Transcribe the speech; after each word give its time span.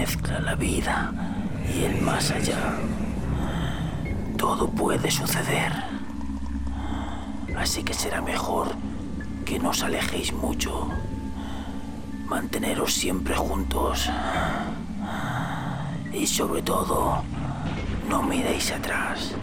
mezcla 0.00 0.38
la 0.40 0.54
vida 0.54 1.10
y 1.74 1.84
el 1.84 2.02
más 2.02 2.30
allá, 2.30 2.74
todo 4.36 4.68
puede 4.68 5.10
suceder. 5.10 5.72
Así 7.56 7.82
que 7.82 7.94
será 7.94 8.20
mejor 8.20 8.66
que 9.46 9.58
no 9.58 9.70
os 9.70 9.82
alejéis 9.82 10.34
mucho. 10.34 10.90
Manteneros 12.26 12.92
siempre 12.92 13.34
juntos. 13.34 14.10
Y 16.12 16.26
sobre 16.26 16.60
todo, 16.60 17.22
no 18.10 18.22
miréis 18.22 18.72
atrás. 18.72 19.34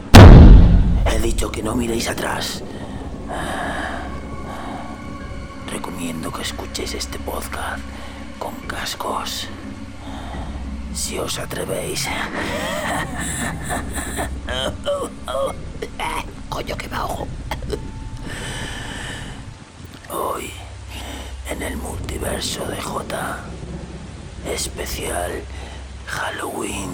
He 1.12 1.20
dicho 1.20 1.52
que 1.52 1.64
no 1.64 1.74
miréis 1.76 2.08
atrás. 2.10 2.64
Recomiendo 5.72 6.32
que 6.32 6.44
escuchéis 6.44 6.94
este 6.94 7.18
podcast 7.18 7.82
con 8.38 8.54
cascos. 8.68 9.50
Si 10.94 11.18
os 11.20 11.40
atrevéis. 11.40 12.08
Coño, 16.50 16.78
que 16.78 16.88
bajo. 16.88 17.28
Hoy, 20.10 20.52
en 21.50 21.64
el 21.64 21.78
multiverso 21.78 22.64
de 22.66 22.80
J, 22.80 23.40
especial 24.46 25.44
Halloween. 26.06 26.92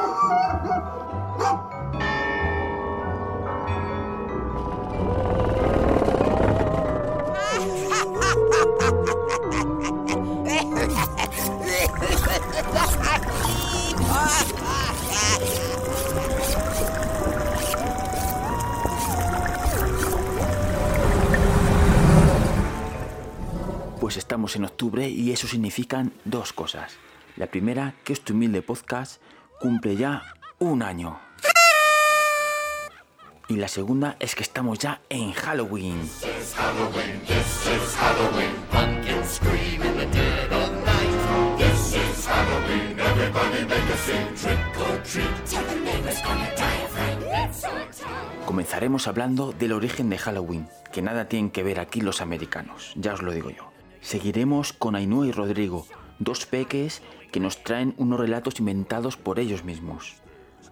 Pues 24.14 24.22
estamos 24.22 24.54
en 24.54 24.64
octubre 24.64 25.08
y 25.08 25.32
eso 25.32 25.48
significan 25.48 26.12
dos 26.24 26.52
cosas. 26.52 26.98
La 27.36 27.48
primera, 27.48 27.96
que 28.04 28.12
este 28.12 28.32
humilde 28.32 28.62
podcast 28.62 29.20
cumple 29.58 29.96
ya 29.96 30.22
un 30.60 30.84
año. 30.84 31.18
Y 33.48 33.56
la 33.56 33.66
segunda 33.66 34.14
es 34.20 34.36
que 34.36 34.44
estamos 34.44 34.78
ya 34.78 35.00
en 35.08 35.32
Halloween. 35.32 36.08
Comenzaremos 48.46 49.08
hablando 49.08 49.50
del 49.50 49.72
origen 49.72 50.08
de 50.08 50.18
Halloween, 50.18 50.68
que 50.92 51.02
nada 51.02 51.28
tienen 51.28 51.50
que 51.50 51.64
ver 51.64 51.80
aquí 51.80 52.00
los 52.00 52.20
americanos, 52.20 52.92
ya 52.94 53.14
os 53.14 53.20
lo 53.20 53.32
digo 53.32 53.50
yo. 53.50 53.73
Seguiremos 54.04 54.74
con 54.74 54.96
Ainhoa 54.96 55.26
y 55.26 55.32
Rodrigo, 55.32 55.86
dos 56.18 56.44
peques 56.44 57.00
que 57.32 57.40
nos 57.40 57.64
traen 57.64 57.94
unos 57.96 58.20
relatos 58.20 58.60
inventados 58.60 59.16
por 59.16 59.38
ellos 59.38 59.64
mismos. 59.64 60.16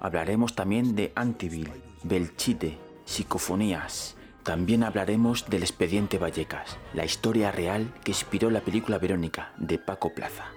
Hablaremos 0.01 0.55
también 0.55 0.95
de 0.95 1.13
Antiville, 1.15 1.73
Belchite, 2.03 2.77
psicofonías. 3.07 4.17
También 4.43 4.85
hablaremos 4.85 5.49
del 5.49 5.63
expediente 5.63 6.19
Vallecas, 6.19 6.77
la 6.93 7.07
historia 7.07 7.51
real 7.51 7.95
que 8.05 8.11
inspiró 8.11 8.51
la 8.51 8.61
película 8.61 8.99
Verónica 8.99 9.55
de 9.57 9.79
Paco 9.79 10.13
Plaza. 10.13 10.53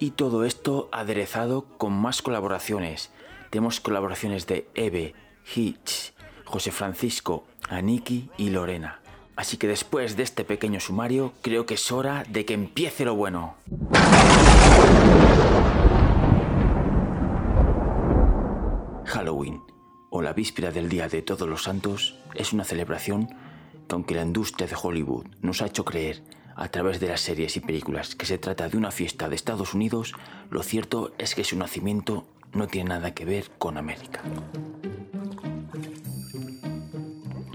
Y 0.00 0.10
todo 0.10 0.44
esto 0.44 0.88
aderezado 0.90 1.66
con 1.78 1.92
más 1.92 2.22
colaboraciones. 2.22 3.12
Tenemos 3.50 3.78
colaboraciones 3.78 4.48
de 4.48 4.68
Eve, 4.74 5.14
Hitch, 5.54 6.12
José 6.44 6.72
Francisco, 6.72 7.44
Aniki 7.68 8.30
y 8.36 8.50
Lorena. 8.50 9.00
Así 9.36 9.58
que 9.58 9.68
después 9.68 10.16
de 10.16 10.22
este 10.22 10.44
pequeño 10.44 10.80
sumario, 10.80 11.34
creo 11.42 11.66
que 11.66 11.74
es 11.74 11.92
hora 11.92 12.24
de 12.28 12.46
que 12.46 12.54
empiece 12.54 13.04
lo 13.04 13.14
bueno. 13.14 13.54
Halloween, 19.04 19.62
o 20.10 20.22
la 20.22 20.32
víspera 20.32 20.72
del 20.72 20.88
Día 20.88 21.08
de 21.08 21.20
Todos 21.22 21.48
los 21.48 21.64
Santos, 21.64 22.18
es 22.34 22.52
una 22.54 22.64
celebración 22.64 23.28
que 23.86 23.94
aunque 23.94 24.14
la 24.14 24.22
industria 24.22 24.66
de 24.66 24.76
Hollywood 24.80 25.26
nos 25.42 25.62
ha 25.62 25.66
hecho 25.66 25.84
creer 25.84 26.22
a 26.56 26.68
través 26.68 26.98
de 26.98 27.08
las 27.08 27.20
series 27.20 27.56
y 27.56 27.60
películas 27.60 28.16
que 28.16 28.26
se 28.26 28.38
trata 28.38 28.68
de 28.68 28.76
una 28.78 28.90
fiesta 28.90 29.28
de 29.28 29.36
Estados 29.36 29.74
Unidos, 29.74 30.14
lo 30.50 30.62
cierto 30.62 31.12
es 31.18 31.34
que 31.34 31.44
su 31.44 31.56
nacimiento 31.56 32.26
no 32.52 32.66
tiene 32.66 32.88
nada 32.88 33.14
que 33.14 33.26
ver 33.26 33.50
con 33.58 33.76
América. 33.76 34.22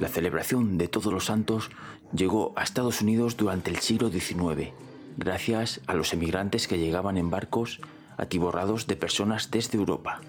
La 0.01 0.07
celebración 0.07 0.79
de 0.79 0.87
Todos 0.87 1.13
los 1.13 1.25
Santos 1.25 1.69
llegó 2.11 2.53
a 2.55 2.63
Estados 2.63 3.03
Unidos 3.03 3.37
durante 3.37 3.69
el 3.69 3.77
siglo 3.77 4.09
XIX, 4.09 4.71
gracias 5.15 5.79
a 5.85 5.93
los 5.93 6.11
emigrantes 6.11 6.67
que 6.67 6.79
llegaban 6.79 7.17
en 7.17 7.29
barcos 7.29 7.79
atiborrados 8.17 8.87
de 8.87 8.95
personas 8.95 9.51
desde 9.51 9.77
Europa. 9.77 10.19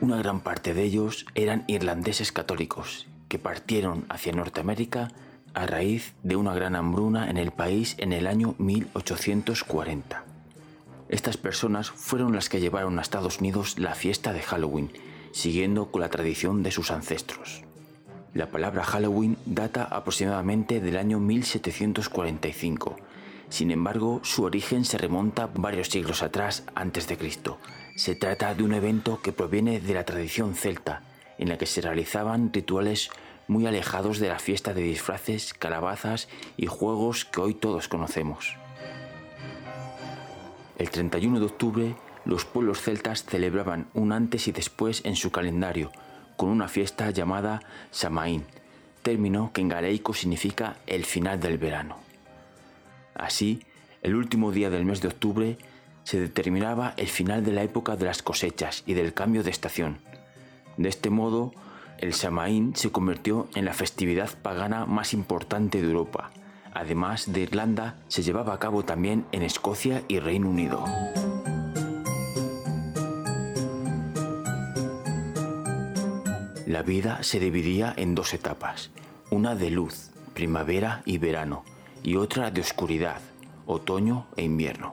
Una 0.00 0.18
gran 0.18 0.38
parte 0.38 0.74
de 0.74 0.84
ellos 0.84 1.26
eran 1.34 1.64
irlandeses 1.66 2.30
católicos 2.30 3.08
que 3.26 3.40
partieron 3.40 4.06
hacia 4.08 4.32
Norteamérica 4.32 5.08
a 5.54 5.66
raíz 5.66 6.14
de 6.22 6.36
una 6.36 6.54
gran 6.54 6.76
hambruna 6.76 7.28
en 7.28 7.36
el 7.36 7.50
país 7.50 7.96
en 7.98 8.12
el 8.12 8.28
año 8.28 8.54
1840. 8.58 10.22
Estas 11.08 11.36
personas 11.36 11.90
fueron 11.90 12.32
las 12.36 12.48
que 12.48 12.60
llevaron 12.60 12.96
a 13.00 13.02
Estados 13.02 13.40
Unidos 13.40 13.76
la 13.76 13.96
fiesta 13.96 14.32
de 14.32 14.42
Halloween, 14.42 14.92
siguiendo 15.38 15.92
con 15.92 16.00
la 16.00 16.10
tradición 16.10 16.64
de 16.64 16.72
sus 16.72 16.90
ancestros. 16.90 17.62
La 18.34 18.50
palabra 18.50 18.82
Halloween 18.82 19.36
data 19.46 19.84
aproximadamente 19.84 20.80
del 20.80 20.96
año 20.96 21.20
1745. 21.20 22.96
Sin 23.48 23.70
embargo, 23.70 24.20
su 24.24 24.42
origen 24.42 24.84
se 24.84 24.98
remonta 24.98 25.48
varios 25.54 25.90
siglos 25.90 26.24
atrás 26.24 26.64
antes 26.74 27.06
de 27.06 27.16
Cristo. 27.16 27.58
Se 27.94 28.16
trata 28.16 28.52
de 28.54 28.64
un 28.64 28.74
evento 28.74 29.20
que 29.22 29.30
proviene 29.30 29.80
de 29.80 29.94
la 29.94 30.04
tradición 30.04 30.56
celta, 30.56 31.02
en 31.38 31.48
la 31.48 31.56
que 31.56 31.66
se 31.66 31.82
realizaban 31.82 32.52
rituales 32.52 33.10
muy 33.46 33.64
alejados 33.66 34.18
de 34.18 34.28
la 34.28 34.40
fiesta 34.40 34.74
de 34.74 34.82
disfraces, 34.82 35.54
calabazas 35.54 36.28
y 36.56 36.66
juegos 36.66 37.24
que 37.24 37.40
hoy 37.40 37.54
todos 37.54 37.86
conocemos. 37.86 38.56
El 40.78 40.90
31 40.90 41.38
de 41.38 41.46
octubre, 41.46 41.96
los 42.28 42.44
pueblos 42.44 42.82
celtas 42.82 43.24
celebraban 43.24 43.86
un 43.94 44.12
antes 44.12 44.48
y 44.48 44.52
después 44.52 45.00
en 45.06 45.16
su 45.16 45.30
calendario, 45.30 45.90
con 46.36 46.50
una 46.50 46.68
fiesta 46.68 47.10
llamada 47.10 47.62
Samaín, 47.90 48.44
término 49.02 49.50
que 49.54 49.62
en 49.62 49.68
galeico 49.70 50.12
significa 50.12 50.76
el 50.86 51.06
final 51.06 51.40
del 51.40 51.56
verano. 51.56 51.96
Así, 53.14 53.62
el 54.02 54.14
último 54.14 54.52
día 54.52 54.68
del 54.68 54.84
mes 54.84 55.00
de 55.00 55.08
octubre 55.08 55.56
se 56.04 56.20
determinaba 56.20 56.92
el 56.98 57.08
final 57.08 57.42
de 57.46 57.52
la 57.52 57.62
época 57.62 57.96
de 57.96 58.04
las 58.04 58.22
cosechas 58.22 58.82
y 58.84 58.92
del 58.92 59.14
cambio 59.14 59.42
de 59.42 59.50
estación. 59.50 59.96
De 60.76 60.90
este 60.90 61.08
modo, 61.08 61.54
el 61.96 62.12
Samaín 62.12 62.76
se 62.76 62.92
convirtió 62.92 63.48
en 63.54 63.64
la 63.64 63.72
festividad 63.72 64.28
pagana 64.42 64.84
más 64.84 65.14
importante 65.14 65.80
de 65.80 65.88
Europa. 65.88 66.30
Además 66.74 67.32
de 67.32 67.40
Irlanda, 67.40 67.96
se 68.08 68.22
llevaba 68.22 68.52
a 68.52 68.58
cabo 68.58 68.84
también 68.84 69.24
en 69.32 69.42
Escocia 69.42 70.02
y 70.08 70.18
Reino 70.18 70.50
Unido. 70.50 70.84
La 76.68 76.82
vida 76.82 77.22
se 77.22 77.40
dividía 77.40 77.94
en 77.96 78.14
dos 78.14 78.34
etapas, 78.34 78.90
una 79.30 79.54
de 79.54 79.70
luz, 79.70 80.10
primavera 80.34 81.00
y 81.06 81.16
verano, 81.16 81.64
y 82.02 82.16
otra 82.16 82.50
de 82.50 82.60
oscuridad, 82.60 83.22
otoño 83.64 84.26
e 84.36 84.42
invierno. 84.42 84.92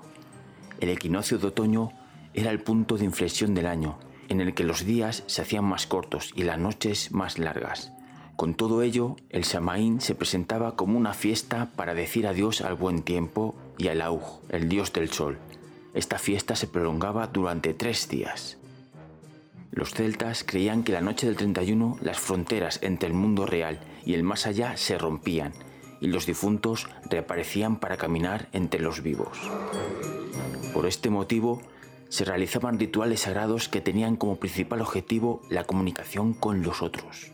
El 0.79 0.87
equinoccio 0.87 1.37
de 1.37 1.47
otoño 1.47 1.91
era 2.33 2.51
el 2.51 2.61
punto 2.61 2.97
de 2.97 3.03
inflexión 3.03 3.53
del 3.53 3.65
año, 3.67 3.99
en 4.29 4.39
el 4.39 4.53
que 4.53 4.63
los 4.63 4.85
días 4.85 5.25
se 5.27 5.41
hacían 5.41 5.65
más 5.65 5.85
cortos 5.85 6.31
y 6.33 6.43
las 6.43 6.57
noches 6.57 7.11
más 7.11 7.39
largas. 7.39 7.91
Con 8.37 8.55
todo 8.55 8.81
ello, 8.81 9.17
el 9.29 9.43
Samaín 9.43 9.99
se 9.99 10.15
presentaba 10.15 10.77
como 10.77 10.97
una 10.97 11.13
fiesta 11.13 11.71
para 11.75 11.93
decir 11.93 12.25
adiós 12.25 12.61
al 12.61 12.75
buen 12.75 13.01
tiempo 13.01 13.53
y 13.77 13.89
al 13.89 14.01
Aug, 14.01 14.39
el 14.47 14.69
dios 14.69 14.93
del 14.93 15.11
sol. 15.11 15.39
Esta 15.93 16.19
fiesta 16.19 16.55
se 16.55 16.67
prolongaba 16.67 17.27
durante 17.27 17.73
tres 17.73 18.07
días. 18.07 18.59
Los 19.75 19.93
celtas 19.93 20.45
creían 20.45 20.83
que 20.83 20.93
la 20.93 21.01
noche 21.01 21.27
del 21.27 21.35
31 21.35 21.97
las 22.01 22.17
fronteras 22.17 22.79
entre 22.81 23.09
el 23.09 23.13
mundo 23.13 23.45
real 23.45 23.81
y 24.05 24.13
el 24.13 24.23
más 24.23 24.47
allá 24.47 24.77
se 24.77 24.97
rompían 24.97 25.51
y 25.99 26.07
los 26.07 26.25
difuntos 26.25 26.87
reaparecían 27.09 27.75
para 27.75 27.97
caminar 27.97 28.47
entre 28.53 28.79
los 28.79 29.03
vivos. 29.03 29.37
Por 30.73 30.85
este 30.85 31.09
motivo, 31.09 31.61
se 32.07 32.23
realizaban 32.23 32.79
rituales 32.79 33.21
sagrados 33.21 33.67
que 33.67 33.81
tenían 33.81 34.15
como 34.15 34.37
principal 34.37 34.79
objetivo 34.79 35.41
la 35.49 35.65
comunicación 35.65 36.33
con 36.33 36.61
los 36.63 36.81
otros. 36.81 37.31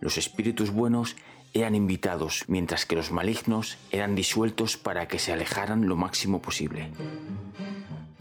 Los 0.00 0.18
espíritus 0.18 0.70
buenos 0.70 1.14
eran 1.52 1.76
invitados, 1.76 2.44
mientras 2.48 2.84
que 2.84 2.96
los 2.96 3.12
malignos 3.12 3.78
eran 3.92 4.16
disueltos 4.16 4.76
para 4.76 5.06
que 5.06 5.20
se 5.20 5.32
alejaran 5.32 5.86
lo 5.88 5.94
máximo 5.94 6.42
posible. 6.42 6.90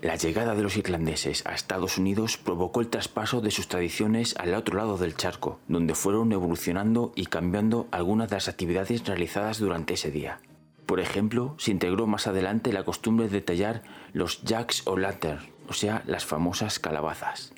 La 0.06 0.18
llegada 0.18 0.54
de 0.54 0.62
los 0.62 0.78
irlandeses 0.78 1.44
a 1.48 1.56
Estados 1.56 1.98
Unidos 1.98 2.38
provocó 2.38 2.80
el 2.80 2.90
traspaso 2.90 3.42
de 3.42 3.50
sus 3.50 3.68
tradiciones 3.68 4.36
al 4.38 4.54
otro 4.54 4.78
lado 4.78 5.00
del 5.00 5.16
charco, 5.16 5.60
donde 5.68 5.96
fueron 5.96 6.32
evolucionando 6.32 7.12
y 7.16 7.26
cambiando 7.26 7.88
algunas 7.90 8.30
de 8.30 8.36
las 8.36 8.48
actividades 8.48 9.04
realizadas 9.08 9.58
durante 9.58 9.96
ese 9.96 10.12
día. 10.12 10.42
Por 10.86 11.00
ejemplo, 11.00 11.56
se 11.58 11.72
integró 11.72 12.06
más 12.06 12.28
adelante 12.28 12.72
la 12.72 12.84
costumbre 12.84 13.30
de 13.30 13.42
tallar 13.42 13.82
los 14.14 14.44
jacks 14.44 14.84
o 14.86 14.96
lantern, 14.96 15.44
o 15.68 15.74
sea, 15.74 16.04
las 16.06 16.24
famosas 16.24 16.78
calabazas. 16.78 17.52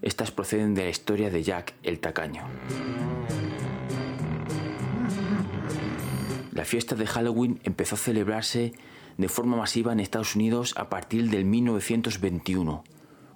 Estas 0.00 0.30
proceden 0.30 0.74
de 0.74 0.84
la 0.84 0.90
historia 0.90 1.28
de 1.28 1.42
Jack 1.42 1.74
el 1.82 2.00
Tacaño. 2.00 2.44
La 6.52 6.64
fiesta 6.64 6.94
de 6.94 7.06
Halloween 7.06 7.60
empezó 7.64 7.96
a 7.96 7.98
celebrarse 7.98 8.72
de 9.18 9.28
forma 9.28 9.56
masiva 9.56 9.92
en 9.92 10.00
Estados 10.00 10.36
Unidos 10.36 10.74
a 10.76 10.88
partir 10.88 11.30
del 11.30 11.44
1921, 11.44 12.84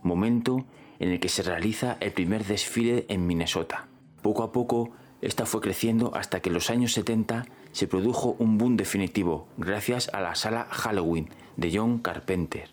momento 0.03 0.67
en 0.99 1.11
el 1.11 1.21
que 1.21 1.29
se 1.29 1.43
realiza 1.43 1.97
el 2.01 2.13
primer 2.13 2.45
desfile 2.45 3.07
en 3.09 3.27
Minnesota. 3.27 3.89
Poco 4.23 4.43
a 4.43 4.53
poco, 4.53 4.91
esta 5.23 5.47
fue 5.47 5.61
creciendo 5.61 6.15
hasta 6.15 6.41
que 6.41 6.51
en 6.51 6.55
los 6.55 6.71
años 6.71 6.93
70 6.93 7.47
se 7.73 7.87
produjo 7.87 8.37
un 8.39 8.59
boom 8.59 8.77
definitivo 8.77 9.49
gracias 9.57 10.09
a 10.13 10.21
la 10.21 10.35
sala 10.35 10.67
Halloween 10.71 11.29
de 11.57 11.71
John 11.75 11.99
Carpenter. 11.99 12.71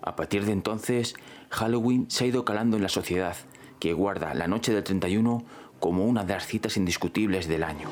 A 0.00 0.16
partir 0.16 0.44
de 0.44 0.52
entonces, 0.52 1.14
Halloween 1.50 2.06
se 2.10 2.24
ha 2.24 2.28
ido 2.28 2.44
calando 2.44 2.76
en 2.76 2.82
la 2.82 2.88
sociedad, 2.88 3.36
que 3.78 3.92
guarda 3.92 4.34
la 4.34 4.48
noche 4.48 4.72
del 4.72 4.84
31 4.84 5.44
como 5.78 6.04
una 6.06 6.24
de 6.24 6.34
las 6.34 6.46
citas 6.46 6.76
indiscutibles 6.76 7.48
del 7.48 7.62
año. 7.62 7.88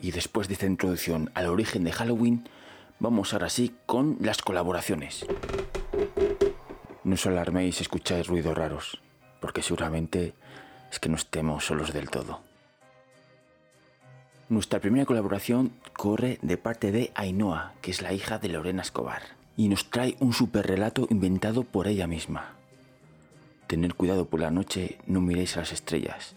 Y 0.00 0.12
después 0.12 0.48
de 0.48 0.54
esta 0.54 0.66
introducción 0.66 1.30
al 1.34 1.46
origen 1.46 1.84
de 1.84 1.92
Halloween, 1.92 2.48
vamos 3.00 3.32
ahora 3.32 3.48
sí 3.48 3.74
con 3.86 4.16
las 4.20 4.42
colaboraciones. 4.42 5.26
No 7.04 7.14
os 7.14 7.26
alarméis 7.26 7.76
si 7.76 7.82
escucháis 7.82 8.26
ruidos 8.26 8.56
raros, 8.56 9.00
porque 9.40 9.62
seguramente 9.62 10.34
es 10.90 10.98
que 11.00 11.08
no 11.08 11.16
estemos 11.16 11.64
solos 11.64 11.92
del 11.92 12.10
todo. 12.10 12.40
Nuestra 14.48 14.80
primera 14.80 15.04
colaboración 15.04 15.72
corre 15.94 16.38
de 16.42 16.56
parte 16.56 16.90
de 16.90 17.12
Ainhoa, 17.14 17.74
que 17.82 17.90
es 17.90 18.00
la 18.00 18.12
hija 18.12 18.38
de 18.38 18.48
Lorena 18.48 18.82
Escobar, 18.82 19.22
y 19.56 19.68
nos 19.68 19.90
trae 19.90 20.16
un 20.20 20.32
super 20.32 20.66
relato 20.66 21.06
inventado 21.10 21.64
por 21.64 21.86
ella 21.86 22.06
misma. 22.06 22.54
Tener 23.66 23.94
cuidado 23.94 24.26
por 24.26 24.40
la 24.40 24.50
noche, 24.50 24.98
no 25.06 25.20
miréis 25.20 25.56
a 25.56 25.60
las 25.60 25.72
estrellas, 25.72 26.34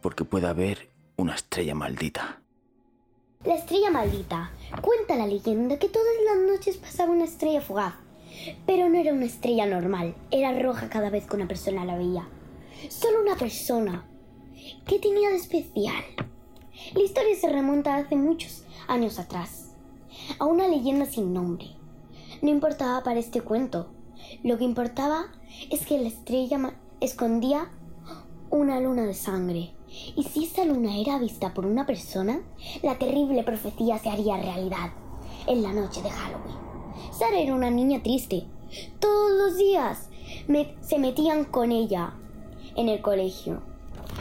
porque 0.00 0.24
puede 0.24 0.48
haber 0.48 0.88
una 1.16 1.34
estrella 1.34 1.76
maldita. 1.76 2.41
La 3.44 3.56
estrella 3.56 3.90
maldita. 3.90 4.52
Cuenta 4.82 5.16
la 5.16 5.26
leyenda 5.26 5.76
que 5.76 5.88
todas 5.88 6.12
las 6.24 6.48
noches 6.48 6.76
pasaba 6.76 7.10
una 7.10 7.24
estrella 7.24 7.60
fugaz. 7.60 7.94
Pero 8.66 8.88
no 8.88 8.96
era 8.96 9.12
una 9.12 9.24
estrella 9.24 9.66
normal, 9.66 10.14
era 10.30 10.56
roja 10.56 10.88
cada 10.88 11.10
vez 11.10 11.26
que 11.26 11.34
una 11.34 11.48
persona 11.48 11.84
la 11.84 11.98
veía. 11.98 12.28
Solo 12.88 13.20
una 13.20 13.34
persona. 13.34 14.06
¿Qué 14.86 15.00
tenía 15.00 15.30
de 15.30 15.36
especial? 15.38 16.04
La 16.94 17.02
historia 17.02 17.34
se 17.34 17.48
remonta 17.48 17.96
hace 17.96 18.14
muchos 18.14 18.64
años 18.86 19.18
atrás, 19.18 19.72
a 20.38 20.44
una 20.44 20.68
leyenda 20.68 21.06
sin 21.06 21.34
nombre. 21.34 21.66
No 22.42 22.48
importaba 22.48 23.02
para 23.02 23.18
este 23.18 23.40
cuento. 23.40 23.90
Lo 24.44 24.56
que 24.56 24.64
importaba 24.64 25.32
es 25.68 25.84
que 25.84 25.98
la 25.98 26.06
estrella 26.06 26.74
escondía 27.00 27.72
una 28.52 28.78
luna 28.80 29.06
de 29.06 29.14
sangre 29.14 29.70
y 30.14 30.24
si 30.24 30.44
esa 30.44 30.66
luna 30.66 30.98
era 30.98 31.18
vista 31.18 31.54
por 31.54 31.64
una 31.64 31.86
persona, 31.86 32.42
la 32.82 32.98
terrible 32.98 33.42
profecía 33.44 33.98
se 33.98 34.10
haría 34.10 34.36
realidad 34.36 34.92
en 35.46 35.62
la 35.62 35.72
noche 35.72 36.02
de 36.02 36.10
Halloween. 36.10 36.56
Sara 37.10 37.38
era 37.38 37.54
una 37.54 37.70
niña 37.70 38.02
triste. 38.02 38.44
Todos 39.00 39.30
los 39.38 39.56
días 39.56 40.10
se 40.82 40.98
metían 40.98 41.44
con 41.44 41.72
ella 41.72 42.12
en 42.76 42.90
el 42.90 43.00
colegio. 43.00 43.62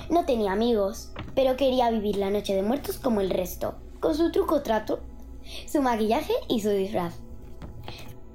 No 0.09 0.25
tenía 0.25 0.53
amigos, 0.53 1.11
pero 1.35 1.57
quería 1.57 1.91
vivir 1.91 2.15
la 2.15 2.29
noche 2.29 2.55
de 2.55 2.63
muertos 2.63 2.99
como 2.99 3.19
el 3.19 3.29
resto, 3.29 3.75
con 3.99 4.15
su 4.15 4.31
truco 4.31 4.61
trato, 4.61 5.01
su 5.67 5.81
maquillaje 5.81 6.33
y 6.47 6.61
su 6.61 6.69
disfraz. 6.69 7.15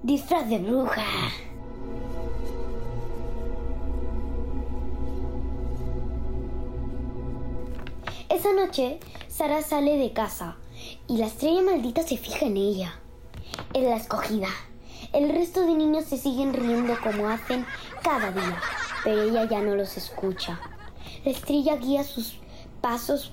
Disfraz 0.02 0.46
de 0.50 0.58
bruja. 0.58 1.04
Esa 8.36 8.52
noche, 8.52 9.00
Sara 9.28 9.62
sale 9.62 9.96
de 9.96 10.12
casa 10.12 10.58
y 11.08 11.16
la 11.16 11.28
estrella 11.28 11.62
maldita 11.62 12.02
se 12.02 12.18
fija 12.18 12.44
en 12.44 12.58
ella. 12.58 13.00
Es 13.72 13.82
la 13.82 13.96
escogida. 13.96 14.48
El 15.14 15.30
resto 15.30 15.64
de 15.64 15.74
niños 15.74 16.04
se 16.04 16.18
siguen 16.18 16.52
riendo 16.52 16.98
como 17.02 17.30
hacen 17.30 17.64
cada 18.02 18.32
día, 18.32 18.60
pero 19.02 19.22
ella 19.22 19.48
ya 19.48 19.62
no 19.62 19.74
los 19.74 19.96
escucha. 19.96 20.60
La 21.24 21.30
estrella 21.30 21.76
guía 21.76 22.04
sus 22.04 22.36
pasos 22.82 23.32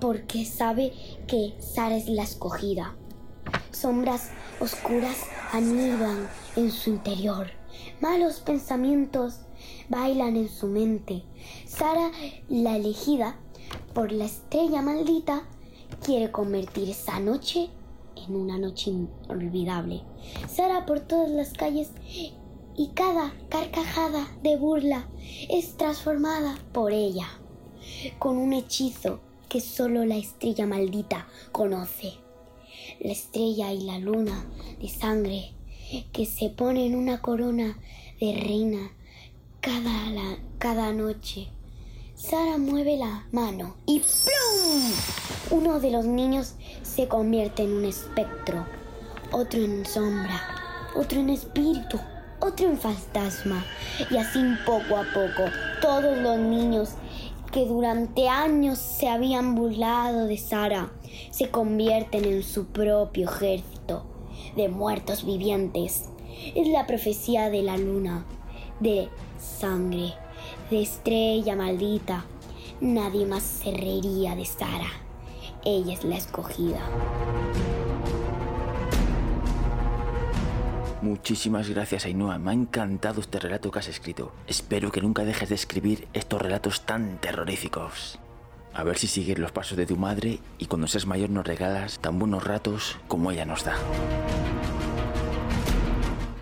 porque 0.00 0.44
sabe 0.44 0.92
que 1.28 1.54
Sara 1.60 1.94
es 1.94 2.08
la 2.08 2.24
escogida. 2.24 2.96
Sombras 3.70 4.32
oscuras 4.58 5.18
anidan 5.52 6.28
en 6.56 6.72
su 6.72 6.90
interior. 6.90 7.52
Malos 8.00 8.40
pensamientos 8.40 9.36
bailan 9.88 10.34
en 10.34 10.48
su 10.48 10.66
mente. 10.66 11.22
Sara, 11.64 12.10
la 12.48 12.74
elegida, 12.74 13.36
por 13.94 14.12
la 14.12 14.24
estrella 14.24 14.82
maldita, 14.82 15.44
quiere 16.04 16.30
convertir 16.30 16.88
esa 16.88 17.20
noche 17.20 17.70
en 18.16 18.36
una 18.36 18.58
noche 18.58 18.90
inolvidable. 18.90 20.02
Sara 20.48 20.86
por 20.86 21.00
todas 21.00 21.30
las 21.30 21.52
calles 21.52 21.90
y 22.76 22.88
cada 22.94 23.32
carcajada 23.48 24.28
de 24.42 24.56
burla 24.56 25.06
es 25.48 25.76
transformada 25.76 26.58
por 26.72 26.92
ella, 26.92 27.28
con 28.18 28.36
un 28.36 28.52
hechizo 28.52 29.20
que 29.48 29.60
solo 29.60 30.04
la 30.04 30.16
estrella 30.16 30.66
maldita 30.66 31.28
conoce. 31.52 32.14
La 33.00 33.12
estrella 33.12 33.72
y 33.72 33.82
la 33.82 33.98
luna 33.98 34.46
de 34.80 34.88
sangre 34.88 35.52
que 36.12 36.24
se 36.24 36.48
ponen 36.48 36.94
una 36.94 37.20
corona 37.20 37.78
de 38.18 38.34
reina 38.34 38.92
cada, 39.60 40.38
cada 40.58 40.92
noche 40.92 41.48
Sara 42.22 42.56
mueve 42.56 42.96
la 42.96 43.26
mano 43.32 43.74
y 43.84 43.98
¡plum! 43.98 44.92
Uno 45.50 45.80
de 45.80 45.90
los 45.90 46.04
niños 46.04 46.54
se 46.82 47.08
convierte 47.08 47.64
en 47.64 47.72
un 47.72 47.84
espectro, 47.84 48.64
otro 49.32 49.60
en 49.60 49.84
sombra, 49.84 50.40
otro 50.94 51.18
en 51.18 51.30
espíritu, 51.30 51.98
otro 52.38 52.68
en 52.68 52.78
fantasma. 52.78 53.64
Y 54.08 54.18
así 54.18 54.38
poco 54.64 54.98
a 54.98 55.04
poco 55.12 55.50
todos 55.80 56.16
los 56.16 56.38
niños 56.38 56.90
que 57.50 57.66
durante 57.66 58.28
años 58.28 58.78
se 58.78 59.08
habían 59.08 59.56
burlado 59.56 60.26
de 60.26 60.38
Sara 60.38 60.92
se 61.32 61.50
convierten 61.50 62.24
en 62.24 62.44
su 62.44 62.66
propio 62.66 63.28
ejército 63.28 64.06
de 64.54 64.68
muertos 64.68 65.26
vivientes. 65.26 66.04
Es 66.54 66.68
la 66.68 66.86
profecía 66.86 67.50
de 67.50 67.62
la 67.62 67.76
luna, 67.76 68.24
de 68.78 69.08
sangre 69.40 70.14
estrella 70.80 71.56
maldita. 71.56 72.24
Nadie 72.80 73.26
más 73.26 73.42
se 73.42 73.70
reiría 73.70 74.34
de 74.34 74.44
Sara. 74.44 74.90
Ella 75.64 75.92
es 75.92 76.04
la 76.04 76.16
escogida. 76.16 76.80
Muchísimas 81.02 81.68
gracias 81.68 82.04
Ainhoa, 82.04 82.38
me 82.38 82.52
ha 82.52 82.54
encantado 82.54 83.20
este 83.20 83.40
relato 83.40 83.72
que 83.72 83.80
has 83.80 83.88
escrito. 83.88 84.32
Espero 84.46 84.92
que 84.92 85.00
nunca 85.00 85.24
dejes 85.24 85.48
de 85.48 85.56
escribir 85.56 86.06
estos 86.12 86.40
relatos 86.40 86.82
tan 86.82 87.18
terroríficos. 87.18 88.20
A 88.72 88.84
ver 88.84 88.98
si 88.98 89.08
sigues 89.08 89.38
los 89.38 89.50
pasos 89.50 89.76
de 89.76 89.84
tu 89.84 89.96
madre 89.96 90.38
y 90.58 90.66
cuando 90.66 90.86
seas 90.86 91.06
mayor 91.06 91.30
nos 91.30 91.44
regalas 91.44 91.98
tan 91.98 92.20
buenos 92.20 92.44
ratos 92.44 92.98
como 93.08 93.32
ella 93.32 93.44
nos 93.44 93.64
da. 93.64 93.74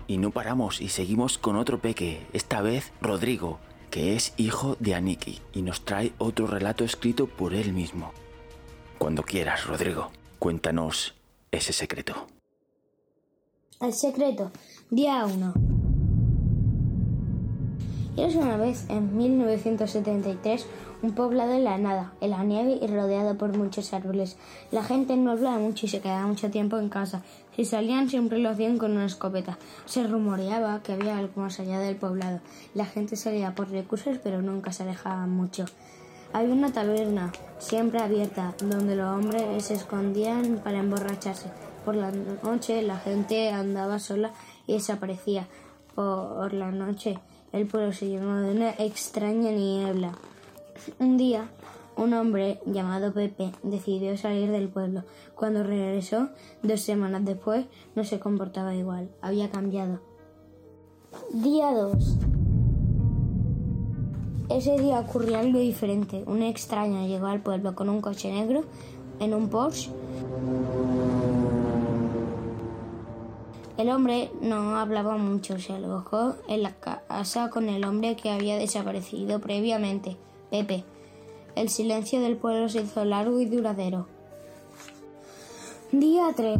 Y 0.05 0.17
no 0.17 0.29
paramos 0.29 0.79
y 0.79 0.89
seguimos 0.89 1.39
con 1.39 1.55
otro 1.55 1.79
peque, 1.79 2.27
esta 2.31 2.61
vez 2.61 2.91
Rodrigo, 3.01 3.59
que 3.91 4.15
es 4.15 4.33
hijo 4.37 4.77
de 4.79 4.95
Aniki 4.95 5.39
y 5.53 5.61
nos 5.61 5.83
trae 5.83 6.13
otro 6.17 6.47
relato 6.47 6.85
escrito 6.85 7.27
por 7.27 7.53
él 7.53 7.73
mismo. 7.73 8.13
Cuando 8.97 9.21
quieras, 9.23 9.67
Rodrigo, 9.67 10.09
cuéntanos 10.39 11.13
ese 11.51 11.73
secreto. 11.73 12.27
El 13.81 13.93
secreto, 13.93 14.51
día 14.89 15.25
1. 15.25 15.53
Y 18.15 18.21
es 18.23 18.35
una 18.35 18.55
vez, 18.57 18.85
en 18.89 19.17
1973, 19.17 20.65
un 21.01 21.13
poblado 21.13 21.53
en 21.53 21.63
la 21.63 21.77
nada, 21.77 22.13
en 22.21 22.29
la 22.29 22.43
nieve 22.43 22.77
y 22.81 22.87
rodeado 22.87 23.37
por 23.37 23.57
muchos 23.57 23.93
árboles. 23.93 24.37
La 24.71 24.83
gente 24.83 25.17
no 25.17 25.31
hablaba 25.31 25.57
mucho 25.57 25.85
y 25.85 25.89
se 25.89 25.99
quedaba 25.99 26.27
mucho 26.27 26.49
tiempo 26.49 26.77
en 26.77 26.89
casa. 26.89 27.23
Si 27.55 27.65
salían 27.65 28.09
siempre 28.09 28.39
lo 28.39 28.49
hacían 28.49 28.77
con 28.77 28.91
una 28.91 29.05
escopeta. 29.05 29.57
Se 29.85 30.07
rumoreaba 30.07 30.81
que 30.83 30.93
había 30.93 31.17
algo 31.17 31.41
más 31.41 31.59
allá 31.59 31.79
del 31.79 31.95
poblado. 31.95 32.39
La 32.73 32.85
gente 32.85 33.15
salía 33.15 33.55
por 33.55 33.69
recursos 33.69 34.17
pero 34.23 34.41
nunca 34.41 34.71
se 34.71 34.83
alejaba 34.83 35.27
mucho. 35.27 35.65
Había 36.33 36.53
una 36.53 36.71
taberna, 36.71 37.33
siempre 37.59 37.99
abierta, 37.99 38.55
donde 38.63 38.95
los 38.95 39.17
hombres 39.17 39.65
se 39.65 39.73
escondían 39.73 40.61
para 40.63 40.79
emborracharse. 40.79 41.49
Por 41.83 41.95
la 41.95 42.11
noche 42.11 42.81
la 42.83 42.97
gente 42.97 43.49
andaba 43.49 43.99
sola 43.99 44.31
y 44.65 44.73
desaparecía. 44.73 45.47
Por 45.93 46.53
la 46.53 46.71
noche 46.71 47.19
el 47.51 47.67
pueblo 47.67 47.91
se 47.91 48.07
llenó 48.07 48.41
de 48.41 48.51
una 48.51 48.69
extraña 48.71 49.51
niebla. 49.51 50.13
Un 50.99 51.17
día, 51.17 51.49
un 51.97 52.13
hombre 52.13 52.59
llamado 52.65 53.13
Pepe 53.13 53.51
decidió 53.63 54.17
salir 54.17 54.51
del 54.51 54.69
pueblo. 54.69 55.03
Cuando 55.35 55.63
regresó, 55.63 56.29
dos 56.63 56.81
semanas 56.81 57.25
después, 57.25 57.65
no 57.95 58.03
se 58.03 58.19
comportaba 58.19 58.75
igual. 58.75 59.09
Había 59.21 59.49
cambiado. 59.49 59.99
Día 61.33 61.71
2. 61.73 62.17
Ese 64.49 64.77
día 64.77 64.99
ocurrió 64.99 65.39
algo 65.39 65.59
diferente. 65.59 66.23
Un 66.25 66.41
extraño 66.41 67.07
llegó 67.07 67.27
al 67.27 67.41
pueblo 67.41 67.73
con 67.75 67.89
un 67.89 68.01
coche 68.01 68.31
negro 68.31 68.63
en 69.19 69.33
un 69.33 69.49
Porsche. 69.49 69.91
El 73.77 73.89
hombre 73.89 74.29
no 74.41 74.77
hablaba 74.77 75.17
mucho, 75.17 75.57
se 75.57 75.73
alojó 75.73 76.35
en 76.47 76.63
la 76.63 76.73
casa 76.73 77.49
con 77.49 77.69
el 77.69 77.83
hombre 77.85 78.15
que 78.15 78.29
había 78.29 78.57
desaparecido 78.57 79.39
previamente, 79.39 80.17
Pepe. 80.49 80.83
El 81.55 81.69
silencio 81.69 82.21
del 82.21 82.37
pueblo 82.37 82.69
se 82.69 82.81
hizo 82.81 83.05
largo 83.05 83.39
y 83.39 83.45
duradero. 83.45 84.07
Día 85.91 86.27
3. 86.35 86.57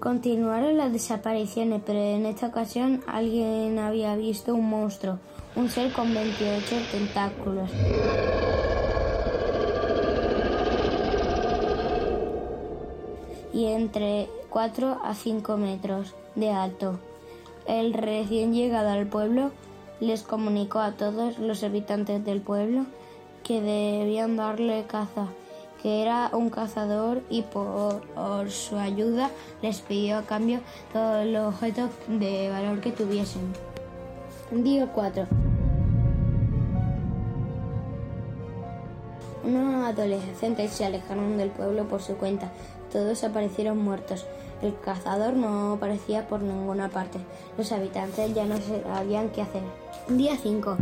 Continuaron 0.00 0.76
las 0.76 0.92
desapariciones, 0.92 1.82
pero 1.86 2.00
en 2.00 2.26
esta 2.26 2.48
ocasión 2.48 3.02
alguien 3.06 3.78
había 3.78 4.16
visto 4.16 4.54
un 4.54 4.68
monstruo, 4.68 5.20
un 5.54 5.68
ser 5.68 5.92
con 5.92 6.12
28 6.12 6.76
tentáculos. 6.90 7.70
y 13.52 13.66
entre 13.66 14.28
4 14.50 14.98
a 15.04 15.14
5 15.14 15.56
metros 15.56 16.14
de 16.34 16.50
alto. 16.50 16.98
El 17.66 17.92
recién 17.92 18.52
llegado 18.52 18.90
al 18.90 19.06
pueblo 19.06 19.52
les 20.02 20.24
comunicó 20.24 20.80
a 20.80 20.92
todos 20.92 21.38
los 21.38 21.62
habitantes 21.62 22.24
del 22.24 22.40
pueblo 22.40 22.86
que 23.44 23.60
debían 23.60 24.36
darle 24.36 24.84
caza, 24.88 25.28
que 25.80 26.02
era 26.02 26.30
un 26.32 26.50
cazador 26.50 27.22
y 27.30 27.42
por, 27.42 28.02
su 28.50 28.76
ayuda 28.78 29.30
les 29.62 29.80
pidió 29.80 30.18
a 30.18 30.22
cambio 30.22 30.58
todos 30.92 31.24
los 31.26 31.54
objetos 31.54 31.90
de 32.08 32.50
valor 32.50 32.80
que 32.80 32.90
tuviesen. 32.90 33.52
Día 34.50 34.90
4. 34.92 35.26
Unos 39.44 39.86
adolescentes 39.86 40.72
se 40.72 40.84
alejaron 40.84 41.38
del 41.38 41.50
pueblo 41.50 41.84
por 41.84 42.02
su 42.02 42.16
cuenta. 42.16 42.50
Todos 42.92 43.22
aparecieron 43.22 43.78
muertos. 43.78 44.26
El 44.62 44.76
cazador 44.80 45.34
no 45.34 45.74
aparecía 45.74 46.26
por 46.26 46.42
ninguna 46.42 46.88
parte. 46.88 47.18
Los 47.56 47.70
habitantes 47.70 48.34
ya 48.34 48.44
no 48.46 48.56
sabían 48.84 49.30
qué 49.30 49.42
hacer. 49.42 49.81
Día 50.08 50.36
5. 50.36 50.76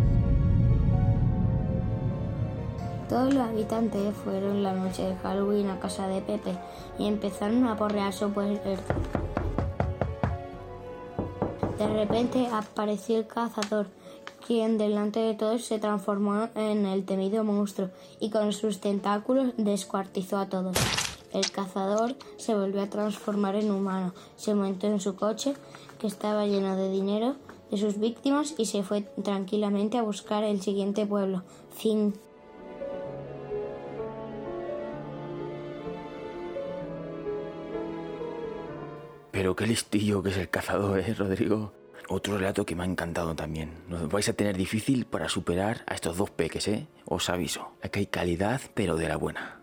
Todos 3.08 3.34
los 3.34 3.46
habitantes 3.46 4.14
fueron 4.24 4.62
la 4.62 4.72
noche 4.72 5.02
de 5.02 5.14
Halloween 5.16 5.68
a 5.68 5.78
casa 5.78 6.08
de 6.08 6.22
Pepe 6.22 6.56
y 6.98 7.06
empezaron 7.06 7.66
a 7.66 7.76
porrear 7.76 8.14
su 8.14 8.30
puerta. 8.30 8.70
De 11.78 11.86
repente 11.86 12.48
apareció 12.50 13.18
el 13.18 13.26
cazador, 13.26 13.88
quien 14.46 14.78
delante 14.78 15.20
de 15.20 15.34
todos 15.34 15.66
se 15.66 15.78
transformó 15.78 16.48
en 16.54 16.86
el 16.86 17.04
temido 17.04 17.44
monstruo 17.44 17.90
y 18.20 18.30
con 18.30 18.54
sus 18.54 18.80
tentáculos 18.80 19.52
descuartizó 19.58 20.38
a 20.38 20.48
todos. 20.48 20.78
El 21.34 21.50
cazador 21.50 22.16
se 22.38 22.54
volvió 22.54 22.82
a 22.82 22.90
transformar 22.90 23.54
en 23.54 23.70
humano, 23.70 24.14
se 24.36 24.54
montó 24.54 24.86
en 24.86 24.98
su 24.98 25.14
coche, 25.14 25.54
que 25.98 26.06
estaba 26.06 26.46
lleno 26.46 26.74
de 26.74 26.90
dinero, 26.90 27.36
de 27.70 27.76
sus 27.76 27.98
víctimas 27.98 28.54
y 28.58 28.66
se 28.66 28.82
fue 28.82 29.02
tranquilamente 29.22 29.98
a 29.98 30.02
buscar 30.02 30.44
el 30.44 30.60
siguiente 30.60 31.06
pueblo. 31.06 31.42
Fin. 31.70 32.14
Pero 39.30 39.56
qué 39.56 39.66
listillo 39.66 40.22
que 40.22 40.30
es 40.30 40.36
el 40.36 40.50
cazador, 40.50 40.98
¿eh, 40.98 41.14
Rodrigo? 41.14 41.72
Otro 42.08 42.36
relato 42.36 42.66
que 42.66 42.74
me 42.74 42.82
ha 42.82 42.86
encantado 42.86 43.36
también. 43.36 43.70
Nos 43.88 44.08
vais 44.10 44.28
a 44.28 44.32
tener 44.32 44.56
difícil 44.56 45.06
para 45.06 45.28
superar 45.28 45.84
a 45.86 45.94
estos 45.94 46.16
dos 46.16 46.30
peques, 46.30 46.66
¿eh? 46.66 46.88
Os 47.04 47.30
aviso. 47.30 47.70
Aquí 47.82 48.00
hay 48.00 48.06
calidad, 48.06 48.60
pero 48.74 48.96
de 48.96 49.08
la 49.08 49.16
buena. 49.16 49.60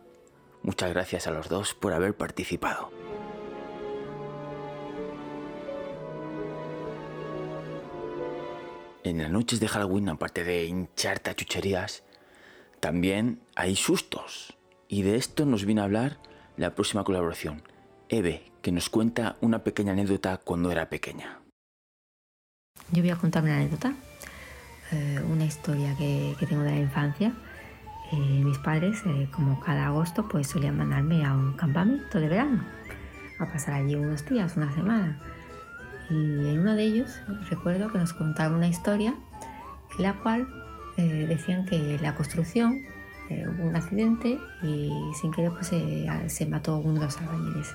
Muchas 0.64 0.92
gracias 0.92 1.28
a 1.28 1.32
los 1.32 1.50
dos 1.50 1.74
por 1.74 1.94
haber 1.94 2.16
participado. 2.16 2.97
En 9.08 9.20
las 9.20 9.32
noches 9.32 9.62
de 9.62 9.70
Halloween, 9.70 10.10
aparte 10.10 10.44
de 10.44 10.66
hincharte 10.66 11.30
a 11.30 11.34
chucherías, 11.34 12.04
también 12.82 13.40
hay 13.56 13.78
sustos. 13.78 14.58
Y 14.90 15.04
de 15.04 15.16
esto 15.16 15.46
nos 15.46 15.64
viene 15.64 15.80
a 15.80 15.86
hablar 15.86 16.18
la 16.58 16.76
próxima 16.76 17.06
colaboración, 17.06 17.64
Eve, 18.10 18.52
que 18.62 18.74
nos 18.74 18.90
cuenta 18.90 19.38
una 19.40 19.64
pequeña 19.64 19.94
anécdota 19.94 20.42
cuando 20.44 20.74
era 20.74 20.90
pequeña. 20.90 21.40
Yo 22.92 23.02
voy 23.02 23.12
a 23.12 23.16
contar 23.16 23.44
una 23.44 23.56
anécdota, 23.56 23.94
eh, 24.92 25.24
una 25.32 25.46
historia 25.46 25.96
que, 25.98 26.36
tengo 26.46 26.64
de 26.64 26.72
la 26.72 26.80
infancia 26.80 27.32
eh, 28.12 28.18
mis 28.18 28.58
padres, 28.58 29.02
eh, 29.06 29.30
como 29.32 29.62
cada 29.62 29.88
agosto, 29.88 30.28
pues 30.28 30.48
solían 30.48 30.78
mandarme 30.78 31.24
a 31.24 31.34
un 31.34 31.54
campamento 31.54 32.20
de 32.20 32.28
verano, 32.28 32.62
a 33.40 33.46
pasar 33.46 33.76
allí 33.76 33.96
unos 33.96 34.26
días, 34.26 34.58
una 34.58 34.74
semana. 34.74 35.18
Y 36.10 36.14
en 36.14 36.60
uno 36.60 36.76
de 36.76 36.84
ellos 36.84 37.20
recuerdo 37.50 37.92
que 37.92 37.98
nos 37.98 38.14
contaron 38.14 38.56
una 38.56 38.68
historia 38.68 39.14
en 39.98 40.04
la 40.04 40.14
cual 40.14 40.48
eh, 40.98 41.26
decían 41.28 41.66
que 41.66 42.00
la 42.02 42.16
construcción 42.16 42.84
hubo 43.30 43.68
un 43.68 43.76
accidente 43.76 44.40
y 44.64 44.92
sin 45.20 45.32
querer 45.32 45.52
pues 45.52 45.68
se, 45.68 46.46
mató 46.46 46.78
uno 46.78 47.00
de 47.00 47.06
los 47.06 47.18
albañiles. 47.18 47.74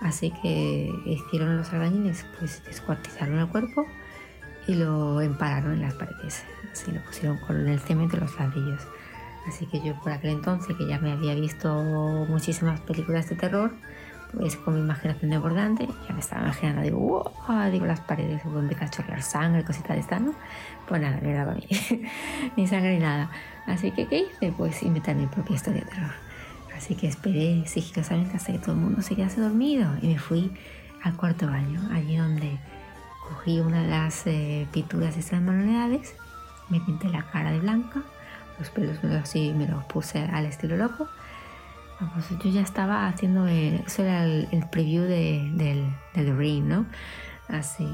Así 0.00 0.32
que 0.42 0.92
hicieron 1.06 1.56
los 1.56 1.72
albañiles, 1.72 2.26
pues 2.38 2.62
descuartizaron 2.64 3.38
el 3.38 3.48
cuerpo 3.48 3.86
y 4.66 4.74
lo 4.74 5.20
empararon 5.20 5.74
en 5.74 5.82
las 5.82 5.94
paredes. 5.94 6.44
Así 6.72 6.90
lo 6.92 7.00
pusieron 7.02 7.38
con 7.38 7.66
el 7.66 7.78
cemento 7.80 8.16
y 8.16 8.20
los 8.20 8.38
ladrillos. 8.38 8.82
Así 9.48 9.66
que 9.66 9.82
yo 9.82 9.94
por 10.00 10.12
aquel 10.12 10.30
entonces, 10.30 10.76
que 10.76 10.86
ya 10.86 10.98
me 10.98 11.12
había 11.12 11.34
visto 11.34 11.72
muchísimas 12.28 12.80
películas 12.80 13.28
de 13.28 13.36
terror, 13.36 13.72
pues 14.36 14.56
con 14.56 14.74
mi 14.74 14.80
imaginación 14.80 15.30
desbordante, 15.30 15.86
ya 16.08 16.14
me 16.14 16.20
estaba 16.20 16.42
imaginando, 16.42 16.82
digo, 16.82 17.32
wow, 17.46 17.70
digo 17.70 17.86
las 17.86 18.00
paredes, 18.00 18.42
voy 18.44 18.56
a 18.56 18.60
empezar 18.60 18.84
a 18.84 18.90
chorrear 18.90 19.22
sangre, 19.22 19.64
cositas 19.64 19.96
de 19.96 20.00
esta, 20.00 20.18
¿no? 20.18 20.34
Pues 20.88 21.00
nada, 21.00 21.18
era 21.18 21.44
para 21.44 21.56
mí, 21.56 21.66
ni 22.56 22.66
sangre 22.66 22.94
ni 22.94 23.00
nada. 23.00 23.30
Así 23.66 23.90
que, 23.92 24.06
¿qué 24.06 24.26
hice? 24.30 24.52
Pues 24.56 24.82
inventar 24.82 25.16
mi 25.16 25.26
propia 25.26 25.56
historia 25.56 25.80
de 25.80 25.86
terror. 25.86 26.12
Así 26.76 26.94
que 26.94 27.08
esperé 27.08 27.64
sigilosamente 27.66 28.36
hasta 28.36 28.52
que 28.52 28.58
todo 28.58 28.72
el 28.72 28.80
mundo 28.80 29.00
se 29.00 29.14
quedase 29.14 29.40
dormido 29.40 29.90
y 30.02 30.08
me 30.08 30.18
fui 30.18 30.52
al 31.02 31.16
cuarto 31.16 31.46
baño, 31.46 31.80
allí 31.92 32.16
donde 32.16 32.58
cogí 33.28 33.60
una 33.60 33.82
de 33.82 33.88
las 33.88 34.26
eh, 34.26 34.66
pinturas 34.72 35.14
de 35.14 35.20
estas 35.20 35.40
manualidades, 35.40 36.14
me 36.68 36.80
pinté 36.80 37.08
la 37.08 37.22
cara 37.30 37.52
de 37.52 37.60
blanca, 37.60 38.02
los 38.58 38.70
pelos 38.70 39.02
así 39.04 39.52
me 39.56 39.66
los 39.66 39.84
puse 39.84 40.20
al 40.20 40.46
estilo 40.46 40.76
loco. 40.76 41.08
Pues 41.98 42.28
yo 42.42 42.50
ya 42.50 42.60
estaba 42.60 43.06
haciendo, 43.06 43.46
el, 43.46 43.82
eso 43.86 44.02
era 44.02 44.24
el, 44.24 44.66
preview 44.70 45.04
de, 45.04 45.50
del, 45.54 45.84
del 46.14 46.36
Ring, 46.36 46.64
¿no? 46.64 46.86
Así. 47.48 47.86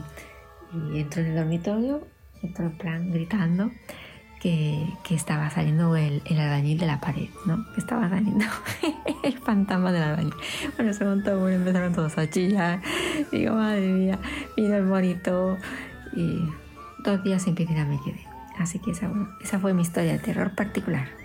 Y 0.72 1.00
entro 1.00 1.22
en 1.22 1.28
el 1.28 1.36
dormitorio, 1.36 2.06
entro 2.42 2.66
en 2.66 2.78
plan 2.78 3.10
gritando 3.10 3.70
que, 4.40 4.86
que 5.04 5.14
estaba 5.14 5.50
saliendo 5.50 5.94
el, 5.96 6.22
el, 6.24 6.40
albañil 6.40 6.78
de 6.78 6.86
la 6.86 7.00
pared, 7.00 7.28
¿no? 7.46 7.64
Que 7.74 7.80
estaba 7.80 8.08
saliendo 8.08 8.46
el 9.22 9.38
fantasma 9.38 9.92
del 9.92 10.02
albañil. 10.02 10.34
Bueno, 10.76 10.92
se 10.94 11.04
montó 11.04 11.38
uno, 11.38 11.50
empezaron 11.50 11.92
todos 11.92 12.16
a 12.16 12.28
chillar. 12.28 12.80
Digo, 13.30 13.54
madre 13.54 13.86
mía, 13.92 14.18
mira 14.56 14.78
el 14.78 14.86
bonito. 14.86 15.58
Y 16.14 16.40
dos 17.04 17.22
días 17.22 17.42
sin 17.42 17.54
piscina 17.54 17.84
me 17.84 18.00
quedé. 18.02 18.24
Así 18.58 18.78
que 18.78 18.92
esa, 18.92 19.10
esa 19.42 19.58
fue 19.58 19.74
mi 19.74 19.82
historia 19.82 20.12
de 20.12 20.18
terror 20.18 20.54
particular. 20.54 21.19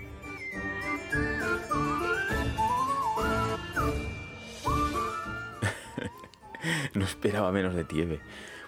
No 6.96 7.04
esperaba 7.04 7.52
menos 7.52 7.74
de 7.74 7.84
ti, 7.84 8.02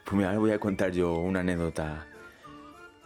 Pues 0.05 0.17
mira, 0.17 0.37
voy 0.39 0.53
a 0.53 0.61
contar 0.61 0.93
yo 0.93 1.15
una 1.15 1.41
anécdota, 1.41 2.07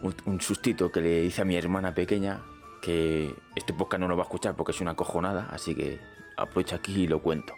un, 0.01 0.41
sustito 0.41 0.91
que 0.91 1.01
le 1.01 1.23
hice 1.23 1.41
a 1.41 1.45
mi 1.45 1.55
hermana 1.55 1.93
pequeña, 1.93 2.41
que 2.81 3.33
este 3.55 3.73
podcast 3.73 4.01
no 4.01 4.07
lo 4.07 4.17
va 4.17 4.23
a 4.23 4.25
escuchar 4.25 4.55
porque 4.55 4.71
es 4.71 4.81
una 4.81 4.95
cojonada, 4.95 5.47
así 5.51 5.73
que 5.75 5.99
aprovecho 6.37 6.75
aquí 6.75 7.03
y 7.03 7.07
lo 7.07 7.21
cuento. 7.21 7.53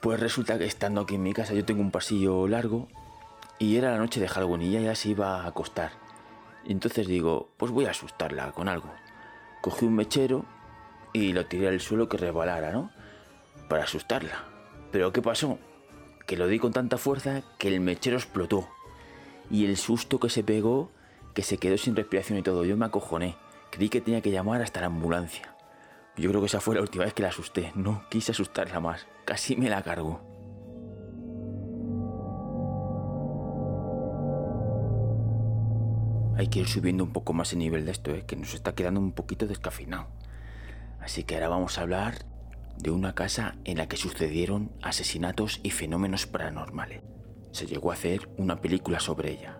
Pues 0.00 0.20
resulta 0.20 0.58
que 0.58 0.66
estando 0.66 1.00
aquí 1.00 1.14
en 1.14 1.22
mi 1.22 1.32
casa 1.32 1.54
yo 1.54 1.64
tengo 1.64 1.80
un 1.80 1.90
pasillo 1.90 2.46
largo 2.46 2.88
y 3.58 3.76
era 3.76 3.92
la 3.92 3.98
noche 3.98 4.20
de 4.20 4.28
Halloween 4.28 4.62
y 4.62 4.76
ella 4.76 4.80
ya 4.80 4.94
se 4.94 5.10
iba 5.10 5.42
a 5.42 5.46
acostar. 5.46 5.92
Y 6.64 6.72
entonces 6.72 7.06
digo, 7.06 7.50
pues 7.56 7.72
voy 7.72 7.86
a 7.86 7.90
asustarla 7.90 8.52
con 8.52 8.68
algo. 8.68 8.92
Cogí 9.62 9.86
un 9.86 9.94
mechero 9.94 10.44
y 11.14 11.32
lo 11.32 11.46
tiré 11.46 11.68
al 11.68 11.80
suelo 11.80 12.08
que 12.08 12.18
rebalara, 12.18 12.70
¿no? 12.70 12.90
Para 13.68 13.84
asustarla. 13.84 14.44
Pero 14.90 15.12
¿qué 15.12 15.22
pasó? 15.22 15.58
Que 16.26 16.36
lo 16.36 16.46
di 16.46 16.58
con 16.58 16.72
tanta 16.72 16.98
fuerza 16.98 17.42
que 17.58 17.68
el 17.68 17.80
mechero 17.80 18.16
explotó. 18.16 18.68
Y 19.50 19.66
el 19.66 19.76
susto 19.76 20.18
que 20.18 20.30
se 20.30 20.42
pegó, 20.42 20.90
que 21.34 21.42
se 21.42 21.58
quedó 21.58 21.76
sin 21.76 21.96
respiración 21.96 22.38
y 22.38 22.42
todo, 22.42 22.64
yo 22.64 22.76
me 22.76 22.86
acojoné. 22.86 23.36
Creí 23.70 23.88
que 23.88 24.00
tenía 24.00 24.20
que 24.20 24.30
llamar 24.30 24.62
hasta 24.62 24.80
la 24.80 24.86
ambulancia. 24.86 25.54
Yo 26.16 26.30
creo 26.30 26.40
que 26.40 26.46
esa 26.46 26.60
fue 26.60 26.76
la 26.76 26.80
última 26.80 27.04
vez 27.04 27.12
que 27.12 27.22
la 27.22 27.28
asusté. 27.28 27.72
No 27.74 28.04
quise 28.08 28.32
asustarla 28.32 28.80
más. 28.80 29.06
Casi 29.24 29.56
me 29.56 29.68
la 29.68 29.82
cargo. 29.82 30.20
Hay 36.36 36.48
que 36.48 36.60
ir 36.60 36.68
subiendo 36.68 37.04
un 37.04 37.12
poco 37.12 37.32
más 37.32 37.52
el 37.52 37.60
nivel 37.60 37.84
de 37.84 37.92
esto, 37.92 38.10
¿eh? 38.12 38.24
que 38.26 38.36
nos 38.36 38.54
está 38.54 38.74
quedando 38.74 39.00
un 39.00 39.12
poquito 39.12 39.46
descafeinado. 39.46 40.06
Así 41.00 41.24
que 41.24 41.34
ahora 41.34 41.48
vamos 41.48 41.78
a 41.78 41.82
hablar 41.82 42.24
de 42.78 42.90
una 42.90 43.14
casa 43.14 43.56
en 43.64 43.78
la 43.78 43.88
que 43.88 43.96
sucedieron 43.96 44.72
asesinatos 44.82 45.60
y 45.62 45.70
fenómenos 45.70 46.26
paranormales. 46.26 47.02
Se 47.52 47.66
llegó 47.66 47.90
a 47.90 47.94
hacer 47.94 48.28
una 48.36 48.60
película 48.60 49.00
sobre 49.00 49.30
ella. 49.32 49.58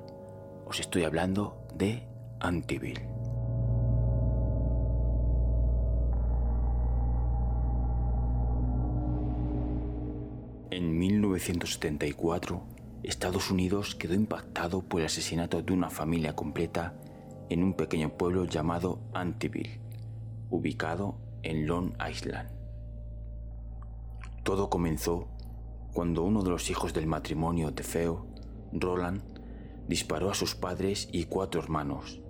Os 0.66 0.80
estoy 0.80 1.04
hablando 1.04 1.66
de 1.74 2.08
Amityville. 2.40 3.08
En 10.70 10.98
1974, 10.98 12.62
Estados 13.04 13.50
Unidos 13.50 13.94
quedó 13.94 14.14
impactado 14.14 14.82
por 14.82 15.00
el 15.00 15.06
asesinato 15.06 15.62
de 15.62 15.72
una 15.72 15.88
familia 15.90 16.34
completa 16.34 16.94
en 17.48 17.62
un 17.62 17.74
pequeño 17.74 18.16
pueblo 18.16 18.44
llamado 18.46 18.98
Amityville, 19.12 19.78
ubicado 20.50 21.16
en 21.42 21.66
Long 21.66 21.92
Island. 22.10 22.53
Todo 24.44 24.68
comenzó 24.68 25.26
cuando 25.94 26.22
uno 26.22 26.42
de 26.42 26.50
los 26.50 26.68
hijos 26.68 26.92
del 26.92 27.06
matrimonio 27.06 27.70
de 27.70 27.82
Feo, 27.82 28.26
Roland, 28.72 29.22
disparó 29.88 30.30
a 30.30 30.34
sus 30.34 30.54
padres 30.54 31.08
y 31.12 31.24
cuatro 31.24 31.62
hermanos. 31.62 32.20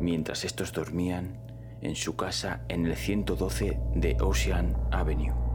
Mientras 0.00 0.44
estos 0.44 0.72
dormían 0.72 1.40
en 1.80 1.94
su 1.94 2.16
casa 2.16 2.64
en 2.68 2.86
el 2.86 2.96
112 2.96 3.80
de 3.94 4.16
Ocean 4.20 4.76
Avenue. 4.90 5.45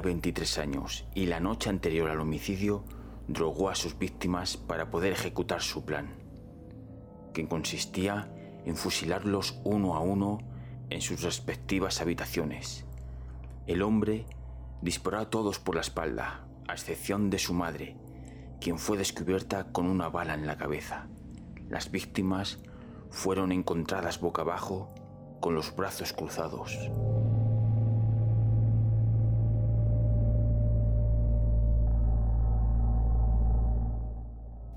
Tenía 0.00 0.14
23 0.14 0.58
años 0.58 1.04
y 1.14 1.26
la 1.26 1.40
noche 1.40 1.68
anterior 1.68 2.10
al 2.10 2.20
homicidio 2.20 2.84
drogó 3.28 3.68
a 3.68 3.74
sus 3.74 3.98
víctimas 3.98 4.56
para 4.56 4.90
poder 4.90 5.12
ejecutar 5.12 5.62
su 5.62 5.84
plan, 5.84 6.14
que 7.32 7.46
consistía 7.46 8.32
en 8.64 8.76
fusilarlos 8.76 9.60
uno 9.64 9.94
a 9.94 10.00
uno 10.00 10.38
en 10.90 11.00
sus 11.00 11.22
respectivas 11.22 12.00
habitaciones. 12.00 12.84
El 13.66 13.82
hombre 13.82 14.26
disparó 14.82 15.18
a 15.18 15.30
todos 15.30 15.58
por 15.58 15.74
la 15.74 15.82
espalda, 15.82 16.46
a 16.66 16.72
excepción 16.72 17.30
de 17.30 17.38
su 17.38 17.54
madre, 17.54 17.96
quien 18.60 18.78
fue 18.78 18.96
descubierta 18.96 19.72
con 19.72 19.86
una 19.86 20.08
bala 20.08 20.34
en 20.34 20.46
la 20.46 20.56
cabeza. 20.56 21.08
Las 21.68 21.90
víctimas 21.90 22.58
fueron 23.10 23.52
encontradas 23.52 24.20
boca 24.20 24.42
abajo 24.42 24.94
con 25.40 25.54
los 25.54 25.74
brazos 25.74 26.12
cruzados. 26.12 26.76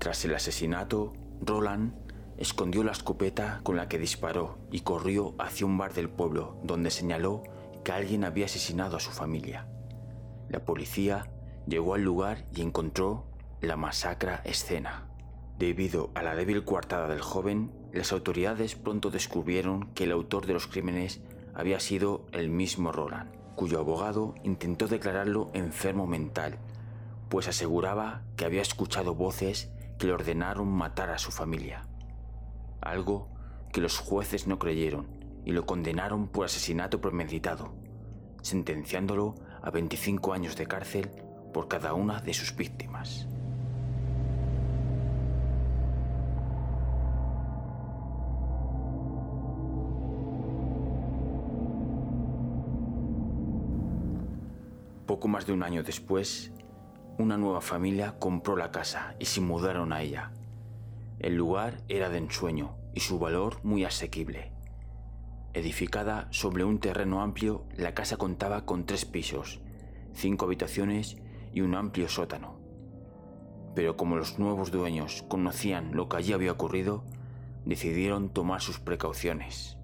Tras 0.04 0.22
el 0.26 0.34
asesinato, 0.34 1.14
Roland 1.40 1.94
escondió 2.36 2.84
la 2.84 2.92
escopeta 2.92 3.60
con 3.62 3.76
la 3.76 3.88
que 3.88 3.98
disparó 3.98 4.58
y 4.70 4.80
corrió 4.80 5.34
hacia 5.38 5.64
un 5.64 5.78
bar 5.78 5.94
del 5.94 6.10
pueblo 6.10 6.58
donde 6.62 6.90
señaló 6.90 7.42
que 7.84 7.92
alguien 7.92 8.24
había 8.24 8.44
asesinado 8.44 8.98
a 8.98 9.00
su 9.00 9.12
familia. 9.12 9.66
La 10.50 10.66
policía 10.66 11.30
llegó 11.66 11.94
al 11.94 12.02
lugar 12.02 12.44
y 12.54 12.60
encontró 12.60 13.24
la 13.62 13.76
masacra 13.76 14.42
escena. 14.44 15.08
Debido 15.58 16.10
a 16.14 16.22
la 16.22 16.34
débil 16.34 16.66
coartada 16.66 17.08
del 17.08 17.22
joven, 17.22 17.72
las 17.90 18.12
autoridades 18.12 18.74
pronto 18.74 19.10
descubrieron 19.10 19.86
que 19.94 20.04
el 20.04 20.12
autor 20.12 20.44
de 20.44 20.52
los 20.52 20.66
crímenes 20.66 21.22
había 21.54 21.80
sido 21.80 22.26
el 22.32 22.50
mismo 22.50 22.92
Roland, 22.92 23.30
cuyo 23.56 23.78
abogado 23.78 24.34
intentó 24.42 24.86
declararlo 24.86 25.50
enfermo 25.54 26.06
mental, 26.06 26.58
pues 27.30 27.48
aseguraba 27.48 28.20
que 28.36 28.44
había 28.44 28.60
escuchado 28.60 29.14
voces 29.14 29.70
que 29.98 30.06
le 30.06 30.12
ordenaron 30.12 30.68
matar 30.68 31.10
a 31.10 31.18
su 31.18 31.30
familia. 31.30 31.86
Algo 32.80 33.28
que 33.72 33.80
los 33.80 33.98
jueces 33.98 34.46
no 34.46 34.58
creyeron 34.58 35.06
y 35.44 35.52
lo 35.52 35.66
condenaron 35.66 36.28
por 36.28 36.46
asesinato 36.46 37.00
premeditado, 37.00 37.74
sentenciándolo 38.42 39.34
a 39.62 39.70
25 39.70 40.32
años 40.32 40.56
de 40.56 40.66
cárcel 40.66 41.10
por 41.52 41.68
cada 41.68 41.94
una 41.94 42.20
de 42.20 42.34
sus 42.34 42.54
víctimas. 42.56 43.28
Poco 55.06 55.28
más 55.28 55.46
de 55.46 55.52
un 55.52 55.62
año 55.62 55.82
después, 55.82 56.53
una 57.16 57.36
nueva 57.36 57.60
familia 57.60 58.16
compró 58.18 58.56
la 58.56 58.72
casa 58.72 59.14
y 59.20 59.26
se 59.26 59.40
mudaron 59.40 59.92
a 59.92 60.02
ella. 60.02 60.32
El 61.20 61.36
lugar 61.36 61.80
era 61.88 62.08
de 62.08 62.18
ensueño 62.18 62.76
y 62.92 63.00
su 63.00 63.18
valor 63.18 63.60
muy 63.62 63.84
asequible. 63.84 64.50
Edificada 65.52 66.26
sobre 66.30 66.64
un 66.64 66.80
terreno 66.80 67.22
amplio, 67.22 67.64
la 67.76 67.94
casa 67.94 68.16
contaba 68.16 68.66
con 68.66 68.84
tres 68.84 69.04
pisos, 69.04 69.60
cinco 70.12 70.46
habitaciones 70.46 71.16
y 71.52 71.60
un 71.60 71.76
amplio 71.76 72.08
sótano. 72.08 72.58
Pero 73.76 73.96
como 73.96 74.16
los 74.16 74.40
nuevos 74.40 74.72
dueños 74.72 75.24
conocían 75.28 75.94
lo 75.94 76.08
que 76.08 76.16
allí 76.16 76.32
había 76.32 76.52
ocurrido, 76.52 77.04
decidieron 77.64 78.28
tomar 78.28 78.60
sus 78.60 78.80
precauciones. 78.80 79.78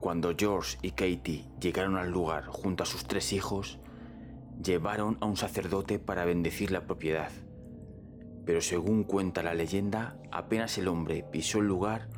Cuando 0.00 0.34
George 0.36 0.76
y 0.82 0.90
Katie 0.90 1.46
llegaron 1.60 1.96
al 1.96 2.10
lugar 2.10 2.46
junto 2.46 2.82
a 2.82 2.86
sus 2.86 3.04
tres 3.04 3.32
hijos, 3.32 3.78
llevaron 4.62 5.18
a 5.20 5.26
un 5.26 5.36
sacerdote 5.36 5.98
para 5.98 6.24
bendecir 6.24 6.70
la 6.70 6.86
propiedad. 6.86 7.30
Pero 8.44 8.60
según 8.60 9.04
cuenta 9.04 9.42
la 9.42 9.54
leyenda, 9.54 10.16
apenas 10.30 10.76
el 10.78 10.88
hombre 10.88 11.24
pisó 11.30 11.60
el 11.60 11.66
lugar, 11.66 12.08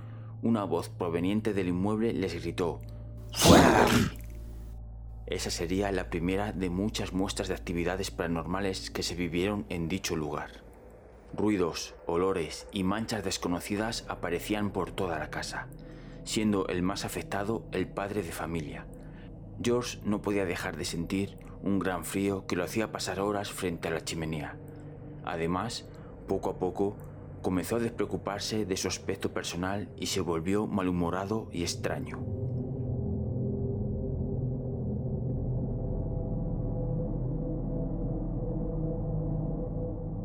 una 0.42 0.64
voz 0.64 0.88
proveniente 0.88 1.54
del 1.54 1.68
inmueble 1.68 2.12
les 2.12 2.40
gritó, 2.42 2.80
¡Fuera 3.32 3.70
de 3.70 3.82
aquí! 3.82 4.18
Esa 5.26 5.50
sería 5.50 5.90
la 5.90 6.08
primera 6.08 6.52
de 6.52 6.70
muchas 6.70 7.12
muestras 7.12 7.48
de 7.48 7.54
actividades 7.54 8.10
paranormales 8.10 8.90
que 8.90 9.02
se 9.02 9.16
vivieron 9.16 9.66
en 9.68 9.88
dicho 9.88 10.14
lugar. 10.14 10.62
Ruidos, 11.34 11.94
olores 12.06 12.68
y 12.72 12.84
manchas 12.84 13.24
desconocidas 13.24 14.04
aparecían 14.08 14.70
por 14.70 14.92
toda 14.92 15.18
la 15.18 15.30
casa, 15.30 15.66
siendo 16.24 16.68
el 16.68 16.82
más 16.82 17.04
afectado 17.04 17.64
el 17.72 17.88
padre 17.88 18.22
de 18.22 18.30
familia. 18.30 18.86
George 19.60 19.98
no 20.04 20.22
podía 20.22 20.44
dejar 20.44 20.76
de 20.76 20.84
sentir 20.84 21.38
un 21.66 21.80
gran 21.80 22.04
frío 22.04 22.46
que 22.46 22.54
lo 22.54 22.62
hacía 22.62 22.92
pasar 22.92 23.18
horas 23.18 23.50
frente 23.50 23.88
a 23.88 23.90
la 23.90 24.04
chimenea. 24.04 24.56
Además, 25.24 25.84
poco 26.28 26.50
a 26.50 26.58
poco, 26.58 26.96
comenzó 27.42 27.76
a 27.76 27.80
despreocuparse 27.80 28.64
de 28.64 28.76
su 28.76 28.86
aspecto 28.86 29.32
personal 29.32 29.88
y 29.96 30.06
se 30.06 30.20
volvió 30.20 30.68
malhumorado 30.68 31.48
y 31.52 31.62
extraño. 31.62 32.24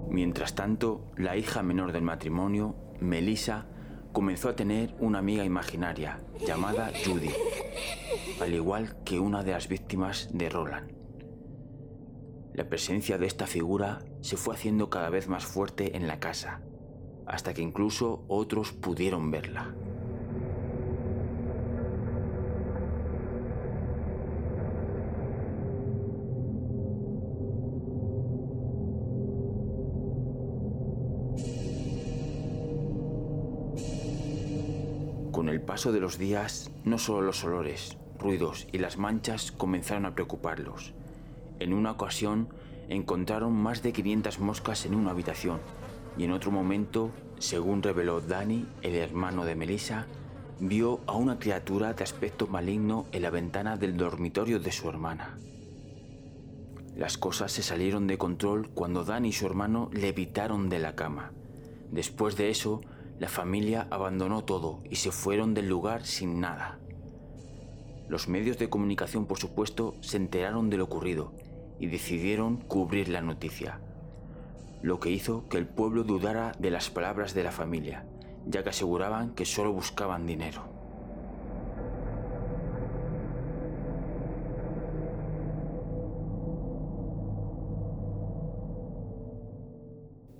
Mientras 0.09 0.53
tanto, 0.53 1.05
la 1.17 1.37
hija 1.37 1.63
menor 1.63 1.91
del 1.91 2.03
matrimonio, 2.03 2.75
Melissa, 2.99 3.65
comenzó 4.11 4.49
a 4.49 4.55
tener 4.55 4.93
una 4.99 5.19
amiga 5.19 5.43
imaginaria 5.43 6.19
llamada 6.45 6.91
Judy, 7.03 7.31
al 8.41 8.53
igual 8.53 8.95
que 9.03 9.19
una 9.19 9.41
de 9.41 9.53
las 9.53 9.67
víctimas 9.67 10.29
de 10.33 10.49
Roland. 10.49 11.00
La 12.53 12.67
presencia 12.67 13.17
de 13.17 13.27
esta 13.27 13.47
figura 13.47 13.99
se 14.19 14.35
fue 14.35 14.53
haciendo 14.53 14.89
cada 14.89 15.09
vez 15.09 15.29
más 15.29 15.45
fuerte 15.45 15.95
en 15.95 16.07
la 16.07 16.19
casa, 16.19 16.61
hasta 17.25 17.53
que 17.53 17.61
incluso 17.61 18.25
otros 18.27 18.73
pudieron 18.73 19.31
verla. 19.31 19.73
Con 35.31 35.47
el 35.47 35.61
paso 35.61 35.93
de 35.93 36.01
los 36.01 36.17
días, 36.17 36.69
no 36.83 36.97
solo 36.97 37.21
los 37.21 37.45
olores, 37.45 37.97
ruidos 38.19 38.67
y 38.73 38.79
las 38.79 38.97
manchas 38.97 39.53
comenzaron 39.53 40.05
a 40.05 40.13
preocuparlos. 40.13 40.93
En 41.61 41.73
una 41.73 41.91
ocasión 41.91 42.47
encontraron 42.89 43.53
más 43.53 43.83
de 43.83 43.93
500 43.93 44.39
moscas 44.39 44.87
en 44.87 44.95
una 44.95 45.11
habitación 45.11 45.59
y 46.17 46.23
en 46.23 46.31
otro 46.31 46.49
momento, 46.49 47.11
según 47.37 47.83
reveló 47.83 48.19
Danny, 48.19 48.65
el 48.81 48.95
hermano 48.95 49.45
de 49.45 49.53
Melissa, 49.53 50.07
vio 50.59 51.01
a 51.05 51.13
una 51.13 51.37
criatura 51.37 51.93
de 51.93 52.03
aspecto 52.03 52.47
maligno 52.47 53.05
en 53.11 53.21
la 53.21 53.29
ventana 53.29 53.77
del 53.77 53.95
dormitorio 53.95 54.59
de 54.59 54.71
su 54.71 54.89
hermana. 54.89 55.37
Las 56.95 57.19
cosas 57.19 57.51
se 57.51 57.61
salieron 57.61 58.07
de 58.07 58.17
control 58.17 58.71
cuando 58.73 59.03
Danny 59.03 59.29
y 59.29 59.33
su 59.33 59.45
hermano 59.45 59.91
levitaron 59.93 60.67
de 60.67 60.79
la 60.79 60.95
cama. 60.95 61.31
Después 61.91 62.37
de 62.37 62.49
eso, 62.49 62.81
la 63.19 63.29
familia 63.29 63.85
abandonó 63.91 64.45
todo 64.45 64.79
y 64.89 64.95
se 64.95 65.11
fueron 65.11 65.53
del 65.53 65.69
lugar 65.69 66.07
sin 66.07 66.39
nada. 66.39 66.79
Los 68.09 68.27
medios 68.27 68.57
de 68.57 68.67
comunicación, 68.67 69.27
por 69.27 69.37
supuesto, 69.37 69.93
se 70.01 70.17
enteraron 70.17 70.71
de 70.71 70.77
lo 70.77 70.85
ocurrido 70.85 71.31
y 71.81 71.87
decidieron 71.87 72.57
cubrir 72.57 73.09
la 73.09 73.21
noticia, 73.21 73.81
lo 74.83 74.99
que 74.99 75.09
hizo 75.09 75.49
que 75.49 75.57
el 75.57 75.67
pueblo 75.67 76.03
dudara 76.03 76.51
de 76.59 76.69
las 76.69 76.91
palabras 76.91 77.33
de 77.33 77.43
la 77.43 77.51
familia, 77.51 78.05
ya 78.45 78.61
que 78.61 78.69
aseguraban 78.69 79.33
que 79.33 79.45
solo 79.45 79.73
buscaban 79.73 80.27
dinero. 80.27 80.69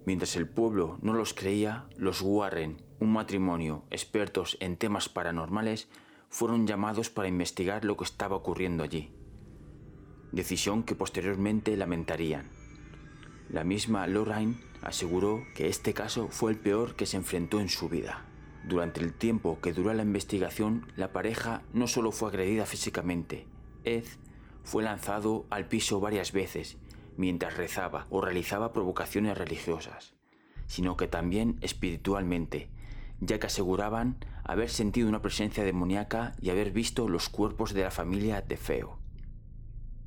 Mientras 0.06 0.36
el 0.36 0.48
pueblo 0.48 1.00
no 1.02 1.14
los 1.14 1.34
creía, 1.34 1.88
los 1.98 2.22
Warren, 2.22 2.84
un 3.00 3.14
matrimonio 3.14 3.86
expertos 3.90 4.58
en 4.60 4.78
temas 4.78 5.10
paranormales, 5.10 5.90
fueron 6.30 6.68
llamados 6.68 7.10
para 7.10 7.28
investigar 7.28 7.84
lo 7.84 7.98
que 7.98 8.04
estaba 8.04 8.36
ocurriendo 8.36 8.84
allí. 8.84 9.12
Decisión 10.32 10.84
que 10.84 10.96
posteriormente 10.96 11.76
lamentarían. 11.76 12.50
La 13.50 13.63
misma 13.63 14.08
Lorraine 14.08 14.56
aseguró 14.82 15.44
que 15.56 15.67
este 15.67 15.94
caso 15.94 16.30
fue 16.30 16.52
el 16.52 16.58
peor 16.58 16.96
que 16.96 17.06
se 17.06 17.17
enfrentó 17.17 17.60
en 17.60 17.70
su 17.70 17.89
vida. 17.89 18.26
Durante 18.63 19.02
el 19.02 19.13
tiempo 19.13 19.60
que 19.62 19.74
duró 19.74 19.94
la 19.94 20.04
investigación, 20.04 20.88
la 20.96 21.12
pareja 21.12 21.63
no 21.74 21.88
solo 21.88 22.12
fue 22.12 22.30
agredida 22.30 22.65
físicamente, 22.65 23.46
Ed 23.84 24.06
fue 24.63 24.84
lanzado 24.84 25.46
al 25.50 25.67
piso 25.67 26.00
varias 26.00 26.32
veces 26.32 26.78
mientras 27.17 27.58
rezaba 27.58 28.08
o 28.10 28.22
realizaba 28.22 28.74
provocaciones 28.74 29.38
religiosas, 29.38 30.13
sino 30.67 30.96
que 30.96 31.08
también 31.08 31.58
espiritualmente, 31.62 32.70
ya 33.20 33.39
que 33.39 33.48
aseguraban 33.48 34.17
haber 34.44 34.70
sentido 34.70 35.10
una 35.10 35.22
presencia 35.22 35.63
demoníaca 35.63 36.36
y 36.41 36.52
haber 36.52 36.72
visto 36.72 37.10
los 37.10 37.30
cuerpos 37.30 37.74
de 37.74 37.84
la 37.84 37.91
familia 37.91 38.41
de 38.41 38.58
Feo. 38.58 39.01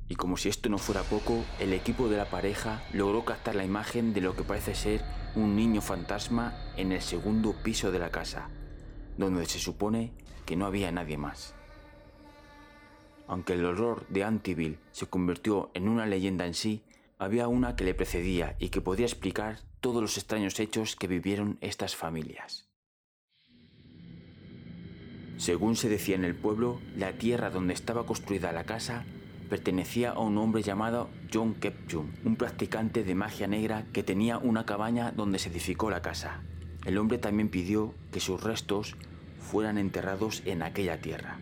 Y 0.07 0.15
como 0.15 0.37
si 0.37 0.49
esto 0.49 0.69
no 0.69 0.77
fuera 0.77 1.01
poco, 1.03 1.43
el 1.59 1.73
equipo 1.73 2.09
de 2.09 2.17
la 2.17 2.29
pareja 2.29 2.83
logró 2.93 3.25
captar 3.25 3.55
la 3.55 3.65
imagen 3.65 4.13
de 4.13 4.21
lo 4.21 4.35
que 4.35 4.43
parece 4.43 4.75
ser 4.75 5.03
un 5.35 5.55
niño 5.55 5.81
fantasma 5.81 6.53
en 6.77 6.91
el 6.91 7.01
segundo 7.01 7.55
piso 7.63 7.91
de 7.91 7.99
la 7.99 8.11
casa, 8.11 8.49
donde 9.17 9.45
se 9.45 9.59
supone 9.59 10.13
que 10.45 10.55
no 10.55 10.65
había 10.65 10.91
nadie 10.91 11.17
más. 11.17 11.55
Aunque 13.27 13.53
el 13.53 13.65
horror 13.65 14.05
de 14.09 14.23
Antiville 14.23 14.77
se 14.91 15.07
convirtió 15.07 15.71
en 15.73 15.89
una 15.89 16.05
leyenda 16.05 16.45
en 16.45 16.53
sí, 16.53 16.83
había 17.17 17.47
una 17.47 17.75
que 17.75 17.83
le 17.83 17.95
precedía 17.95 18.55
y 18.59 18.69
que 18.69 18.81
podía 18.81 19.07
explicar 19.07 19.59
todos 19.81 20.01
los 20.01 20.17
extraños 20.17 20.59
hechos 20.59 20.95
que 20.95 21.07
vivieron 21.07 21.57
estas 21.61 21.95
familias. 21.95 22.67
Según 25.37 25.75
se 25.75 25.89
decía 25.89 26.15
en 26.15 26.23
el 26.23 26.35
pueblo, 26.35 26.79
la 26.95 27.13
tierra 27.13 27.49
donde 27.49 27.73
estaba 27.73 28.05
construida 28.05 28.51
la 28.51 28.63
casa 28.65 29.05
pertenecía 29.45 30.11
a 30.11 30.19
un 30.19 30.37
hombre 30.37 30.61
llamado 30.61 31.09
John 31.33 31.55
Kepchum, 31.55 32.11
un 32.23 32.35
practicante 32.35 33.03
de 33.03 33.15
magia 33.15 33.47
negra 33.47 33.85
que 33.93 34.03
tenía 34.03 34.37
una 34.37 34.65
cabaña 34.65 35.11
donde 35.11 35.39
se 35.39 35.49
edificó 35.49 35.89
la 35.89 36.01
casa. 36.01 36.41
El 36.85 36.97
hombre 36.97 37.17
también 37.17 37.49
pidió 37.49 37.93
que 38.11 38.19
sus 38.19 38.43
restos 38.43 38.95
fueran 39.39 39.77
enterrados 39.77 40.43
en 40.45 40.61
aquella 40.61 40.99
tierra. 40.99 41.39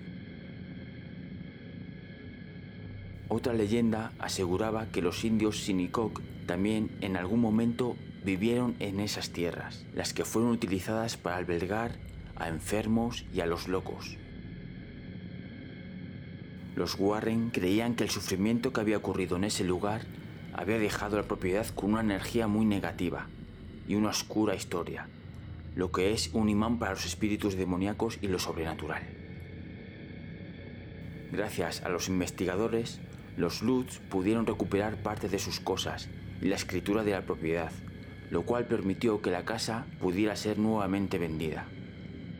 Otra 3.29 3.53
leyenda 3.53 4.11
aseguraba 4.19 4.87
que 4.91 5.01
los 5.01 5.23
indios 5.25 5.63
Sinicoc 5.63 6.21
también 6.45 6.91
en 7.01 7.17
algún 7.17 7.39
momento 7.39 7.95
vivieron 8.23 8.75
en 8.79 8.99
esas 8.99 9.31
tierras, 9.31 9.85
las 9.93 10.13
que 10.13 10.25
fueron 10.25 10.51
utilizadas 10.51 11.17
para 11.17 11.37
albergar 11.37 11.97
a 12.35 12.47
enfermos 12.49 13.25
y 13.33 13.41
a 13.41 13.45
los 13.45 13.67
locos. 13.67 14.17
Los 16.75 16.95
Warren 16.97 17.51
creían 17.51 17.95
que 17.95 18.03
el 18.03 18.09
sufrimiento 18.09 18.73
que 18.73 18.81
había 18.81 18.97
ocurrido 18.97 19.37
en 19.37 19.43
ese 19.43 19.63
lugar 19.63 20.01
había 20.53 20.79
dejado 20.79 21.17
la 21.17 21.23
propiedad 21.23 21.67
con 21.67 21.91
una 21.91 22.01
energía 22.01 22.47
muy 22.47 22.65
negativa 22.65 23.27
y 23.87 23.95
una 23.95 24.09
oscura 24.09 24.55
historia, 24.55 25.07
lo 25.75 25.91
que 25.91 26.13
es 26.13 26.31
un 26.33 26.49
imán 26.49 26.79
para 26.79 26.93
los 26.93 27.05
espíritus 27.05 27.55
demoníacos 27.55 28.17
y 28.21 28.27
lo 28.27 28.39
sobrenatural. 28.39 29.03
Gracias 31.31 31.81
a 31.83 31.89
los 31.89 32.09
investigadores, 32.09 32.99
los 33.37 33.61
Lutz 33.61 33.99
pudieron 34.09 34.45
recuperar 34.45 35.01
parte 35.01 35.29
de 35.29 35.39
sus 35.39 35.59
cosas 35.59 36.09
y 36.41 36.47
la 36.47 36.55
escritura 36.55 37.03
de 37.03 37.11
la 37.11 37.21
propiedad, 37.21 37.71
lo 38.29 38.43
cual 38.43 38.65
permitió 38.65 39.21
que 39.21 39.31
la 39.31 39.45
casa 39.45 39.85
pudiera 39.99 40.35
ser 40.35 40.59
nuevamente 40.59 41.17
vendida. 41.17 41.65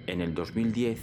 En 0.05 0.21
el 0.21 0.33
2010 0.33 0.99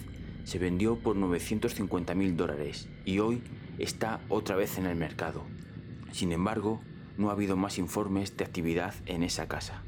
se 0.51 0.59
vendió 0.59 0.99
por 0.99 1.15
950 1.15 2.13
mil 2.17 2.37
dólares 2.37 2.89
y 3.05 3.21
hoy 3.21 3.41
está 3.79 4.21
otra 4.29 4.57
vez 4.57 4.79
en 4.79 4.87
el 4.87 4.97
mercado. 4.97 5.45
Sin 6.11 6.33
embargo, 6.33 6.81
no 7.17 7.29
ha 7.31 7.35
habido 7.35 7.57
más 7.57 7.79
informes 7.79 8.37
de 8.37 8.47
actividad 8.47 8.93
en 9.07 9.23
esa 9.23 9.47
casa. 9.47 9.85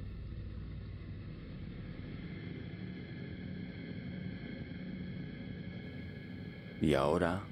Y 6.80 6.94
ahora 6.94 7.42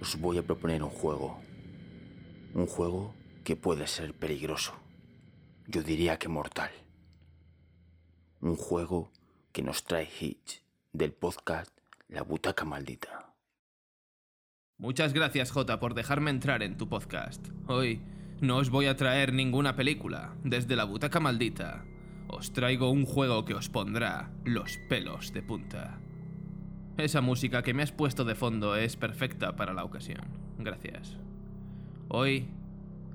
os 0.00 0.18
voy 0.18 0.38
a 0.38 0.42
proponer 0.42 0.82
un 0.82 0.88
juego. 0.88 1.38
Un 2.54 2.66
juego 2.66 3.14
que 3.44 3.56
puede 3.56 3.86
ser 3.86 4.14
peligroso. 4.14 4.72
Yo 5.66 5.82
diría 5.82 6.18
que 6.18 6.28
mortal. 6.28 6.70
Un 8.40 8.56
juego 8.56 9.12
que 9.52 9.60
nos 9.60 9.84
trae 9.84 10.08
Hitch 10.18 10.62
del 10.94 11.12
podcast 11.12 11.77
La 12.10 12.22
Butaca 12.22 12.64
Maldita. 12.64 13.34
Muchas 14.78 15.12
gracias, 15.12 15.50
Jota, 15.50 15.78
por 15.78 15.92
dejarme 15.92 16.30
entrar 16.30 16.62
en 16.62 16.78
tu 16.78 16.88
podcast. 16.88 17.48
Hoy 17.66 18.00
no 18.40 18.56
os 18.56 18.70
voy 18.70 18.86
a 18.86 18.96
traer 18.96 19.34
ninguna 19.34 19.76
película. 19.76 20.34
Desde 20.42 20.74
la 20.74 20.84
butaca 20.84 21.20
maldita, 21.20 21.84
os 22.28 22.54
traigo 22.54 22.90
un 22.90 23.04
juego 23.04 23.44
que 23.44 23.52
os 23.52 23.68
pondrá 23.68 24.32
los 24.46 24.78
pelos 24.88 25.34
de 25.34 25.42
punta. 25.42 26.00
Esa 26.96 27.20
música 27.20 27.62
que 27.62 27.74
me 27.74 27.82
has 27.82 27.92
puesto 27.92 28.24
de 28.24 28.34
fondo 28.34 28.74
es 28.74 28.96
perfecta 28.96 29.54
para 29.54 29.74
la 29.74 29.84
ocasión. 29.84 30.24
Gracias. 30.56 31.18
Hoy 32.08 32.48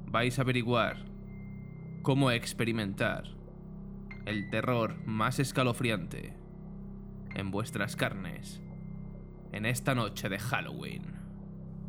vais 0.06 0.38
a 0.38 0.43
averiguar 0.43 1.03
cómo 2.03 2.29
experimentar 2.29 3.23
el 4.27 4.51
terror 4.51 5.03
más 5.08 5.39
escalofriante 5.39 6.38
en 7.34 7.49
vuestras 7.49 7.95
carnes 7.95 8.62
en 9.53 9.65
esta 9.65 9.95
noche 9.95 10.27
de 10.27 10.39
Halloween. 10.39 11.03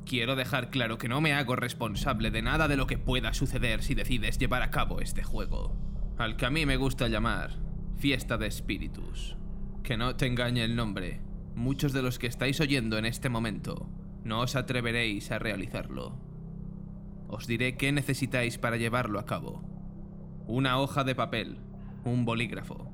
Quiero 0.04 0.36
dejar 0.36 0.70
claro 0.70 0.98
que 0.98 1.08
no 1.08 1.20
me 1.20 1.32
hago 1.32 1.56
responsable 1.56 2.30
de 2.30 2.42
nada 2.42 2.68
de 2.68 2.76
lo 2.76 2.86
que 2.86 2.98
pueda 2.98 3.32
suceder 3.32 3.82
si 3.82 3.94
decides 3.94 4.38
llevar 4.38 4.62
a 4.62 4.70
cabo 4.70 5.00
este 5.00 5.22
juego, 5.22 5.74
al 6.18 6.36
que 6.36 6.46
a 6.46 6.50
mí 6.50 6.66
me 6.66 6.76
gusta 6.76 7.08
llamar 7.08 7.58
Fiesta 7.96 8.36
de 8.36 8.46
Espíritus. 8.46 9.36
Que 9.82 9.96
no 9.96 10.14
te 10.14 10.26
engañe 10.26 10.62
el 10.62 10.76
nombre, 10.76 11.22
muchos 11.54 11.94
de 11.94 12.02
los 12.02 12.18
que 12.18 12.26
estáis 12.26 12.60
oyendo 12.60 12.98
en 12.98 13.06
este 13.06 13.30
momento 13.30 13.88
no 14.24 14.40
os 14.40 14.56
atreveréis 14.56 15.30
a 15.30 15.38
realizarlo. 15.38 16.18
Os 17.28 17.46
diré 17.46 17.76
qué 17.76 17.92
necesitáis 17.92 18.58
para 18.58 18.76
llevarlo 18.76 19.18
a 19.18 19.26
cabo. 19.26 19.62
Una 20.46 20.78
hoja 20.78 21.04
de 21.04 21.14
papel, 21.14 21.58
un 22.04 22.24
bolígrafo, 22.24 22.90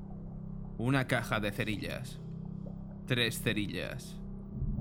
una 0.78 1.06
caja 1.06 1.40
de 1.40 1.52
cerillas, 1.52 2.20
tres 3.06 3.42
cerillas 3.42 4.19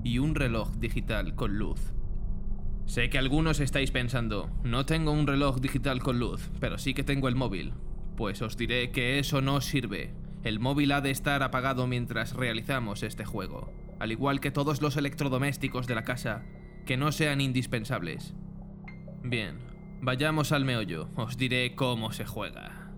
y 0.04 0.18
un 0.18 0.34
reloj 0.34 0.72
digital 0.76 1.34
con 1.34 1.58
luz. 1.58 1.92
Sé 2.86 3.08
que 3.08 3.18
algunos 3.18 3.60
estáis 3.60 3.90
pensando, 3.90 4.50
no 4.64 4.84
tengo 4.84 5.12
un 5.12 5.26
reloj 5.26 5.60
digital 5.60 6.02
con 6.02 6.18
luz, 6.18 6.50
pero 6.58 6.78
sí 6.78 6.94
que 6.94 7.04
tengo 7.04 7.28
el 7.28 7.36
móvil. 7.36 7.72
Pues 8.16 8.42
os 8.42 8.56
diré 8.56 8.90
que 8.90 9.18
eso 9.18 9.40
no 9.40 9.60
sirve. 9.60 10.12
El 10.42 10.58
móvil 10.58 10.92
ha 10.92 11.00
de 11.00 11.10
estar 11.10 11.42
apagado 11.42 11.86
mientras 11.86 12.34
realizamos 12.34 13.02
este 13.02 13.24
juego, 13.24 13.72
al 13.98 14.10
igual 14.10 14.40
que 14.40 14.50
todos 14.50 14.82
los 14.82 14.96
electrodomésticos 14.96 15.86
de 15.86 15.94
la 15.94 16.04
casa 16.04 16.44
que 16.84 16.96
no 16.96 17.12
sean 17.12 17.40
indispensables. 17.40 18.34
Bien, 19.22 19.58
vayamos 20.00 20.50
al 20.50 20.64
meollo, 20.64 21.10
os 21.14 21.36
diré 21.36 21.74
cómo 21.74 22.12
se 22.12 22.24
juega. 22.24 22.90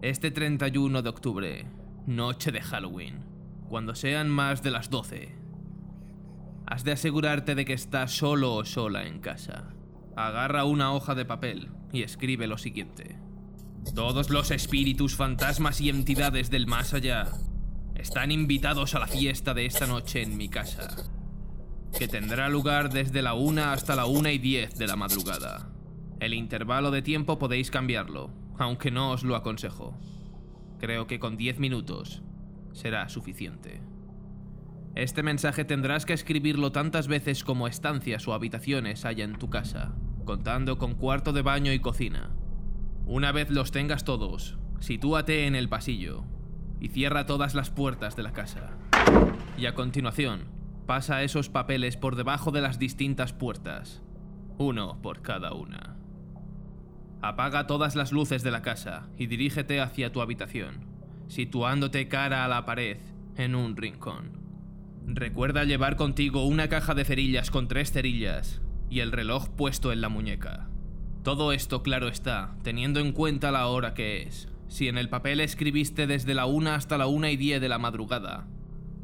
Este 0.00 0.30
31 0.30 1.02
de 1.02 1.08
octubre, 1.08 1.66
noche 2.06 2.52
de 2.52 2.62
Halloween, 2.62 3.24
cuando 3.68 3.94
sean 3.94 4.30
más 4.30 4.62
de 4.62 4.70
las 4.70 4.90
12, 4.90 5.34
Has 6.66 6.82
de 6.82 6.92
asegurarte 6.92 7.54
de 7.54 7.64
que 7.64 7.72
estás 7.72 8.12
solo 8.12 8.54
o 8.54 8.64
sola 8.64 9.06
en 9.06 9.20
casa. 9.20 9.72
Agarra 10.16 10.64
una 10.64 10.92
hoja 10.92 11.14
de 11.14 11.24
papel 11.24 11.70
y 11.92 12.02
escribe 12.02 12.48
lo 12.48 12.58
siguiente. 12.58 13.18
Todos 13.94 14.30
los 14.30 14.50
espíritus, 14.50 15.14
fantasmas 15.14 15.80
y 15.80 15.90
entidades 15.90 16.50
del 16.50 16.66
más 16.66 16.92
allá 16.92 17.28
están 17.94 18.32
invitados 18.32 18.94
a 18.94 18.98
la 18.98 19.06
fiesta 19.06 19.54
de 19.54 19.66
esta 19.66 19.86
noche 19.86 20.22
en 20.22 20.36
mi 20.36 20.48
casa, 20.48 20.88
que 21.96 22.08
tendrá 22.08 22.48
lugar 22.48 22.92
desde 22.92 23.22
la 23.22 23.34
1 23.34 23.62
hasta 23.64 23.94
la 23.94 24.06
1 24.06 24.28
y 24.30 24.38
10 24.38 24.76
de 24.76 24.86
la 24.86 24.96
madrugada. 24.96 25.70
El 26.18 26.34
intervalo 26.34 26.90
de 26.90 27.02
tiempo 27.02 27.38
podéis 27.38 27.70
cambiarlo, 27.70 28.30
aunque 28.58 28.90
no 28.90 29.12
os 29.12 29.22
lo 29.22 29.36
aconsejo. 29.36 29.96
Creo 30.80 31.06
que 31.06 31.20
con 31.20 31.36
10 31.36 31.58
minutos 31.58 32.22
será 32.72 33.08
suficiente. 33.08 33.80
Este 34.96 35.22
mensaje 35.22 35.66
tendrás 35.66 36.06
que 36.06 36.14
escribirlo 36.14 36.72
tantas 36.72 37.06
veces 37.06 37.44
como 37.44 37.68
estancias 37.68 38.26
o 38.26 38.32
habitaciones 38.32 39.04
haya 39.04 39.24
en 39.24 39.34
tu 39.34 39.50
casa, 39.50 39.94
contando 40.24 40.78
con 40.78 40.94
cuarto 40.94 41.34
de 41.34 41.42
baño 41.42 41.70
y 41.74 41.80
cocina. 41.80 42.30
Una 43.04 43.30
vez 43.30 43.50
los 43.50 43.72
tengas 43.72 44.04
todos, 44.04 44.56
sitúate 44.80 45.46
en 45.46 45.54
el 45.54 45.68
pasillo 45.68 46.24
y 46.80 46.88
cierra 46.88 47.26
todas 47.26 47.54
las 47.54 47.68
puertas 47.68 48.16
de 48.16 48.22
la 48.22 48.32
casa. 48.32 48.70
Y 49.58 49.66
a 49.66 49.74
continuación, 49.74 50.46
pasa 50.86 51.22
esos 51.22 51.50
papeles 51.50 51.98
por 51.98 52.16
debajo 52.16 52.50
de 52.50 52.62
las 52.62 52.78
distintas 52.78 53.34
puertas, 53.34 54.02
uno 54.56 55.02
por 55.02 55.20
cada 55.20 55.52
una. 55.52 55.98
Apaga 57.20 57.66
todas 57.66 57.96
las 57.96 58.12
luces 58.12 58.42
de 58.42 58.50
la 58.50 58.62
casa 58.62 59.10
y 59.18 59.26
dirígete 59.26 59.78
hacia 59.78 60.10
tu 60.10 60.22
habitación, 60.22 60.86
situándote 61.28 62.08
cara 62.08 62.46
a 62.46 62.48
la 62.48 62.64
pared 62.64 62.96
en 63.36 63.54
un 63.54 63.76
rincón. 63.76 64.45
Recuerda 65.08 65.62
llevar 65.62 65.94
contigo 65.94 66.44
una 66.44 66.68
caja 66.68 66.92
de 66.94 67.04
cerillas 67.04 67.52
con 67.52 67.68
tres 67.68 67.92
cerillas 67.92 68.60
y 68.90 69.00
el 69.00 69.12
reloj 69.12 69.48
puesto 69.50 69.92
en 69.92 70.00
la 70.00 70.08
muñeca. 70.08 70.68
Todo 71.22 71.52
esto, 71.52 71.84
claro 71.84 72.08
está, 72.08 72.56
teniendo 72.64 72.98
en 72.98 73.12
cuenta 73.12 73.52
la 73.52 73.68
hora 73.68 73.94
que 73.94 74.22
es. 74.22 74.48
Si 74.66 74.88
en 74.88 74.98
el 74.98 75.08
papel 75.08 75.38
escribiste 75.38 76.08
desde 76.08 76.34
la 76.34 76.46
1 76.46 76.70
hasta 76.70 76.98
la 76.98 77.06
1 77.06 77.28
y 77.28 77.36
10 77.36 77.60
de 77.60 77.68
la 77.68 77.78
madrugada, 77.78 78.48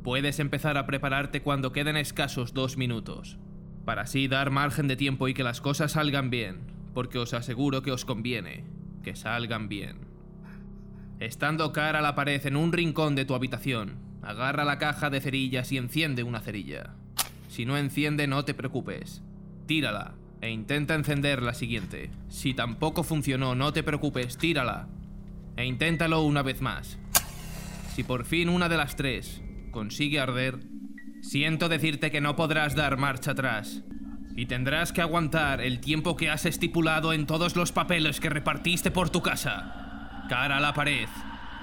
puedes 0.03 0.41
empezar 0.41 0.77
a 0.77 0.87
prepararte 0.87 1.41
cuando 1.41 1.71
queden 1.71 1.97
escasos 1.97 2.53
dos 2.53 2.77
minutos, 2.77 3.39
para 3.85 4.03
así 4.03 4.27
dar 4.27 4.51
margen 4.51 4.89
de 4.89 4.97
tiempo 4.97 5.29
y 5.29 5.35
que 5.35 5.45
las 5.45 5.61
cosas 5.61 5.93
salgan 5.93 6.31
bien, 6.31 6.63
porque 6.95 7.19
os 7.19 7.33
aseguro 7.33 7.83
que 7.83 7.93
os 7.93 8.05
conviene 8.05 8.65
que 9.05 9.15
salgan 9.15 9.69
bien. 9.69 9.99
Estando 11.21 11.73
cara 11.73 12.01
a 12.01 12.03
la 12.03 12.17
pared 12.17 12.45
en 12.45 12.57
un 12.57 12.73
rincón 12.73 13.15
de 13.15 13.25
tu 13.25 13.35
habitación, 13.35 14.12
Agarra 14.23 14.65
la 14.65 14.79
caja 14.79 15.11
de 15.11 15.21
cerillas 15.21 15.73
y 15.73 15.79
enciende 15.79 16.23
una 16.23 16.41
cerilla. 16.41 16.95
Si 17.49 17.67
no 17.67 17.77
enciende, 17.77 18.27
no 18.27 18.45
te 18.45 18.55
preocupes. 18.55 19.23
Tírala 19.67 20.15
e 20.43 20.51
intenta 20.51 20.95
encender 20.95 21.41
la 21.41 21.55
siguiente. 21.55 22.11
Si 22.29 22.53
tampoco 22.53 23.05
funcionó, 23.05 23.55
no 23.55 23.73
te 23.73 23.85
preocupes, 23.85 24.37
tírala. 24.37 24.89
E 25.57 25.65
inténtalo 25.65 26.23
una 26.23 26.43
vez 26.43 26.61
más. 26.61 26.99
Si 27.95 28.03
por 28.03 28.25
fin 28.25 28.49
una 28.49 28.69
de 28.69 28.77
las 28.77 28.97
tres 28.97 29.41
consigue 29.71 30.19
arder, 30.19 30.59
siento 31.21 31.69
decirte 31.69 32.11
que 32.11 32.21
no 32.21 32.35
podrás 32.35 32.75
dar 32.75 32.97
marcha 32.97 33.31
atrás. 33.31 33.83
Y 34.35 34.47
tendrás 34.47 34.93
que 34.93 35.01
aguantar 35.01 35.61
el 35.61 35.79
tiempo 35.79 36.17
que 36.17 36.29
has 36.29 36.45
estipulado 36.45 37.13
en 37.13 37.27
todos 37.27 37.55
los 37.55 37.71
papeles 37.71 38.19
que 38.19 38.31
repartiste 38.31 38.91
por 38.91 39.11
tu 39.11 39.23
casa. 39.23 40.25
Cara 40.29 40.57
a 40.57 40.61
la 40.61 40.75
pared, 40.75 41.09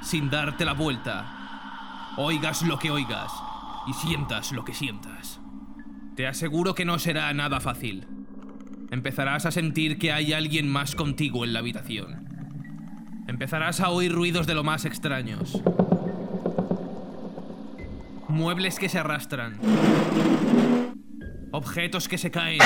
sin 0.01 0.29
darte 0.29 0.63
la 0.63 0.73
vuelta, 0.73 1.38
Oigas 2.21 2.63
lo 2.63 2.77
que 2.77 2.91
oigas 2.91 3.31
y 3.87 3.93
sientas 3.93 4.51
lo 4.51 4.65
que 4.65 4.73
sientas. 4.73 5.39
Te 6.17 6.27
aseguro 6.27 6.75
que 6.75 6.83
no 6.83 6.99
será 6.99 7.33
nada 7.33 7.61
fácil. 7.61 8.07
Empezarás 8.91 9.45
a 9.45 9.51
sentir 9.51 9.97
que 9.97 10.11
hay 10.11 10.33
alguien 10.33 10.67
más 10.67 10.95
contigo 10.95 11.45
en 11.45 11.53
la 11.53 11.59
habitación. 11.59 12.27
Empezarás 13.29 13.79
a 13.79 13.91
oír 13.91 14.11
ruidos 14.11 14.47
de 14.47 14.53
lo 14.53 14.65
más 14.65 14.83
extraños. 14.83 15.61
Muebles 18.27 18.79
que 18.79 18.89
se 18.89 18.99
arrastran. 18.99 19.57
Objetos 21.53 22.09
que 22.09 22.17
se 22.17 22.31
caen. 22.31 22.59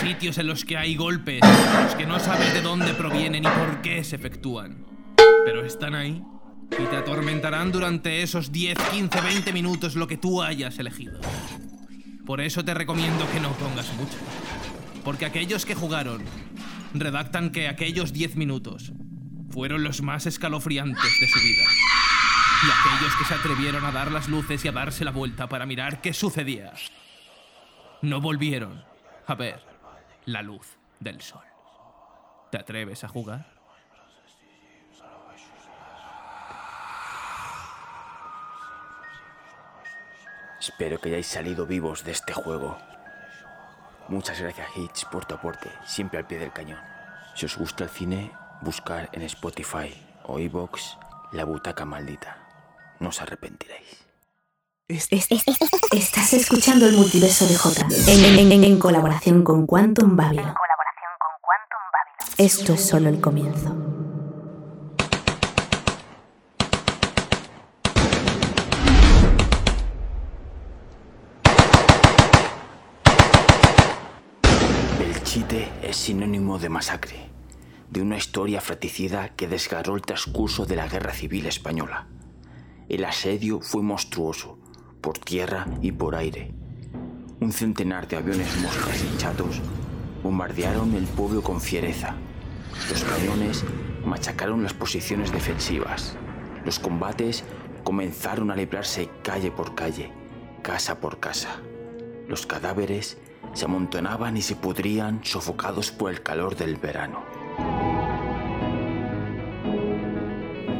Sitios 0.00 0.38
en 0.38 0.46
los 0.46 0.64
que 0.64 0.78
hay 0.78 0.96
golpes, 0.96 1.42
los 1.84 1.94
que 1.96 2.06
no 2.06 2.18
sabes 2.18 2.54
de 2.54 2.62
dónde 2.62 2.94
provienen 2.94 3.44
y 3.44 3.48
por 3.48 3.82
qué 3.82 4.02
se 4.02 4.16
efectúan. 4.16 4.86
Pero 5.44 5.66
están 5.66 5.94
ahí 5.94 6.24
y 6.78 6.86
te 6.86 6.96
atormentarán 6.96 7.70
durante 7.72 8.22
esos 8.22 8.52
10, 8.52 8.78
15, 8.90 9.20
20 9.20 9.52
minutos 9.52 9.94
lo 9.94 10.06
que 10.06 10.16
tú 10.16 10.42
hayas 10.42 10.78
elegido. 10.78 11.20
Por 12.24 12.40
eso 12.40 12.64
te 12.64 12.74
recomiendo 12.74 13.28
que 13.30 13.40
no 13.40 13.52
pongas 13.52 13.92
mucho. 13.94 14.16
Porque 15.04 15.26
aquellos 15.26 15.66
que 15.66 15.74
jugaron 15.74 16.22
redactan 16.94 17.50
que 17.50 17.68
aquellos 17.68 18.12
10 18.12 18.36
minutos 18.36 18.92
fueron 19.50 19.82
los 19.82 20.02
más 20.02 20.26
escalofriantes 20.26 21.20
de 21.20 21.26
su 21.26 21.40
vida. 21.40 21.64
Y 22.64 22.70
aquellos 22.70 23.16
que 23.16 23.24
se 23.24 23.34
atrevieron 23.34 23.84
a 23.84 23.92
dar 23.92 24.12
las 24.12 24.28
luces 24.28 24.64
y 24.64 24.68
a 24.68 24.72
darse 24.72 25.04
la 25.04 25.10
vuelta 25.10 25.48
para 25.48 25.66
mirar 25.66 26.00
qué 26.00 26.12
sucedía, 26.12 26.72
no 28.02 28.20
volvieron 28.20 28.84
a 29.26 29.34
ver 29.34 29.60
la 30.26 30.42
luz 30.42 30.78
del 31.00 31.20
sol. 31.20 31.42
¿Te 32.50 32.58
atreves 32.58 33.02
a 33.02 33.08
jugar? 33.08 33.61
Espero 40.62 41.00
que 41.00 41.08
hayáis 41.08 41.26
salido 41.26 41.66
vivos 41.66 42.04
de 42.04 42.12
este 42.12 42.32
juego. 42.32 42.78
Muchas 44.06 44.40
gracias 44.40 44.68
Hitch 44.76 45.06
por 45.06 45.24
tu 45.24 45.34
aporte, 45.34 45.68
siempre 45.84 46.20
al 46.20 46.26
pie 46.28 46.38
del 46.38 46.52
cañón. 46.52 46.78
Si 47.34 47.46
os 47.46 47.56
gusta 47.56 47.82
el 47.82 47.90
cine, 47.90 48.30
buscar 48.60 49.08
en 49.12 49.22
Spotify 49.22 49.92
o 50.22 50.38
iVoox 50.38 50.98
La 51.32 51.44
Butaca 51.44 51.84
Maldita. 51.84 52.36
No 53.00 53.08
os 53.08 53.20
arrepentiréis. 53.20 54.06
estás 54.86 56.32
escuchando 56.32 56.86
el 56.86 56.92
multiverso 56.92 57.44
de 57.48 57.56
J 57.56 57.84
en, 58.06 58.78
colaboración 58.78 59.42
con 59.42 59.66
Quantum 59.66 60.14
Babylon. 60.14 60.54
Esto 62.38 62.74
es 62.74 62.86
solo 62.86 63.08
el 63.08 63.20
comienzo. 63.20 64.01
Chite 75.32 75.66
es 75.82 75.96
sinónimo 75.96 76.58
de 76.58 76.68
masacre, 76.68 77.16
de 77.88 78.02
una 78.02 78.18
historia 78.18 78.60
fratricida 78.60 79.30
que 79.30 79.48
desgarró 79.48 79.96
el 79.96 80.02
transcurso 80.02 80.66
de 80.66 80.76
la 80.76 80.86
Guerra 80.88 81.14
Civil 81.14 81.46
Española. 81.46 82.06
El 82.90 83.02
asedio 83.06 83.62
fue 83.62 83.82
monstruoso, 83.82 84.58
por 85.00 85.16
tierra 85.16 85.66
y 85.80 85.90
por 85.90 86.16
aire. 86.16 86.52
Un 87.40 87.50
centenar 87.50 88.06
de 88.08 88.16
aviones 88.16 88.60
moscas 88.60 89.02
y 89.02 89.16
chatos 89.16 89.62
bombardearon 90.22 90.94
el 90.94 91.04
pueblo 91.04 91.42
con 91.42 91.62
fiereza. 91.62 92.14
Los 92.90 93.02
cañones 93.02 93.64
machacaron 94.04 94.62
las 94.62 94.74
posiciones 94.74 95.32
defensivas. 95.32 96.14
Los 96.66 96.78
combates 96.78 97.42
comenzaron 97.84 98.50
a 98.50 98.54
librarse 98.54 99.08
calle 99.22 99.50
por 99.50 99.74
calle, 99.74 100.12
casa 100.60 101.00
por 101.00 101.20
casa. 101.20 101.56
Los 102.28 102.44
cadáveres 102.46 103.16
se 103.54 103.64
amontonaban 103.64 104.36
y 104.36 104.42
se 104.42 104.56
pudrían 104.56 105.20
sofocados 105.24 105.90
por 105.90 106.10
el 106.10 106.22
calor 106.22 106.56
del 106.56 106.76
verano. 106.76 107.22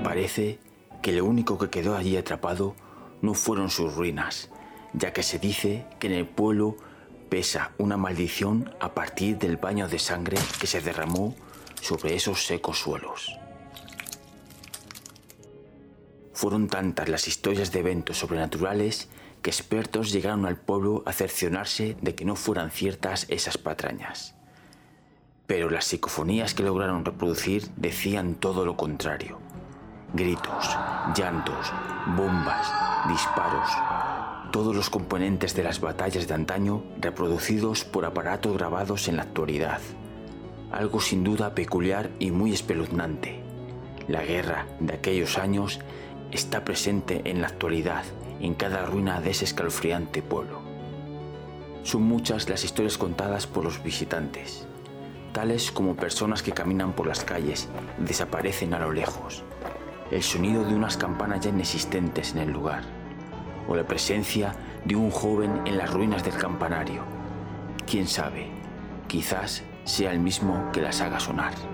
Parece 0.05 0.59
que 1.03 1.13
lo 1.13 1.25
único 1.25 1.59
que 1.59 1.71
quedó 1.71 1.97
allí 1.97 2.17
atrapado 2.17 2.75
no 3.21 3.35
fueron 3.35 3.71
sus 3.71 3.95
ruinas, 3.95 4.51
ya 4.93 5.13
que 5.13 5.23
se 5.23 5.39
dice 5.39 5.87
que 5.99 6.07
en 6.09 6.15
el 6.15 6.27
pueblo 6.27 6.77
pesa 7.29 7.73
una 7.79 7.97
maldición 7.97 8.75
a 8.79 8.93
partir 8.93 9.39
del 9.39 9.57
baño 9.57 9.89
de 9.89 9.99
sangre 9.99 10.37
que 10.61 10.67
se 10.67 10.81
derramó 10.81 11.35
sobre 11.81 12.15
esos 12.15 12.45
secos 12.45 12.79
suelos. 12.79 13.39
Fueron 16.35 16.69
tantas 16.69 17.09
las 17.09 17.29
historias 17.29 17.73
de 17.73 17.81
eventos 17.81 18.19
sobrenaturales 18.19 19.09
que 19.43 19.51
expertos 19.51 20.13
llegaron 20.13 20.47
al 20.47 20.57
pueblo 20.57 21.03
a 21.05 21.13
cerciorarse 21.13 21.97
de 22.01 22.15
que 22.15 22.25
no 22.25 22.37
fueran 22.37 22.71
ciertas 22.71 23.27
esas 23.29 23.59
patrañas. 23.59 24.35
Pero 25.47 25.69
las 25.69 25.85
psicofonías 25.85 26.55
que 26.55 26.63
lograron 26.63 27.05
reproducir 27.05 27.69
decían 27.77 28.37
todo 28.37 28.65
lo 28.65 28.77
contrario. 28.77 29.39
Gritos, 30.15 30.77
llantos, 31.17 31.73
bombas, 32.17 32.73
disparos, 33.09 33.69
todos 34.53 34.77
los 34.77 34.91
componentes 34.91 35.57
de 35.57 35.65
las 35.65 35.81
batallas 35.81 36.29
de 36.29 36.35
antaño 36.35 36.85
reproducidos 37.01 37.85
por 37.85 38.05
aparatos 38.05 38.57
grabados 38.57 39.09
en 39.09 39.17
la 39.17 39.23
actualidad. 39.23 39.81
Algo 40.71 41.01
sin 41.01 41.25
duda 41.25 41.55
peculiar 41.55 42.11
y 42.19 42.31
muy 42.31 42.53
espeluznante. 42.53 43.43
La 44.07 44.23
guerra 44.23 44.67
de 44.79 44.95
aquellos 44.95 45.37
años 45.37 45.81
está 46.31 46.65
presente 46.65 47.23
en 47.25 47.41
la 47.41 47.49
actualidad 47.49 48.05
en 48.43 48.55
cada 48.55 48.85
ruina 48.85 49.21
de 49.21 49.31
ese 49.31 49.45
escalofriante 49.45 50.21
pueblo. 50.21 50.61
Son 51.85 52.03
muchas 52.03 52.49
las 52.49 52.65
historias 52.65 52.99
contadas 52.99 53.47
por 53.47 53.65
los 53.65 53.83
visitantes, 53.83 54.67
tales 55.33 55.73
como 55.73 55.97
personas 55.97 56.43
que 56.43 56.53
caminan 56.53 56.93
por 56.93 57.07
las 57.07 57.25
calles 57.25 57.69
y 57.99 58.05
desaparecen 58.05 58.75
a 58.75 58.79
lo 58.79 58.93
lejos, 58.93 59.43
el 60.11 60.23
sonido 60.23 60.65
de 60.65 60.75
unas 60.75 60.97
campanas 60.97 61.41
ya 61.41 61.51
inexistentes 61.51 62.33
en 62.33 62.39
el 62.39 62.51
lugar, 62.51 62.83
o 63.69 63.75
la 63.75 63.87
presencia 63.87 64.55
de 64.85 64.97
un 64.97 65.11
joven 65.11 65.63
en 65.65 65.79
las 65.79 65.93
ruinas 65.93 66.25
del 66.25 66.35
campanario. 66.35 67.03
Quién 67.87 68.07
sabe, 68.07 68.49
quizás 69.09 69.63
sea 69.85 70.13
el 70.13 70.21
mismo 70.21 70.71
que 70.73 70.83
las 70.83 71.01
haga 71.01 71.19
sonar. 71.19 71.72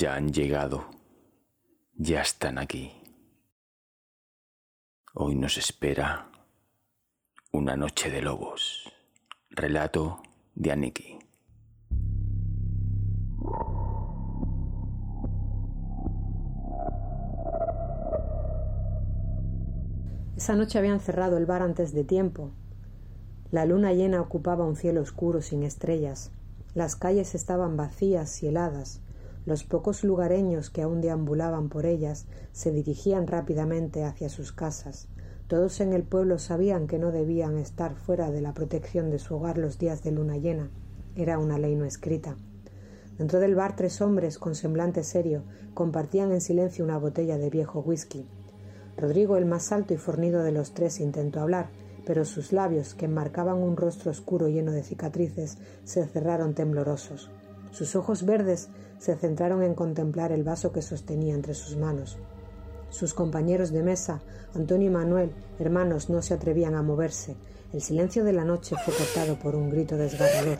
Ya 0.00 0.14
han 0.14 0.32
llegado, 0.32 0.84
ya 1.96 2.20
están 2.20 2.58
aquí. 2.58 2.92
Hoy 5.12 5.34
nos 5.34 5.58
espera 5.58 6.30
una 7.50 7.76
noche 7.76 8.08
de 8.08 8.22
lobos. 8.22 8.92
Relato 9.50 10.22
de 10.54 10.70
Aniki. 10.70 11.18
Esa 20.36 20.54
noche 20.54 20.78
habían 20.78 21.00
cerrado 21.00 21.38
el 21.38 21.46
bar 21.46 21.62
antes 21.62 21.92
de 21.92 22.04
tiempo. 22.04 22.52
La 23.50 23.64
luna 23.64 23.92
llena 23.94 24.20
ocupaba 24.20 24.64
un 24.64 24.76
cielo 24.76 25.00
oscuro 25.00 25.42
sin 25.42 25.64
estrellas. 25.64 26.30
Las 26.74 26.94
calles 26.94 27.34
estaban 27.34 27.76
vacías 27.76 28.44
y 28.44 28.46
heladas. 28.46 29.02
Los 29.48 29.64
pocos 29.64 30.04
lugareños 30.04 30.68
que 30.68 30.82
aún 30.82 31.00
deambulaban 31.00 31.70
por 31.70 31.86
ellas 31.86 32.26
se 32.52 32.70
dirigían 32.70 33.26
rápidamente 33.26 34.04
hacia 34.04 34.28
sus 34.28 34.52
casas. 34.52 35.08
Todos 35.46 35.80
en 35.80 35.94
el 35.94 36.02
pueblo 36.02 36.38
sabían 36.38 36.86
que 36.86 36.98
no 36.98 37.12
debían 37.12 37.56
estar 37.56 37.94
fuera 37.94 38.30
de 38.30 38.42
la 38.42 38.52
protección 38.52 39.08
de 39.08 39.18
su 39.18 39.36
hogar 39.36 39.56
los 39.56 39.78
días 39.78 40.02
de 40.02 40.12
luna 40.12 40.36
llena. 40.36 40.68
Era 41.16 41.38
una 41.38 41.56
ley 41.56 41.76
no 41.76 41.86
escrita. 41.86 42.36
Dentro 43.16 43.40
del 43.40 43.54
bar 43.54 43.74
tres 43.74 44.02
hombres 44.02 44.38
con 44.38 44.54
semblante 44.54 45.02
serio 45.02 45.44
compartían 45.72 46.30
en 46.30 46.42
silencio 46.42 46.84
una 46.84 46.98
botella 46.98 47.38
de 47.38 47.48
viejo 47.48 47.80
whisky. 47.80 48.28
Rodrigo, 48.98 49.38
el 49.38 49.46
más 49.46 49.72
alto 49.72 49.94
y 49.94 49.96
fornido 49.96 50.42
de 50.42 50.52
los 50.52 50.74
tres, 50.74 51.00
intentó 51.00 51.40
hablar, 51.40 51.70
pero 52.04 52.26
sus 52.26 52.52
labios, 52.52 52.94
que 52.94 53.06
enmarcaban 53.06 53.56
un 53.56 53.78
rostro 53.78 54.10
oscuro 54.10 54.48
lleno 54.48 54.72
de 54.72 54.82
cicatrices, 54.82 55.56
se 55.84 56.06
cerraron 56.06 56.52
temblorosos. 56.52 57.30
Sus 57.70 57.96
ojos 57.96 58.24
verdes 58.24 58.68
se 58.98 59.16
centraron 59.16 59.62
en 59.62 59.74
contemplar 59.74 60.32
el 60.32 60.44
vaso 60.44 60.72
que 60.72 60.82
sostenía 60.82 61.34
entre 61.34 61.54
sus 61.54 61.76
manos. 61.76 62.18
Sus 62.90 63.14
compañeros 63.14 63.70
de 63.70 63.82
mesa, 63.82 64.20
Antonio 64.54 64.88
y 64.88 64.90
Manuel, 64.90 65.32
hermanos, 65.58 66.08
no 66.08 66.22
se 66.22 66.34
atrevían 66.34 66.74
a 66.74 66.82
moverse. 66.82 67.36
El 67.72 67.82
silencio 67.82 68.24
de 68.24 68.32
la 68.32 68.44
noche 68.44 68.76
fue 68.84 68.94
cortado 68.94 69.38
por 69.38 69.54
un 69.54 69.70
grito 69.70 69.96
desgarrador. 69.96 70.58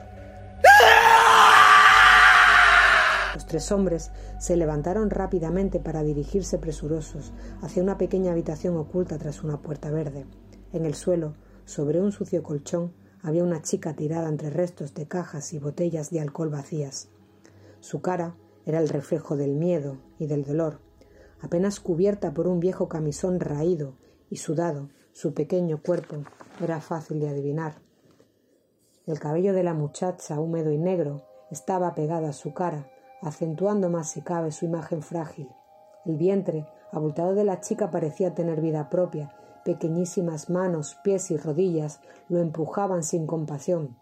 Los 3.34 3.46
tres 3.46 3.72
hombres 3.72 4.10
se 4.38 4.56
levantaron 4.56 5.10
rápidamente 5.10 5.80
para 5.80 6.02
dirigirse 6.02 6.58
presurosos 6.58 7.32
hacia 7.62 7.82
una 7.82 7.96
pequeña 7.96 8.32
habitación 8.32 8.76
oculta 8.76 9.16
tras 9.16 9.42
una 9.42 9.62
puerta 9.62 9.90
verde. 9.90 10.26
En 10.72 10.84
el 10.84 10.94
suelo, 10.94 11.34
sobre 11.64 12.00
un 12.00 12.12
sucio 12.12 12.42
colchón, 12.42 12.92
había 13.22 13.44
una 13.44 13.62
chica 13.62 13.94
tirada 13.94 14.28
entre 14.28 14.50
restos 14.50 14.92
de 14.94 15.06
cajas 15.06 15.52
y 15.52 15.58
botellas 15.58 16.10
de 16.10 16.20
alcohol 16.20 16.50
vacías. 16.50 17.08
Su 17.88 18.02
cara 18.02 18.36
era 18.66 18.80
el 18.80 18.90
reflejo 18.90 19.34
del 19.38 19.54
miedo 19.54 19.96
y 20.18 20.26
del 20.26 20.44
dolor. 20.44 20.78
Apenas 21.40 21.80
cubierta 21.80 22.34
por 22.34 22.46
un 22.46 22.60
viejo 22.60 22.86
camisón 22.86 23.40
raído 23.40 23.94
y 24.28 24.36
sudado, 24.36 24.90
su 25.12 25.32
pequeño 25.32 25.80
cuerpo 25.82 26.16
era 26.62 26.82
fácil 26.82 27.18
de 27.18 27.30
adivinar. 27.30 27.80
El 29.06 29.18
cabello 29.18 29.54
de 29.54 29.62
la 29.62 29.72
muchacha, 29.72 30.38
húmedo 30.38 30.70
y 30.70 30.76
negro, 30.76 31.22
estaba 31.50 31.94
pegado 31.94 32.26
a 32.26 32.34
su 32.34 32.52
cara, 32.52 32.90
acentuando 33.22 33.88
más 33.88 34.10
si 34.10 34.20
cabe 34.20 34.52
su 34.52 34.66
imagen 34.66 35.00
frágil. 35.00 35.48
El 36.04 36.18
vientre, 36.18 36.66
abultado 36.92 37.34
de 37.34 37.44
la 37.44 37.62
chica, 37.62 37.90
parecía 37.90 38.34
tener 38.34 38.60
vida 38.60 38.90
propia. 38.90 39.34
Pequeñísimas 39.64 40.50
manos, 40.50 40.98
pies 41.02 41.30
y 41.30 41.38
rodillas 41.38 42.02
lo 42.28 42.38
empujaban 42.40 43.02
sin 43.02 43.26
compasión. 43.26 43.96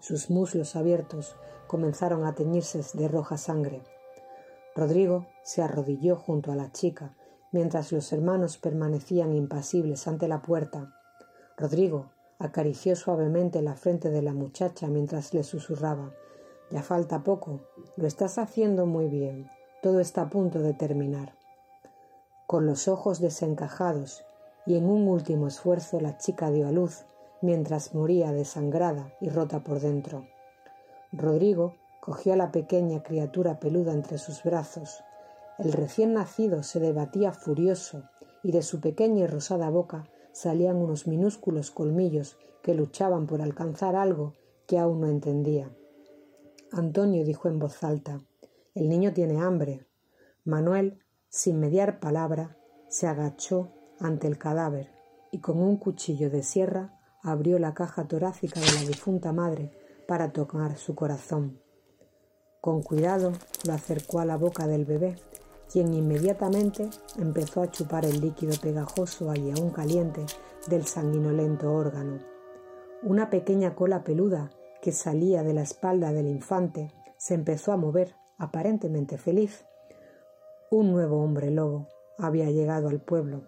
Sus 0.00 0.30
muslos 0.30 0.76
abiertos 0.76 1.36
comenzaron 1.68 2.24
a 2.24 2.34
teñirse 2.34 2.82
de 2.94 3.06
roja 3.06 3.36
sangre. 3.36 3.82
Rodrigo 4.74 5.26
se 5.44 5.62
arrodilló 5.62 6.16
junto 6.16 6.50
a 6.50 6.56
la 6.56 6.72
chica, 6.72 7.14
mientras 7.52 7.92
los 7.92 8.12
hermanos 8.12 8.58
permanecían 8.58 9.32
impasibles 9.32 10.08
ante 10.08 10.26
la 10.26 10.42
puerta. 10.42 10.92
Rodrigo 11.56 12.10
acarició 12.38 12.96
suavemente 12.96 13.62
la 13.62 13.74
frente 13.74 14.10
de 14.10 14.22
la 14.22 14.32
muchacha 14.32 14.86
mientras 14.88 15.34
le 15.34 15.42
susurraba 15.42 16.12
Ya 16.70 16.82
falta 16.82 17.24
poco. 17.24 17.60
Lo 17.96 18.06
estás 18.06 18.38
haciendo 18.38 18.84
muy 18.86 19.08
bien. 19.08 19.50
Todo 19.82 20.00
está 20.00 20.22
a 20.22 20.30
punto 20.30 20.60
de 20.60 20.74
terminar. 20.74 21.34
Con 22.46 22.66
los 22.66 22.88
ojos 22.88 23.20
desencajados 23.20 24.24
y 24.66 24.76
en 24.76 24.88
un 24.88 25.08
último 25.08 25.48
esfuerzo 25.48 26.00
la 26.00 26.18
chica 26.18 26.50
dio 26.50 26.68
a 26.68 26.72
luz 26.72 27.04
mientras 27.40 27.94
moría 27.94 28.32
desangrada 28.32 29.12
y 29.20 29.30
rota 29.30 29.60
por 29.60 29.80
dentro. 29.80 30.26
Rodrigo 31.12 31.76
cogió 32.00 32.34
a 32.34 32.36
la 32.36 32.52
pequeña 32.52 33.02
criatura 33.02 33.58
peluda 33.58 33.92
entre 33.92 34.18
sus 34.18 34.42
brazos. 34.42 35.02
El 35.58 35.72
recién 35.72 36.12
nacido 36.14 36.62
se 36.62 36.80
debatía 36.80 37.32
furioso 37.32 38.04
y 38.42 38.52
de 38.52 38.62
su 38.62 38.80
pequeña 38.80 39.24
y 39.24 39.26
rosada 39.26 39.70
boca 39.70 40.04
salían 40.32 40.76
unos 40.76 41.06
minúsculos 41.06 41.70
colmillos 41.70 42.36
que 42.62 42.74
luchaban 42.74 43.26
por 43.26 43.42
alcanzar 43.42 43.96
algo 43.96 44.34
que 44.66 44.78
aún 44.78 45.00
no 45.00 45.08
entendía. 45.08 45.70
Antonio 46.70 47.24
dijo 47.24 47.48
en 47.48 47.58
voz 47.58 47.82
alta 47.82 48.20
El 48.74 48.88
niño 48.88 49.12
tiene 49.12 49.40
hambre. 49.40 49.86
Manuel, 50.44 51.02
sin 51.30 51.58
mediar 51.58 52.00
palabra, 52.00 52.56
se 52.88 53.06
agachó 53.06 53.70
ante 53.98 54.26
el 54.26 54.38
cadáver 54.38 54.90
y 55.30 55.40
con 55.40 55.60
un 55.60 55.76
cuchillo 55.76 56.30
de 56.30 56.42
sierra 56.42 56.98
abrió 57.22 57.58
la 57.58 57.74
caja 57.74 58.06
torácica 58.06 58.60
de 58.60 58.72
la 58.72 58.80
difunta 58.86 59.32
madre 59.32 59.72
para 60.08 60.32
tocar 60.32 60.78
su 60.78 60.94
corazón. 60.94 61.60
Con 62.62 62.82
cuidado 62.82 63.32
lo 63.66 63.74
acercó 63.74 64.20
a 64.20 64.24
la 64.24 64.38
boca 64.38 64.66
del 64.66 64.86
bebé, 64.86 65.16
quien 65.70 65.92
inmediatamente 65.92 66.88
empezó 67.18 67.60
a 67.60 67.70
chupar 67.70 68.06
el 68.06 68.22
líquido 68.22 68.54
pegajoso 68.58 69.34
y 69.34 69.50
aún 69.50 69.68
caliente 69.70 70.24
del 70.66 70.86
sanguinolento 70.86 71.70
órgano. 71.70 72.20
Una 73.02 73.28
pequeña 73.28 73.74
cola 73.74 74.02
peluda 74.02 74.48
que 74.80 74.92
salía 74.92 75.42
de 75.42 75.52
la 75.52 75.60
espalda 75.60 76.10
del 76.14 76.26
infante 76.26 76.90
se 77.18 77.34
empezó 77.34 77.72
a 77.72 77.76
mover, 77.76 78.14
aparentemente 78.38 79.18
feliz. 79.18 79.66
Un 80.70 80.90
nuevo 80.90 81.22
hombre 81.22 81.50
lobo 81.50 81.86
había 82.16 82.50
llegado 82.50 82.88
al 82.88 83.00
pueblo. 83.00 83.42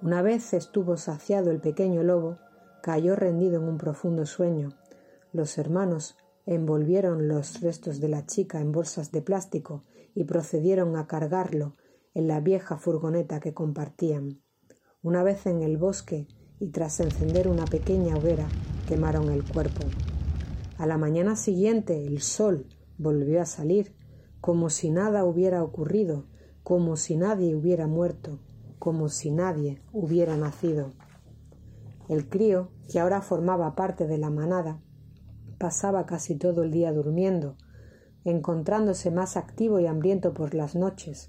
Una 0.00 0.22
vez 0.22 0.54
estuvo 0.54 0.96
saciado 0.96 1.50
el 1.50 1.60
pequeño 1.60 2.02
lobo, 2.02 2.38
cayó 2.82 3.16
rendido 3.16 3.56
en 3.56 3.68
un 3.68 3.76
profundo 3.76 4.24
sueño. 4.24 4.70
Los 5.32 5.58
hermanos 5.58 6.16
envolvieron 6.44 7.28
los 7.28 7.60
restos 7.60 8.00
de 8.00 8.08
la 8.08 8.26
chica 8.26 8.60
en 8.60 8.72
bolsas 8.72 9.12
de 9.12 9.22
plástico 9.22 9.84
y 10.14 10.24
procedieron 10.24 10.96
a 10.96 11.06
cargarlo 11.06 11.76
en 12.14 12.26
la 12.26 12.40
vieja 12.40 12.76
furgoneta 12.76 13.38
que 13.38 13.54
compartían. 13.54 14.42
Una 15.02 15.22
vez 15.22 15.46
en 15.46 15.62
el 15.62 15.76
bosque 15.76 16.26
y 16.58 16.70
tras 16.70 16.98
encender 17.00 17.46
una 17.46 17.64
pequeña 17.64 18.16
hoguera, 18.16 18.48
quemaron 18.88 19.30
el 19.30 19.44
cuerpo. 19.44 19.82
A 20.78 20.86
la 20.86 20.98
mañana 20.98 21.36
siguiente 21.36 22.06
el 22.06 22.20
sol, 22.20 22.66
volvió 22.98 23.40
a 23.40 23.46
salir, 23.46 23.94
como 24.40 24.68
si 24.68 24.90
nada 24.90 25.24
hubiera 25.24 25.62
ocurrido, 25.62 26.26
como 26.64 26.96
si 26.96 27.16
nadie 27.16 27.54
hubiera 27.54 27.86
muerto, 27.86 28.40
como 28.78 29.08
si 29.08 29.30
nadie 29.30 29.80
hubiera 29.92 30.36
nacido. 30.36 30.92
El 32.08 32.28
crío, 32.28 32.70
que 32.90 32.98
ahora 32.98 33.22
formaba 33.22 33.76
parte 33.76 34.06
de 34.06 34.18
la 34.18 34.30
manada, 34.30 34.82
pasaba 35.60 36.06
casi 36.06 36.36
todo 36.36 36.62
el 36.62 36.70
día 36.70 36.90
durmiendo, 36.90 37.58
encontrándose 38.24 39.10
más 39.10 39.36
activo 39.36 39.78
y 39.78 39.86
hambriento 39.86 40.32
por 40.32 40.54
las 40.54 40.74
noches. 40.74 41.28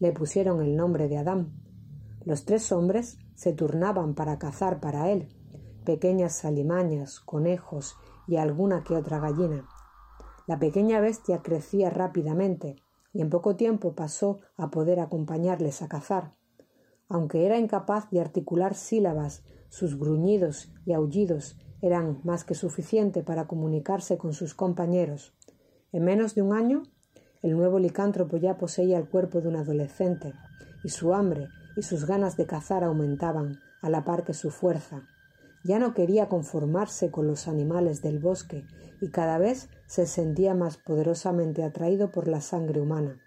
Le 0.00 0.12
pusieron 0.12 0.62
el 0.62 0.76
nombre 0.76 1.08
de 1.08 1.18
Adán. 1.18 1.52
Los 2.24 2.46
tres 2.46 2.72
hombres 2.72 3.18
se 3.34 3.52
turnaban 3.52 4.14
para 4.14 4.38
cazar 4.38 4.80
para 4.80 5.10
él 5.10 5.28
pequeñas 5.84 6.44
alimañas, 6.44 7.20
conejos 7.20 7.96
y 8.26 8.36
alguna 8.36 8.82
que 8.82 8.94
otra 8.94 9.20
gallina. 9.20 9.68
La 10.46 10.58
pequeña 10.58 10.98
bestia 11.00 11.42
crecía 11.42 11.90
rápidamente 11.90 12.76
y 13.12 13.20
en 13.20 13.30
poco 13.30 13.56
tiempo 13.56 13.94
pasó 13.94 14.40
a 14.56 14.70
poder 14.70 15.00
acompañarles 15.00 15.82
a 15.82 15.88
cazar. 15.88 16.34
Aunque 17.08 17.46
era 17.46 17.58
incapaz 17.58 18.10
de 18.10 18.20
articular 18.20 18.74
sílabas, 18.74 19.44
sus 19.68 19.98
gruñidos 19.98 20.72
y 20.86 20.92
aullidos 20.92 21.56
eran 21.86 22.20
más 22.24 22.44
que 22.44 22.54
suficiente 22.54 23.22
para 23.22 23.46
comunicarse 23.46 24.18
con 24.18 24.32
sus 24.32 24.54
compañeros. 24.54 25.34
En 25.92 26.04
menos 26.04 26.34
de 26.34 26.42
un 26.42 26.54
año, 26.54 26.82
el 27.42 27.56
nuevo 27.56 27.78
licántropo 27.78 28.36
ya 28.36 28.56
poseía 28.56 28.98
el 28.98 29.08
cuerpo 29.08 29.40
de 29.40 29.48
un 29.48 29.56
adolescente, 29.56 30.34
y 30.82 30.88
su 30.88 31.14
hambre 31.14 31.48
y 31.76 31.82
sus 31.82 32.06
ganas 32.06 32.36
de 32.36 32.46
cazar 32.46 32.84
aumentaban 32.84 33.60
a 33.82 33.90
la 33.90 34.04
par 34.04 34.24
que 34.24 34.34
su 34.34 34.50
fuerza. 34.50 35.06
Ya 35.64 35.78
no 35.78 35.94
quería 35.94 36.28
conformarse 36.28 37.10
con 37.10 37.26
los 37.26 37.48
animales 37.48 38.02
del 38.02 38.18
bosque 38.18 38.64
y 39.00 39.10
cada 39.10 39.38
vez 39.38 39.68
se 39.86 40.06
sentía 40.06 40.54
más 40.54 40.76
poderosamente 40.76 41.64
atraído 41.64 42.10
por 42.10 42.28
la 42.28 42.40
sangre 42.40 42.80
humana. 42.80 43.20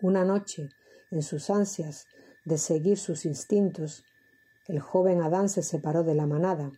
Una 0.00 0.24
noche, 0.24 0.70
en 1.10 1.22
sus 1.22 1.50
ansias 1.50 2.06
de 2.44 2.56
seguir 2.56 2.96
sus 2.98 3.26
instintos, 3.26 4.04
el 4.66 4.80
joven 4.80 5.20
Adán 5.20 5.48
se 5.48 5.62
separó 5.62 6.02
de 6.02 6.14
la 6.14 6.26
manada. 6.26 6.72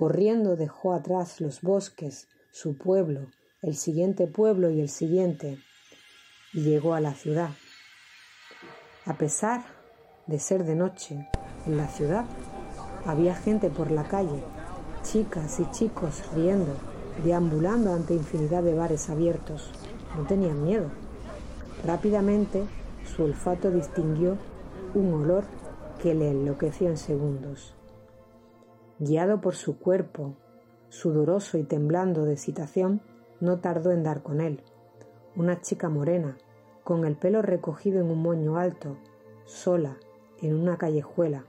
Corriendo 0.00 0.56
dejó 0.56 0.94
atrás 0.94 1.42
los 1.42 1.60
bosques, 1.60 2.26
su 2.52 2.74
pueblo, 2.74 3.26
el 3.60 3.76
siguiente 3.76 4.26
pueblo 4.26 4.70
y 4.70 4.80
el 4.80 4.88
siguiente, 4.88 5.58
y 6.54 6.62
llegó 6.62 6.94
a 6.94 7.00
la 7.00 7.12
ciudad. 7.12 7.50
A 9.04 9.18
pesar 9.18 9.62
de 10.26 10.38
ser 10.38 10.64
de 10.64 10.74
noche, 10.74 11.28
en 11.66 11.76
la 11.76 11.86
ciudad 11.86 12.24
había 13.04 13.34
gente 13.34 13.68
por 13.68 13.90
la 13.90 14.04
calle, 14.04 14.42
chicas 15.02 15.60
y 15.60 15.70
chicos 15.70 16.22
riendo, 16.34 16.78
deambulando 17.22 17.92
ante 17.92 18.14
infinidad 18.14 18.62
de 18.62 18.72
bares 18.72 19.10
abiertos. 19.10 19.70
No 20.16 20.26
tenían 20.26 20.64
miedo. 20.64 20.90
Rápidamente 21.84 22.64
su 23.04 23.24
olfato 23.24 23.70
distinguió 23.70 24.38
un 24.94 25.12
olor 25.12 25.44
que 26.02 26.14
le 26.14 26.30
enloqueció 26.30 26.88
en 26.88 26.96
segundos. 26.96 27.74
Guiado 29.00 29.40
por 29.40 29.56
su 29.56 29.80
cuerpo, 29.80 30.36
sudoroso 30.88 31.58
y 31.58 31.64
temblando 31.64 32.24
de 32.24 32.34
excitación, 32.34 33.02
no 33.40 33.58
tardó 33.58 33.90
en 33.90 34.04
dar 34.04 34.22
con 34.22 34.40
él. 34.40 34.62
Una 35.34 35.60
chica 35.60 35.88
morena, 35.88 36.38
con 36.84 37.04
el 37.04 37.16
pelo 37.16 37.42
recogido 37.42 38.00
en 38.00 38.12
un 38.12 38.22
moño 38.22 38.56
alto, 38.56 38.96
sola, 39.46 39.96
en 40.40 40.54
una 40.54 40.78
callejuela, 40.78 41.44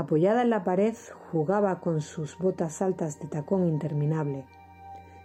Apoyada 0.00 0.40
en 0.40 0.48
la 0.48 0.64
pared, 0.64 0.94
jugaba 1.30 1.80
con 1.80 2.00
sus 2.00 2.38
botas 2.38 2.80
altas 2.80 3.20
de 3.20 3.28
tacón 3.28 3.68
interminable, 3.68 4.46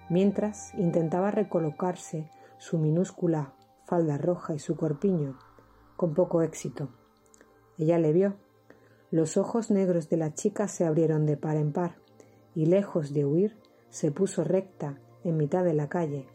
mientras 0.09 0.73
intentaba 0.73 1.31
recolocarse 1.31 2.29
su 2.57 2.77
minúscula 2.77 3.53
falda 3.85 4.17
roja 4.17 4.53
y 4.53 4.59
su 4.59 4.75
corpiño, 4.75 5.37
con 5.95 6.13
poco 6.13 6.41
éxito. 6.41 6.89
Ella 7.77 7.99
le 7.99 8.11
vio. 8.11 8.35
Los 9.11 9.37
ojos 9.37 9.69
negros 9.69 10.09
de 10.09 10.17
la 10.17 10.33
chica 10.33 10.67
se 10.67 10.83
abrieron 10.83 11.25
de 11.25 11.37
par 11.37 11.57
en 11.57 11.71
par, 11.71 11.97
y 12.55 12.65
lejos 12.65 13.13
de 13.13 13.25
huir, 13.25 13.55
se 13.89 14.11
puso 14.11 14.43
recta 14.43 14.99
en 15.23 15.37
mitad 15.37 15.63
de 15.63 15.73
la 15.73 15.89
calle, 15.89 16.25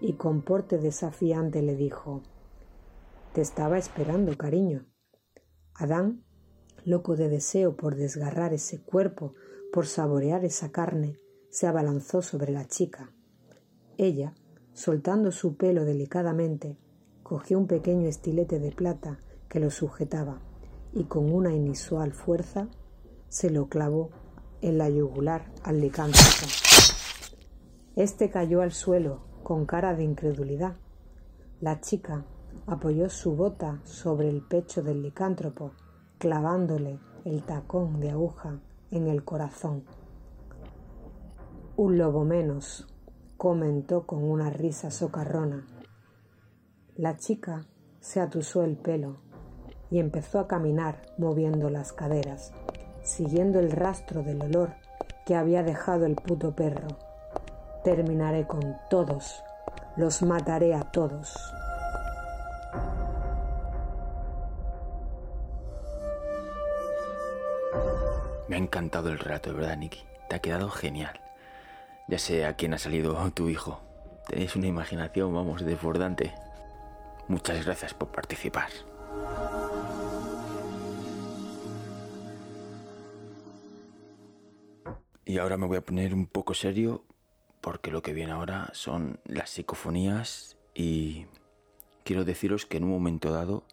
y 0.00 0.14
con 0.14 0.42
porte 0.42 0.78
desafiante 0.78 1.62
le 1.62 1.74
dijo 1.74 2.22
Te 3.32 3.40
estaba 3.40 3.78
esperando, 3.78 4.36
cariño. 4.36 4.86
Adán 5.74 6.24
loco 6.84 7.16
de 7.16 7.28
deseo 7.28 7.76
por 7.76 7.94
desgarrar 7.94 8.52
ese 8.52 8.82
cuerpo, 8.82 9.34
por 9.72 9.86
saborear 9.86 10.44
esa 10.44 10.70
carne, 10.70 11.16
se 11.48 11.66
abalanzó 11.66 12.22
sobre 12.22 12.52
la 12.52 12.66
chica. 12.66 13.12
Ella, 13.96 14.34
soltando 14.72 15.30
su 15.30 15.56
pelo 15.56 15.84
delicadamente, 15.84 16.76
cogió 17.22 17.58
un 17.58 17.68
pequeño 17.68 18.08
estilete 18.08 18.58
de 18.58 18.72
plata 18.72 19.20
que 19.48 19.60
lo 19.60 19.70
sujetaba 19.70 20.42
y 20.92 21.04
con 21.04 21.32
una 21.32 21.52
inusual 21.52 22.12
fuerza 22.12 22.68
se 23.28 23.50
lo 23.50 23.68
clavó 23.68 24.10
en 24.60 24.78
la 24.78 24.88
yugular 24.90 25.50
al 25.62 25.80
licántropo. 25.80 26.46
Este 27.96 28.30
cayó 28.30 28.62
al 28.62 28.72
suelo 28.72 29.20
con 29.42 29.66
cara 29.66 29.94
de 29.94 30.04
incredulidad. 30.04 30.76
La 31.60 31.80
chica 31.80 32.24
apoyó 32.66 33.08
su 33.08 33.34
bota 33.34 33.80
sobre 33.84 34.28
el 34.28 34.42
pecho 34.42 34.82
del 34.82 35.02
licántropo 35.02 35.72
clavándole 36.18 37.00
el 37.24 37.42
tacón 37.42 38.00
de 38.00 38.10
aguja 38.10 38.60
en 38.90 39.08
el 39.08 39.24
corazón. 39.24 39.84
Un 41.76 41.98
lobo 41.98 42.24
menos, 42.24 42.86
comentó 43.36 44.06
con 44.06 44.22
una 44.22 44.50
risa 44.50 44.90
socarrona. 44.90 45.66
La 46.94 47.16
chica 47.16 47.66
se 47.98 48.20
atusó 48.20 48.62
el 48.62 48.76
pelo 48.76 49.31
y 49.92 49.98
empezó 49.98 50.40
a 50.40 50.48
caminar 50.48 50.96
moviendo 51.18 51.68
las 51.68 51.92
caderas, 51.92 52.52
siguiendo 53.02 53.60
el 53.60 53.70
rastro 53.70 54.22
del 54.22 54.40
olor 54.40 54.70
que 55.26 55.36
había 55.36 55.62
dejado 55.62 56.06
el 56.06 56.14
puto 56.14 56.56
perro. 56.56 56.88
Terminaré 57.84 58.46
con 58.46 58.78
todos, 58.88 59.44
los 59.96 60.22
mataré 60.22 60.74
a 60.74 60.80
todos. 60.80 61.36
Me 68.48 68.56
ha 68.56 68.58
encantado 68.58 69.10
el 69.10 69.18
relato, 69.18 69.52
verdad, 69.52 69.76
Nicky. 69.76 70.00
Te 70.30 70.36
ha 70.36 70.38
quedado 70.38 70.70
genial. 70.70 71.20
Ya 72.08 72.18
sé 72.18 72.46
a 72.46 72.54
quién 72.54 72.72
ha 72.72 72.78
salido 72.78 73.14
tu 73.32 73.50
hijo. 73.50 73.80
Tenéis 74.26 74.56
una 74.56 74.68
imaginación, 74.68 75.34
vamos, 75.34 75.66
desbordante. 75.66 76.32
Muchas 77.28 77.62
gracias 77.64 77.92
por 77.92 78.08
participar. 78.08 78.70
Y 85.24 85.38
ahora 85.38 85.56
me 85.56 85.66
voy 85.66 85.76
a 85.76 85.84
poner 85.84 86.14
un 86.14 86.26
poco 86.26 86.54
serio 86.54 87.04
porque 87.60 87.90
lo 87.90 88.02
que 88.02 88.12
viene 88.12 88.32
ahora 88.32 88.70
son 88.72 89.20
las 89.24 89.50
psicofonías 89.50 90.56
y 90.74 91.26
quiero 92.04 92.24
deciros 92.24 92.66
que 92.66 92.78
en 92.78 92.84
un 92.84 92.90
momento 92.90 93.30
dado 93.30 93.64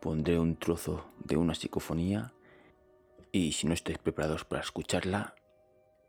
pondré 0.00 0.38
un 0.38 0.56
trozo 0.56 1.06
de 1.24 1.36
una 1.36 1.54
psicofonía 1.54 2.32
y 3.32 3.52
si 3.52 3.66
no 3.66 3.74
estáis 3.74 3.98
preparados 3.98 4.44
para 4.44 4.62
escucharla, 4.62 5.34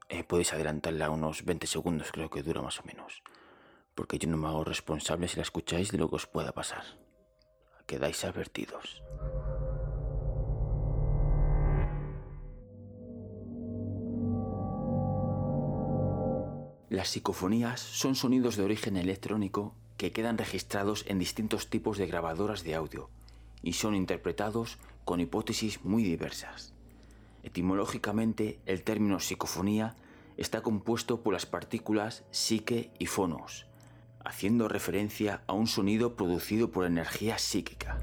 eh, 0.09 0.23
podéis 0.23 0.53
adelantarla 0.53 1.09
unos 1.09 1.43
20 1.43 1.65
segundos, 1.67 2.11
creo 2.11 2.29
que 2.29 2.43
dura 2.43 2.61
más 2.61 2.79
o 2.79 2.83
menos. 2.83 3.23
Porque 3.95 4.19
yo 4.19 4.29
no 4.29 4.37
me 4.37 4.47
hago 4.47 4.63
responsable 4.63 5.27
si 5.27 5.37
la 5.37 5.41
escucháis 5.41 5.91
de 5.91 5.97
lo 5.97 6.07
que 6.09 6.15
os 6.15 6.27
pueda 6.27 6.51
pasar. 6.51 6.83
Quedáis 7.87 8.23
advertidos. 8.23 9.01
Las 16.89 17.09
psicofonías 17.09 17.81
son 17.81 18.15
sonidos 18.15 18.55
de 18.55 18.63
origen 18.63 18.95
electrónico 18.95 19.75
que 19.97 20.13
quedan 20.13 20.37
registrados 20.37 21.03
en 21.09 21.19
distintos 21.19 21.69
tipos 21.69 21.97
de 21.97 22.07
grabadoras 22.07 22.63
de 22.63 22.75
audio 22.75 23.09
y 23.61 23.73
son 23.73 23.93
interpretados 23.93 24.77
con 25.03 25.19
hipótesis 25.19 25.83
muy 25.83 26.01
diversas. 26.03 26.73
Etimológicamente, 27.43 28.61
el 28.65 28.83
término 28.83 29.19
psicofonía 29.19 29.97
está 30.37 30.61
compuesto 30.61 31.23
por 31.23 31.33
las 31.33 31.45
partículas 31.45 32.23
psique 32.31 32.89
y 32.99 33.07
fonos, 33.07 33.65
haciendo 34.23 34.69
referencia 34.69 35.43
a 35.45 35.53
un 35.53 35.67
sonido 35.67 36.15
producido 36.15 36.71
por 36.71 36.85
energía 36.85 37.37
psíquica. 37.37 37.97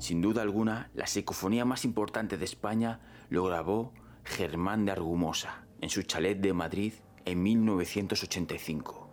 Sin 0.00 0.20
duda 0.20 0.42
alguna, 0.42 0.90
la 0.92 1.06
psicofonía 1.06 1.64
más 1.64 1.86
importante 1.86 2.36
de 2.36 2.44
España 2.44 3.00
lo 3.30 3.44
grabó 3.44 3.94
Germán 4.24 4.84
de 4.84 4.92
Argumosa 4.92 5.64
en 5.84 5.90
su 5.90 6.02
chalet 6.02 6.40
de 6.40 6.54
Madrid 6.54 6.94
en 7.26 7.42
1985, 7.42 9.06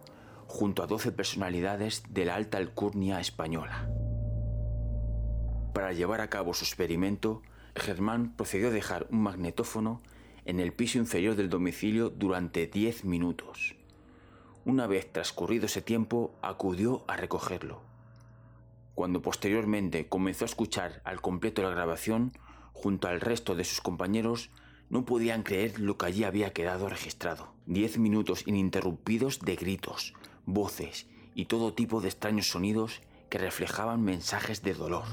junto 0.48 0.82
a 0.82 0.88
12 0.88 1.12
personalidades 1.12 2.02
de 2.08 2.24
la 2.24 2.36
alta 2.36 2.60
alcurnia 2.60 3.20
española. 3.20 3.90
Para 5.74 5.92
llevar 5.92 6.22
a 6.22 6.30
cabo 6.30 6.54
su 6.54 6.64
experimento, 6.64 7.42
Germán 7.76 8.38
procedió 8.38 8.70
a 8.70 8.72
dejar 8.72 9.06
un 9.12 9.22
magnetófono 9.22 10.02
en 10.46 10.62
el 10.62 10.72
piso 10.72 10.98
inferior 10.98 11.36
del 11.36 11.50
domicilio 11.50 12.10
durante 12.10 12.68
10 12.68 13.04
minutos. 13.04 13.76
una 14.64 14.88
vez 14.88 15.12
transcurrido 15.12 15.66
ese 15.66 15.82
tiempo, 15.82 16.34
acudió 16.42 17.04
a 17.10 17.18
recogerlo. 17.18 17.82
Cuando 18.96 19.22
posteriormente 19.22 20.08
comenzó 20.08 20.46
a 20.46 20.52
escuchar 20.54 21.02
al 21.04 21.20
completo 21.20 21.64
la 21.64 21.72
grabación, 21.72 22.32
junto 22.72 23.10
al 23.10 23.20
resto 23.20 23.56
de 23.56 23.66
sus 23.66 23.82
compañeros, 23.82 24.52
no 24.92 25.06
podían 25.06 25.42
creer 25.42 25.80
lo 25.80 25.98
que 25.98 26.06
allí 26.06 26.26
había 26.26 26.52
quedado 26.54 26.90
registrado. 26.90 27.54
Diez 27.66 27.98
minutos 27.98 28.44
ininterrumpidos 28.46 29.40
de 29.40 29.56
gritos, 29.56 30.14
voces 30.46 31.08
y 31.34 31.46
todo 31.46 31.74
tipo 31.74 32.02
de 32.02 32.10
extraños 32.10 32.50
sonidos 32.50 33.02
que 33.30 33.38
reflejaban 33.38 34.04
mensajes 34.04 34.62
de 34.62 34.74
dolor. 34.74 35.06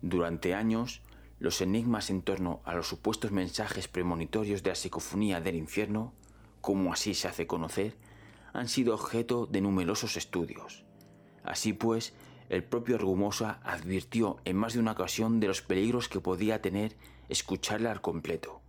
Durante 0.00 0.54
años, 0.54 1.02
los 1.38 1.60
enigmas 1.60 2.08
en 2.08 2.22
torno 2.22 2.62
a 2.64 2.74
los 2.74 2.88
supuestos 2.88 3.32
mensajes 3.32 3.86
premonitorios 3.86 4.62
de 4.62 4.70
la 4.70 4.74
psicofonía 4.74 5.42
del 5.42 5.56
infierno 5.56 6.14
como 6.62 6.92
así 6.92 7.14
se 7.14 7.28
hace 7.28 7.46
conocer, 7.46 7.96
han 8.52 8.68
sido 8.68 8.94
objeto 8.94 9.46
de 9.46 9.60
numerosos 9.60 10.16
estudios. 10.16 10.84
Así 11.44 11.72
pues, 11.74 12.14
el 12.48 12.64
propio 12.64 12.96
Argumosa 12.96 13.60
advirtió 13.62 14.38
en 14.44 14.56
más 14.56 14.74
de 14.74 14.80
una 14.80 14.92
ocasión 14.92 15.40
de 15.40 15.48
los 15.48 15.62
peligros 15.62 16.08
que 16.08 16.20
podía 16.20 16.62
tener 16.62 16.96
escucharla 17.28 17.90
al 17.90 18.00
completo. 18.00 18.60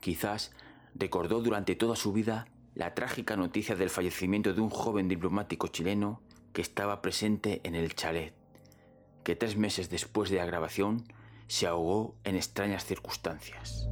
Quizás 0.00 0.52
recordó 0.94 1.40
durante 1.40 1.76
toda 1.76 1.96
su 1.96 2.12
vida 2.12 2.48
la 2.74 2.94
trágica 2.94 3.36
noticia 3.36 3.76
del 3.76 3.90
fallecimiento 3.90 4.54
de 4.54 4.60
un 4.60 4.70
joven 4.70 5.08
diplomático 5.08 5.68
chileno 5.68 6.20
que 6.52 6.62
estaba 6.62 7.02
presente 7.02 7.60
en 7.64 7.74
el 7.74 7.94
chalet, 7.94 8.34
que 9.24 9.36
tres 9.36 9.56
meses 9.56 9.90
después 9.90 10.30
de 10.30 10.36
la 10.36 10.46
grabación 10.46 11.04
se 11.46 11.66
ahogó 11.66 12.14
en 12.24 12.36
extrañas 12.36 12.84
circunstancias. 12.84 13.88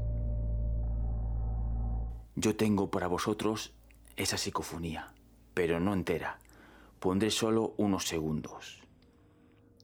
Yo 2.35 2.55
tengo 2.57 2.91
para 2.91 3.07
vosotros 3.07 3.73
esa 4.17 4.37
psicofonía, 4.37 5.13
pero 5.55 5.81
no 5.81 5.93
entera. 5.95 6.39
Pondré 6.99 7.31
solo 7.31 7.75
unos 7.77 8.05
segundos. 8.05 8.83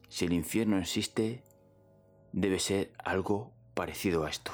Si 0.09 0.25
el 0.25 0.33
infierno 0.33 0.77
existe, 0.77 1.43
debe 2.31 2.59
ser 2.59 2.93
algo 2.97 3.51
parecido 3.73 4.25
a 4.25 4.29
esto. 4.29 4.51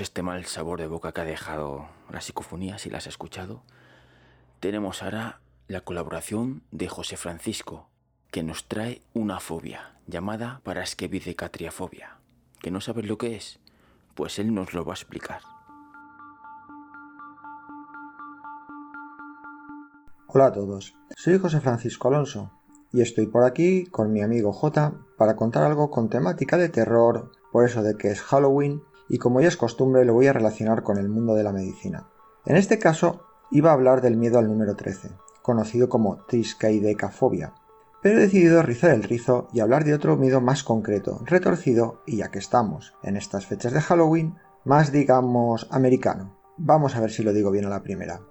Este 0.00 0.22
mal 0.22 0.44
sabor 0.46 0.80
de 0.80 0.86
boca 0.86 1.12
que 1.12 1.20
ha 1.20 1.24
dejado 1.24 1.88
la 2.10 2.20
psicofonía, 2.20 2.78
si 2.78 2.88
la 2.88 2.98
has 2.98 3.06
escuchado, 3.06 3.62
tenemos 4.60 5.02
ahora 5.02 5.40
la 5.68 5.80
colaboración 5.82 6.62
de 6.70 6.88
José 6.88 7.16
Francisco, 7.16 7.88
que 8.30 8.42
nos 8.42 8.68
trae 8.68 9.02
una 9.12 9.40
fobia 9.40 9.96
llamada 10.06 10.60
paraskevidecatriafobia. 10.64 12.16
¿Que 12.60 12.70
no 12.70 12.80
sabes 12.80 13.06
lo 13.06 13.18
que 13.18 13.36
es? 13.36 13.58
Pues 14.14 14.38
él 14.38 14.54
nos 14.54 14.72
lo 14.72 14.84
va 14.84 14.92
a 14.92 14.96
explicar. 14.96 15.40
Hola 20.28 20.46
a 20.46 20.52
todos, 20.52 20.94
soy 21.16 21.38
José 21.38 21.60
Francisco 21.60 22.08
Alonso 22.08 22.50
y 22.92 23.02
estoy 23.02 23.26
por 23.26 23.44
aquí 23.44 23.84
con 23.86 24.12
mi 24.12 24.22
amigo 24.22 24.52
J 24.52 24.94
para 25.18 25.36
contar 25.36 25.64
algo 25.64 25.90
con 25.90 26.08
temática 26.08 26.56
de 26.56 26.68
terror, 26.68 27.32
por 27.52 27.66
eso 27.66 27.82
de 27.82 27.96
que 27.96 28.08
es 28.08 28.22
Halloween 28.22 28.82
y 29.12 29.18
como 29.18 29.40
ya 29.42 29.48
es 29.48 29.58
costumbre 29.58 30.06
lo 30.06 30.14
voy 30.14 30.26
a 30.26 30.32
relacionar 30.32 30.82
con 30.82 30.96
el 30.96 31.10
mundo 31.10 31.34
de 31.34 31.44
la 31.44 31.52
medicina. 31.52 32.08
En 32.46 32.56
este 32.56 32.78
caso 32.78 33.26
iba 33.50 33.68
a 33.70 33.74
hablar 33.74 34.00
del 34.00 34.16
miedo 34.16 34.38
al 34.38 34.48
número 34.48 34.74
13, 34.74 35.10
conocido 35.42 35.90
como 35.90 36.24
triskaidecafobia, 36.24 37.52
pero 38.00 38.18
he 38.18 38.22
decidido 38.22 38.62
rizar 38.62 38.92
el 38.92 39.02
rizo 39.02 39.48
y 39.52 39.60
hablar 39.60 39.84
de 39.84 39.92
otro 39.92 40.16
miedo 40.16 40.40
más 40.40 40.64
concreto, 40.64 41.20
retorcido 41.26 42.00
y 42.06 42.16
ya 42.16 42.30
que 42.30 42.38
estamos 42.38 42.94
en 43.02 43.18
estas 43.18 43.44
fechas 43.44 43.74
de 43.74 43.82
Halloween, 43.82 44.36
más 44.64 44.92
digamos 44.92 45.68
americano. 45.70 46.38
Vamos 46.56 46.96
a 46.96 47.00
ver 47.00 47.10
si 47.10 47.22
lo 47.22 47.34
digo 47.34 47.50
bien 47.50 47.66
a 47.66 47.70
la 47.70 47.82
primera. 47.82 48.22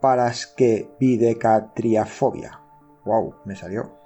Paraskevidecatriafobia. 0.00 2.62
¡Wow! 3.04 3.34
Me 3.44 3.56
salió. 3.56 4.03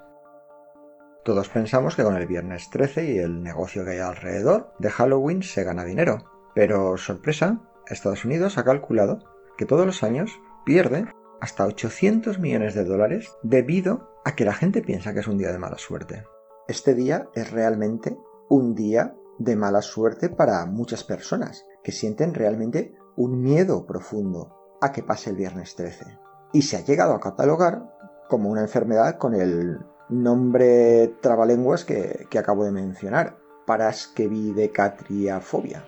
Todos 1.29 1.51
pensamos 1.51 1.95
que 1.95 2.05
con 2.05 2.17
el 2.17 2.27
viernes 2.27 2.71
13 2.71 3.13
y 3.13 3.19
el 3.19 3.43
negocio 3.43 3.85
que 3.85 3.91
hay 3.91 3.99
alrededor 3.99 4.73
de 4.79 4.89
Halloween 4.89 5.43
se 5.43 5.63
gana 5.63 5.85
dinero. 5.85 6.25
Pero, 6.55 6.97
sorpresa, 6.97 7.61
Estados 7.87 8.25
Unidos 8.25 8.57
ha 8.57 8.65
calculado 8.65 9.19
que 9.59 9.67
todos 9.67 9.85
los 9.85 10.03
años 10.03 10.31
pierde 10.65 11.05
hasta 11.43 11.67
800 11.67 12.39
millones 12.39 12.73
de 12.75 12.85
dólares 12.85 13.31
debido 13.43 14.09
a 14.25 14.35
que 14.35 14.47
la 14.47 14.55
gente 14.55 14.81
piensa 14.81 15.13
que 15.13 15.21
es 15.21 15.27
un 15.27 15.37
día 15.37 15.53
de 15.53 15.59
mala 15.59 15.77
suerte. 15.77 16.25
Este 16.67 16.95
día 16.95 17.29
es 17.35 17.51
realmente 17.51 18.17
un 18.49 18.75
día 18.75 19.15
de 19.39 19.55
mala 19.55 19.83
suerte 19.83 20.31
para 20.31 20.65
muchas 20.65 21.05
personas 21.05 21.67
que 21.85 21.93
sienten 21.93 22.33
realmente 22.33 22.95
un 23.17 23.43
miedo 23.43 23.85
profundo 23.85 24.79
a 24.81 24.93
que 24.93 25.03
pase 25.03 25.29
el 25.29 25.37
viernes 25.37 25.77
13. 25.77 26.07
Y 26.55 26.63
se 26.63 26.79
ha 26.79 26.85
llegado 26.87 27.13
a 27.13 27.21
catalogar 27.21 27.83
como 28.31 28.49
una 28.49 28.63
enfermedad 28.63 29.19
con 29.19 29.35
el 29.35 29.79
nombre 30.09 31.09
trabalenguas 31.21 31.85
que, 31.85 32.27
que 32.31 32.39
acabo 32.39 32.65
de 32.65 32.73
mencionar, 32.73 33.37
paraskevidecatriafobia. 33.67 35.85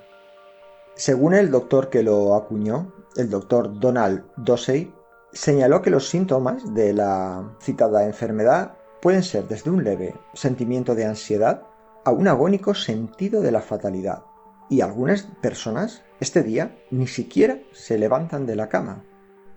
Según 0.94 1.32
el 1.34 1.50
doctor 1.50 1.88
que 1.88 2.02
lo 2.02 2.34
acuñó, 2.34 2.92
el 3.16 3.30
doctor 3.30 3.80
Donald 3.80 4.24
Dosey, 4.36 4.92
señaló 5.32 5.82
que 5.82 5.90
los 5.90 6.08
síntomas 6.08 6.74
de 6.74 6.92
la 6.92 7.56
citada 7.60 8.04
enfermedad 8.04 8.74
pueden 9.00 9.22
ser 9.22 9.48
desde 9.48 9.70
un 9.70 9.84
leve 9.84 10.14
sentimiento 10.34 10.94
de 10.94 11.06
ansiedad 11.06 11.62
a 12.04 12.10
un 12.10 12.28
agónico 12.28 12.74
sentido 12.74 13.40
de 13.40 13.52
la 13.52 13.60
fatalidad. 13.60 14.24
Y 14.68 14.82
algunas 14.82 15.22
personas 15.40 16.02
este 16.20 16.42
día 16.42 16.76
ni 16.90 17.06
siquiera 17.06 17.60
se 17.72 17.98
levantan 17.98 18.46
de 18.46 18.56
la 18.56 18.68
cama. 18.68 19.04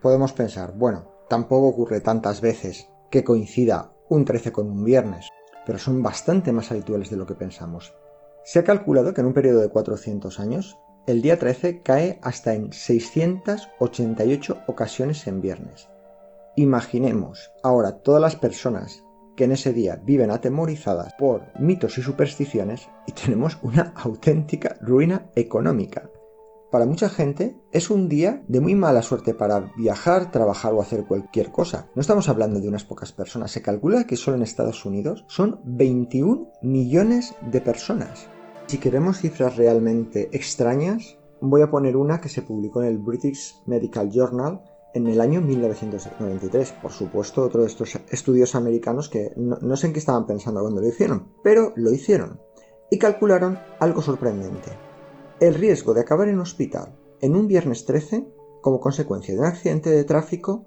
Podemos 0.01 0.33
pensar, 0.33 0.73
bueno, 0.75 1.11
tampoco 1.29 1.67
ocurre 1.67 2.01
tantas 2.01 2.41
veces 2.41 2.89
que 3.09 3.23
coincida 3.23 3.92
un 4.13 4.25
13 4.25 4.51
con 4.51 4.69
un 4.69 4.83
viernes, 4.83 5.29
pero 5.65 5.79
son 5.79 6.03
bastante 6.03 6.51
más 6.51 6.71
habituales 6.71 7.09
de 7.09 7.17
lo 7.17 7.25
que 7.25 7.33
pensamos. 7.33 7.95
Se 8.43 8.59
ha 8.59 8.63
calculado 8.63 9.13
que 9.13 9.21
en 9.21 9.27
un 9.27 9.33
periodo 9.33 9.61
de 9.61 9.69
400 9.69 10.39
años, 10.39 10.77
el 11.07 11.21
día 11.21 11.39
13 11.39 11.81
cae 11.81 12.19
hasta 12.21 12.53
en 12.53 12.71
688 12.71 14.57
ocasiones 14.67 15.25
en 15.27 15.41
viernes. 15.41 15.89
Imaginemos 16.55 17.51
ahora 17.63 18.03
todas 18.03 18.21
las 18.21 18.35
personas 18.35 19.03
que 19.35 19.45
en 19.45 19.53
ese 19.53 19.73
día 19.73 19.99
viven 20.03 20.29
atemorizadas 20.29 21.13
por 21.15 21.47
mitos 21.59 21.97
y 21.97 22.03
supersticiones 22.03 22.87
y 23.07 23.13
tenemos 23.13 23.57
una 23.63 23.93
auténtica 23.95 24.77
ruina 24.79 25.31
económica. 25.35 26.07
Para 26.73 26.87
mucha 26.87 27.07
gente 27.07 27.55
es 27.71 27.91
un 27.91 28.09
día 28.09 28.43
de 28.47 28.59
muy 28.59 28.73
mala 28.73 29.03
suerte 29.03 29.35
para 29.35 29.71
viajar, 29.77 30.31
trabajar 30.31 30.73
o 30.73 30.81
hacer 30.81 31.05
cualquier 31.05 31.51
cosa. 31.51 31.87
No 31.93 32.01
estamos 32.01 32.29
hablando 32.29 32.59
de 32.59 32.67
unas 32.67 32.83
pocas 32.83 33.11
personas. 33.11 33.51
Se 33.51 33.61
calcula 33.61 34.07
que 34.07 34.15
solo 34.15 34.37
en 34.37 34.41
Estados 34.41 34.83
Unidos 34.83 35.23
son 35.27 35.59
21 35.65 36.51
millones 36.63 37.35
de 37.51 37.61
personas. 37.61 38.27
Si 38.65 38.79
queremos 38.79 39.19
cifras 39.19 39.55
realmente 39.55 40.29
extrañas, 40.31 41.19
voy 41.41 41.61
a 41.61 41.69
poner 41.69 41.95
una 41.95 42.19
que 42.19 42.29
se 42.29 42.41
publicó 42.41 42.81
en 42.81 42.87
el 42.87 42.97
British 42.97 43.61
Medical 43.67 44.09
Journal 44.09 44.63
en 44.95 45.05
el 45.05 45.21
año 45.21 45.41
1993. 45.41 46.71
Por 46.81 46.91
supuesto, 46.91 47.43
otro 47.43 47.61
de 47.61 47.67
estos 47.67 47.99
estudios 48.09 48.55
americanos 48.55 49.09
que 49.09 49.31
no, 49.35 49.59
no, 49.61 49.77
sé 49.77 49.85
en 49.85 49.93
qué 49.93 49.99
estaban 49.99 50.25
pensando 50.25 50.61
cuando 50.61 50.81
lo 50.81 50.87
hicieron, 50.87 51.33
pero 51.43 51.71
lo 51.75 51.91
hicieron. 51.91 52.41
Y 52.89 52.97
calcularon 52.97 53.59
algo 53.79 54.01
sorprendente. 54.01 54.71
El 55.43 55.55
riesgo 55.55 55.93
de 55.93 55.99
acabar 55.99 56.29
en 56.29 56.39
hospital 56.39 56.97
en 57.19 57.35
un 57.35 57.49
viernes 57.49 57.83
13 57.83 58.25
como 58.61 58.79
consecuencia 58.79 59.33
de 59.33 59.41
un 59.41 59.45
accidente 59.45 59.89
de 59.89 60.05
tráfico 60.05 60.63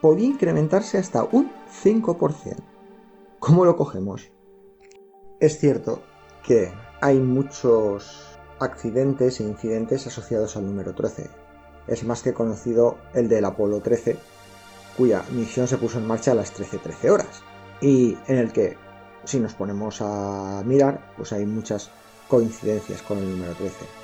podía 0.00 0.26
incrementarse 0.26 0.98
hasta 0.98 1.22
un 1.22 1.52
5%. 1.84 2.56
¿Cómo 3.38 3.64
lo 3.64 3.76
cogemos? 3.76 4.32
Es 5.38 5.60
cierto 5.60 6.02
que 6.42 6.72
hay 7.00 7.20
muchos 7.20 8.36
accidentes 8.58 9.38
e 9.38 9.44
incidentes 9.44 10.08
asociados 10.08 10.56
al 10.56 10.66
número 10.66 10.96
13. 10.96 11.30
Es 11.86 12.02
más 12.02 12.24
que 12.24 12.34
conocido 12.34 12.98
el 13.14 13.28
del 13.28 13.44
Apolo 13.44 13.80
13, 13.82 14.16
cuya 14.96 15.22
misión 15.30 15.68
se 15.68 15.78
puso 15.78 15.98
en 15.98 16.08
marcha 16.08 16.32
a 16.32 16.34
las 16.34 16.52
13.13 16.58 17.10
horas, 17.10 17.44
y 17.80 18.18
en 18.26 18.38
el 18.38 18.50
que, 18.50 18.76
si 19.22 19.38
nos 19.38 19.54
ponemos 19.54 20.00
a 20.00 20.64
mirar, 20.66 21.12
pues 21.16 21.32
hay 21.32 21.46
muchas 21.46 21.92
coincidencias 22.26 23.00
con 23.02 23.18
el 23.18 23.30
número 23.30 23.54
13. 23.54 23.97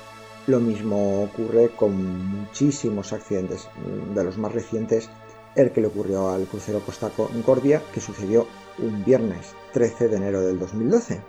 Lo 0.47 0.59
mismo 0.59 1.23
ocurre 1.23 1.69
con 1.69 2.39
muchísimos 2.41 3.13
accidentes. 3.13 3.67
De 4.13 4.23
los 4.23 4.37
más 4.37 4.53
recientes 4.53 5.09
el 5.55 5.71
que 5.71 5.81
le 5.81 5.87
ocurrió 5.87 6.29
al 6.29 6.45
crucero 6.45 6.81
Costa 6.85 7.09
Concordia, 7.09 7.81
que 7.93 8.01
sucedió 8.01 8.45
un 8.77 9.03
viernes 9.05 9.55
13 9.73 10.09
de 10.09 10.17
enero 10.17 10.41
del 10.41 10.59
2012. 10.59 11.21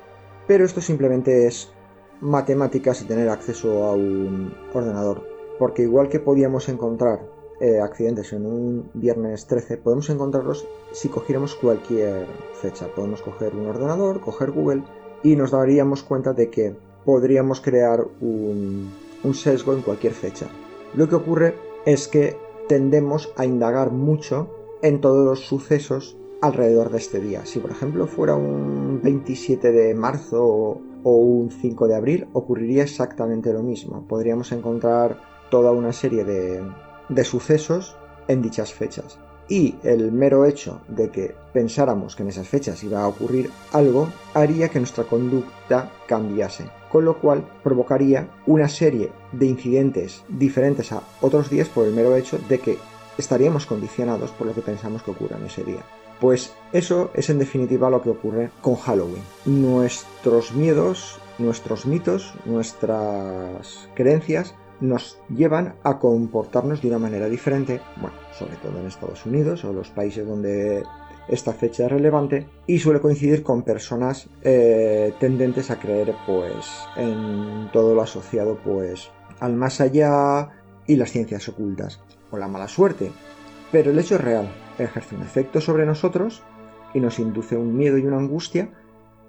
Pero 0.47 0.65
esto 0.65 0.81
simplemente 0.81 1.47
es 1.47 1.71
matemáticas 2.21 3.01
y 3.03 3.05
tener 3.05 3.29
acceso 3.29 3.85
a 3.85 3.93
un 3.93 4.55
ordenador, 4.75 5.27
porque 5.59 5.83
igual 5.83 6.09
que 6.09 6.21
podíamos 6.21 6.69
encontrar 6.69 7.21
eh, 7.61 7.81
accidentes 7.81 8.33
en 8.33 8.47
un 8.47 8.91
viernes 8.95 9.47
13, 9.47 9.79
podemos 9.79 10.11
encontrarlos 10.11 10.67
si 10.93 11.09
cogiéramos 11.09 11.55
cualquier 11.55 12.27
fecha. 12.61 12.89
Podemos 12.95 13.23
coger 13.23 13.55
un 13.55 13.67
ordenador, 13.67 14.21
coger 14.21 14.51
Google 14.51 14.83
y 15.23 15.37
nos 15.37 15.53
daríamos 15.53 16.03
cuenta 16.03 16.33
de 16.33 16.51
que 16.51 16.77
podríamos 17.05 17.61
crear 17.61 18.05
un, 18.21 18.91
un 19.25 19.35
sesgo 19.35 19.73
en 19.73 19.83
cualquier 19.83 20.13
fecha. 20.13 20.47
Lo 20.95 21.09
que 21.09 21.15
ocurre 21.15 21.55
es 21.85 22.09
que 22.09 22.37
tendemos 22.69 23.33
a 23.37 23.45
indagar 23.45 23.93
mucho 23.93 24.51
en 24.83 25.01
todos 25.01 25.25
los 25.25 25.47
sucesos 25.47 26.17
alrededor 26.43 26.91
de 26.91 26.99
este 26.99 27.21
día. 27.21 27.47
Si 27.47 27.59
por 27.59 27.71
ejemplo 27.71 28.07
fuera 28.07 28.35
un 28.35 29.01
27 29.03 29.73
de 29.73 29.95
marzo 29.95 30.81
o 31.03 31.17
un 31.17 31.51
5 31.51 31.89
de 31.89 31.97
abril, 31.97 32.29
ocurriría 32.33 32.83
exactamente 32.83 33.53
lo 33.53 33.63
mismo. 33.63 34.07
Podríamos 34.07 34.53
encontrar 34.53 35.21
toda 35.51 35.73
una 35.73 35.93
serie 35.93 36.25
de, 36.25 36.63
de 37.09 37.25
sucesos 37.25 37.97
en 38.29 38.43
dichas 38.43 38.73
fechas. 38.73 39.19
Y 39.49 39.77
el 39.85 40.11
mero 40.11 40.45
hecho 40.45 40.81
de 40.89 41.11
que 41.11 41.35
pensáramos 41.53 42.17
que 42.17 42.23
en 42.23 42.31
esas 42.31 42.49
fechas 42.49 42.83
iba 42.83 43.03
a 43.03 43.09
ocurrir 43.09 43.51
algo 43.73 44.09
haría 44.35 44.69
que 44.69 44.81
nuestra 44.81 45.05
conducta 45.05 45.93
cambiase, 46.09 46.65
con 46.91 47.05
lo 47.05 47.19
cual 47.19 47.45
provocaría 47.63 48.29
una 48.47 48.69
serie 48.69 49.13
de 49.33 49.47
incidentes 49.47 50.25
diferentes 50.29 50.93
a 50.93 51.03
otros 51.21 51.49
días 51.49 51.69
por 51.69 51.87
el 51.87 51.95
mero 51.95 52.17
hecho 52.17 52.39
de 52.49 52.59
que 52.59 52.79
estaríamos 53.19 53.67
condicionados 53.67 54.31
por 54.31 54.49
lo 54.49 54.55
que 54.55 54.63
pensamos 54.63 55.03
que 55.03 55.13
ocurra 55.13 55.39
en 55.39 55.47
ese 55.47 55.65
día. 55.65 55.85
Pues 56.21 56.53
eso 56.73 57.11
es 57.15 57.29
en 57.31 57.39
definitiva 57.39 57.91
lo 57.91 58.03
que 58.03 58.11
ocurre 58.11 58.51
con 58.63 58.77
Halloween. 58.77 59.23
Nuestros 59.45 60.53
miedos, 60.53 61.19
nuestros 61.39 61.87
mitos, 61.87 62.35
nuestras 62.47 63.89
creencias 63.95 64.55
nos 64.81 65.19
llevan 65.29 65.75
a 65.83 65.99
comportarnos 65.99 66.83
de 66.83 66.89
una 66.89 66.99
manera 66.99 67.29
diferente, 67.29 67.81
bueno, 68.01 68.17
sobre 68.33 68.57
todo 68.57 68.79
en 68.79 68.87
Estados 68.87 69.25
Unidos 69.27 69.65
o 69.65 69.73
los 69.73 69.89
países 69.91 70.27
donde 70.27 70.83
esta 71.29 71.53
fecha 71.53 71.87
es 71.87 71.93
relevante 71.93 72.47
y 72.67 72.79
suele 72.79 73.01
coincidir 73.01 73.43
con 73.43 73.63
personas 73.63 74.29
eh, 74.43 75.13
tendentes 75.19 75.71
a 75.71 75.79
creer 75.79 76.15
pues 76.25 76.67
en 76.97 77.69
todo 77.73 77.95
lo 77.95 78.03
asociado 78.03 78.59
pues 78.63 79.11
al 79.41 79.55
más 79.55 79.81
allá 79.81 80.51
y 80.87 80.97
las 80.97 81.11
ciencias 81.11 81.49
ocultas 81.49 82.01
o 82.31 82.39
la 82.39 82.49
mala 82.49 82.69
suerte. 82.69 83.11
Pero 83.73 83.91
el 83.91 83.99
hecho 83.99 84.15
es 84.15 84.21
real, 84.21 84.49
ejerce 84.79 85.17
un 85.17 85.23
efecto 85.23 85.61
sobre 85.61 85.85
nosotros 85.85 86.43
y 86.95 87.01
nos 87.01 87.19
induce 87.19 87.57
un 87.57 87.77
miedo 87.77 87.99
y 87.99 88.07
una 88.07 88.19
angustia 88.19 88.71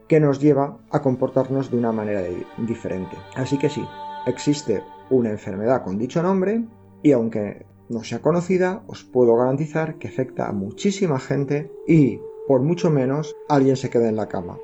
que 0.07 0.19
nos 0.19 0.39
lleva 0.39 0.77
a 0.91 1.01
comportarnos 1.01 1.69
de 1.71 1.77
una 1.77 1.91
manera 1.91 2.23
diferente. 2.57 3.17
Así 3.35 3.57
que 3.57 3.69
sí, 3.69 3.83
existe 4.25 4.83
una 5.09 5.29
enfermedad 5.29 5.83
con 5.83 5.97
dicho 5.97 6.21
nombre 6.21 6.65
y 7.03 7.11
aunque 7.11 7.65
no 7.89 8.03
sea 8.03 8.21
conocida, 8.21 8.83
os 8.87 9.03
puedo 9.03 9.35
garantizar 9.35 9.97
que 9.97 10.07
afecta 10.07 10.47
a 10.47 10.51
muchísima 10.51 11.19
gente 11.19 11.71
y, 11.87 12.19
por 12.47 12.61
mucho 12.61 12.89
menos, 12.89 13.35
alguien 13.47 13.77
se 13.77 13.89
queda 13.89 14.09
en 14.09 14.17
la 14.17 14.27
cama. 14.27 14.57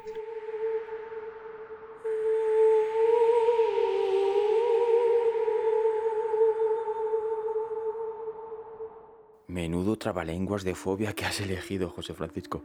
Menudo 9.48 9.98
trabalenguas 9.98 10.64
de 10.64 10.74
fobia 10.74 11.14
que 11.14 11.26
has 11.26 11.40
elegido, 11.40 11.90
José 11.90 12.14
Francisco. 12.14 12.64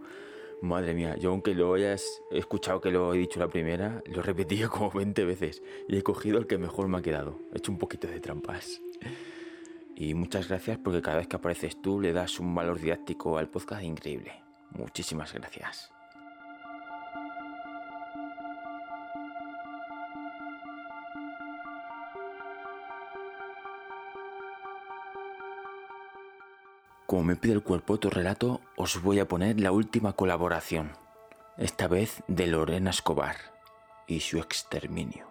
Madre 0.61 0.93
mía, 0.93 1.17
yo 1.17 1.31
aunque 1.31 1.55
lo 1.55 1.75
hayas 1.75 2.23
escuchado 2.31 2.81
que 2.81 2.91
lo 2.91 3.15
he 3.15 3.19
dicho 3.19 3.39
la 3.39 3.49
primera, 3.49 4.03
lo 4.07 4.21
he 4.21 4.23
repetido 4.23 4.71
como 4.71 4.91
20 4.91 5.25
veces 5.25 5.63
y 5.89 5.97
he 5.97 6.03
cogido 6.03 6.39
el 6.39 6.47
que 6.47 6.59
mejor 6.59 6.89
me 6.89 6.99
ha 6.99 7.03
quedado. 7.03 7.39
He 7.53 7.59
hecho 7.59 7.71
un 7.71 7.79
poquito 7.79 8.09
de 8.09 8.21
trampas. 8.21 8.81
Y 9.95 10.15
muchas 10.15 10.49
gracias 10.49 10.79
porque 10.79 11.03
cada 11.03 11.19
vez 11.19 11.29
que 11.29 11.37
apareces 11.37 11.81
tú 11.81 12.01
le 12.01 12.13
das 12.13 12.39
un 12.41 12.55
valor 12.55 12.81
didáctico 12.81 13.39
al 13.39 13.49
podcast 13.49 13.83
increíble. 13.83 14.33
Muchísimas 14.71 15.33
gracias. 15.33 15.91
Como 27.09 27.25
me 27.25 27.37
pide 27.37 27.55
el 27.55 27.63
cuerpo 27.63 27.99
tu 27.99 28.11
relato, 28.11 28.61
os 28.77 29.01
voy 29.01 29.19
a 29.19 29.27
poner 29.27 29.59
la 29.59 29.73
última 29.73 30.13
colaboración, 30.13 30.93
esta 31.57 31.89
vez 31.89 32.23
de 32.29 32.47
Lorena 32.49 32.91
Escobar 32.91 33.37
y 34.07 34.21
su 34.21 34.37
exterminio. 34.37 35.27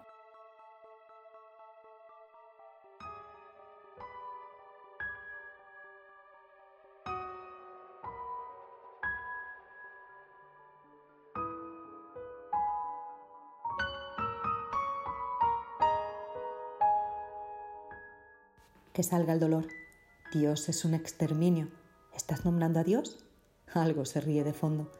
Que 18.94 19.04
salga 19.04 19.34
el 19.34 19.40
dolor. 19.40 19.87
Dios 20.34 20.68
es 20.68 20.84
un 20.84 20.94
exterminio. 20.94 21.70
¿Estás 22.14 22.44
nombrando 22.44 22.82
a 22.82 22.84
Dios? 22.84 23.24
Algo 23.74 24.04
se 24.04 24.20
ríe 24.20 24.44
de 24.44 24.52
fondo, 24.52 24.92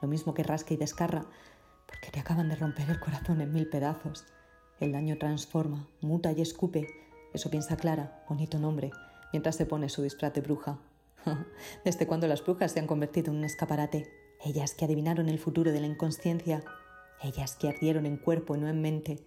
lo 0.00 0.08
mismo 0.08 0.34
que 0.34 0.42
rasca 0.42 0.74
y 0.74 0.76
descarra, 0.76 1.24
porque 1.86 2.10
te 2.10 2.18
acaban 2.18 2.48
de 2.48 2.56
romper 2.56 2.90
el 2.90 2.98
corazón 2.98 3.40
en 3.40 3.52
mil 3.52 3.68
pedazos. 3.68 4.24
El 4.80 4.90
daño 4.90 5.18
transforma, 5.18 5.86
muta 6.00 6.32
y 6.32 6.40
escupe. 6.40 6.88
Eso 7.32 7.48
piensa 7.48 7.76
Clara, 7.76 8.24
bonito 8.28 8.58
nombre, 8.58 8.90
mientras 9.32 9.54
se 9.54 9.66
pone 9.66 9.88
su 9.88 10.02
disfraz 10.02 10.34
de 10.34 10.40
bruja. 10.40 10.80
¿Desde 11.84 12.08
cuando 12.08 12.26
las 12.26 12.42
brujas 12.42 12.72
se 12.72 12.80
han 12.80 12.88
convertido 12.88 13.30
en 13.30 13.38
un 13.38 13.44
escaparate? 13.44 14.10
Ellas 14.44 14.74
que 14.74 14.86
adivinaron 14.86 15.28
el 15.28 15.38
futuro 15.38 15.70
de 15.70 15.80
la 15.80 15.86
inconsciencia, 15.86 16.64
ellas 17.22 17.54
que 17.54 17.68
ardieron 17.68 18.04
en 18.04 18.16
cuerpo 18.16 18.56
y 18.56 18.60
no 18.60 18.68
en 18.68 18.82
mente, 18.82 19.24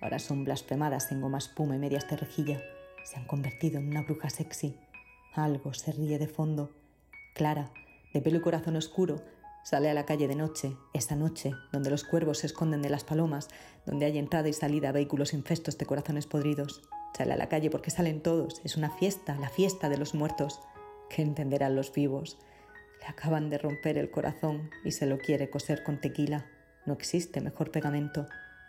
ahora 0.00 0.18
son 0.18 0.44
blasfemadas 0.44 1.12
en 1.12 1.20
goma 1.20 1.38
espuma 1.38 1.76
y 1.76 1.78
medias 1.78 2.08
de 2.08 2.16
rejilla. 2.16 2.62
Se 3.04 3.18
han 3.18 3.26
convertido 3.26 3.78
en 3.78 3.88
una 3.88 4.00
bruja 4.00 4.30
sexy. 4.30 4.78
Algo 5.34 5.74
se 5.74 5.90
ríe 5.90 6.18
de 6.18 6.28
fondo. 6.28 6.70
Clara, 7.34 7.72
de 8.12 8.20
pelo 8.20 8.38
y 8.38 8.40
corazón 8.40 8.76
oscuro, 8.76 9.20
sale 9.64 9.90
a 9.90 9.94
la 9.94 10.06
calle 10.06 10.28
de 10.28 10.36
noche, 10.36 10.76
esa 10.92 11.16
noche, 11.16 11.52
donde 11.72 11.90
los 11.90 12.04
cuervos 12.04 12.38
se 12.38 12.46
esconden 12.46 12.82
de 12.82 12.88
las 12.88 13.02
palomas, 13.02 13.48
donde 13.84 14.06
hay 14.06 14.18
entrada 14.18 14.48
y 14.48 14.52
salida 14.52 14.90
a 14.90 14.92
vehículos 14.92 15.34
infestos 15.34 15.76
de 15.76 15.86
corazones 15.86 16.28
podridos. 16.28 16.82
Sale 17.16 17.32
a 17.32 17.36
la 17.36 17.48
calle 17.48 17.68
porque 17.68 17.90
salen 17.90 18.22
todos. 18.22 18.60
Es 18.62 18.76
una 18.76 18.90
fiesta, 18.90 19.34
la 19.40 19.48
fiesta 19.48 19.88
de 19.88 19.98
los 19.98 20.14
muertos. 20.14 20.60
¿Qué 21.10 21.22
entenderán 21.22 21.74
los 21.74 21.92
vivos? 21.92 22.38
Le 23.00 23.06
acaban 23.08 23.50
de 23.50 23.58
romper 23.58 23.98
el 23.98 24.12
corazón 24.12 24.70
y 24.84 24.92
se 24.92 25.06
lo 25.06 25.18
quiere 25.18 25.50
coser 25.50 25.82
con 25.82 26.00
tequila. 26.00 26.46
No 26.86 26.92
existe 26.92 27.40
mejor 27.40 27.72
pegamento. 27.72 28.26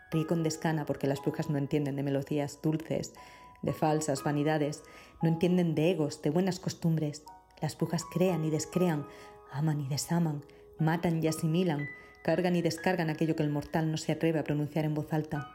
Ríe 0.10 0.26
con 0.26 0.42
descana 0.42 0.88
porque 0.88 1.06
las 1.06 1.22
brujas 1.22 1.52
no 1.52 1.60
entienden 1.60 1.96
de 1.96 2.04
melodías 2.04 2.60
dulces, 2.64 3.14
de 3.62 3.74
falsas 3.74 4.24
vanidades, 4.24 4.84
no 5.22 5.30
entienden 5.30 5.76
de 5.76 5.92
egos, 5.92 6.22
de 6.22 6.30
buenas 6.30 6.60
costumbres. 6.60 7.24
Las 7.62 7.78
brujas 7.78 8.04
crean 8.06 8.46
y 8.46 8.50
descrean, 8.50 9.06
aman 9.52 9.82
y 9.82 9.88
desaman, 9.88 10.44
matan 10.80 11.24
y 11.24 11.28
asimilan, 11.28 11.88
cargan 12.24 12.56
y 12.56 12.62
descargan 12.62 13.10
aquello 13.10 13.36
que 13.36 13.44
el 13.44 13.50
mortal 13.50 13.92
no 13.92 13.98
se 13.98 14.12
atreve 14.12 14.40
a 14.40 14.44
pronunciar 14.44 14.86
en 14.86 14.94
voz 14.94 15.12
alta. 15.14 15.52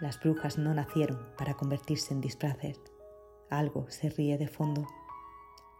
Las 0.00 0.20
brujas 0.20 0.58
no 0.58 0.74
nacieron 0.74 1.20
para 1.38 1.54
convertirse 1.54 2.12
en 2.12 2.20
disfraces. 2.20 2.80
Algo 3.50 3.86
se 3.88 4.10
ríe 4.10 4.36
de 4.38 4.48
fondo. 4.48 4.88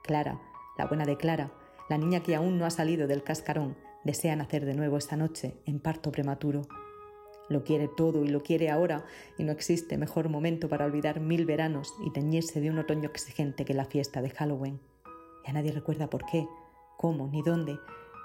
Clara, 0.02 0.40
la 0.78 0.86
buena 0.86 1.06
de 1.06 1.16
Clara, 1.16 1.52
la 1.88 1.98
niña 1.98 2.20
que 2.20 2.34
aún 2.34 2.58
no 2.58 2.66
ha 2.66 2.70
salido 2.70 3.06
del 3.06 3.22
cascarón, 3.22 3.76
desea 4.04 4.36
nacer 4.36 4.64
de 4.64 4.74
nuevo 4.74 4.96
esta 4.96 5.16
noche 5.16 5.56
en 5.66 5.80
parto 5.80 6.12
prematuro. 6.12 6.62
Lo 7.48 7.64
quiere 7.64 7.88
todo 7.88 8.24
y 8.24 8.28
lo 8.28 8.42
quiere 8.42 8.70
ahora, 8.70 9.04
y 9.36 9.44
no 9.44 9.52
existe 9.52 9.98
mejor 9.98 10.28
momento 10.28 10.68
para 10.68 10.86
olvidar 10.86 11.20
mil 11.20 11.44
veranos 11.44 11.94
y 12.04 12.10
teñirse 12.12 12.60
de 12.60 12.70
un 12.70 12.78
otoño 12.78 13.08
exigente 13.08 13.64
que 13.64 13.74
la 13.74 13.84
fiesta 13.84 14.22
de 14.22 14.30
Halloween. 14.30 14.80
Ya 15.46 15.52
nadie 15.52 15.72
recuerda 15.72 16.08
por 16.08 16.24
qué, 16.24 16.48
cómo 16.96 17.28
ni 17.28 17.42
dónde. 17.42 17.78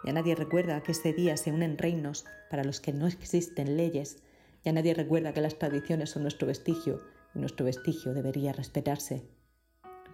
Ya 0.05 0.13
nadie 0.13 0.35
recuerda 0.35 0.81
que 0.83 0.93
ese 0.93 1.11
día 1.11 1.35
se 1.35 1.51
unen 1.51 1.77
reinos 1.77 2.25
para 2.49 2.63
los 2.63 2.79
que 2.79 2.93
no 2.93 3.07
existen 3.07 3.75
leyes. 3.75 4.23
Ya 4.63 4.71
nadie 4.71 4.93
recuerda 4.93 5.33
que 5.33 5.41
las 5.41 5.59
tradiciones 5.59 6.11
son 6.11 6.23
nuestro 6.23 6.47
vestigio 6.47 7.01
y 7.35 7.39
nuestro 7.39 7.65
vestigio 7.65 8.13
debería 8.13 8.53
respetarse. 8.53 9.27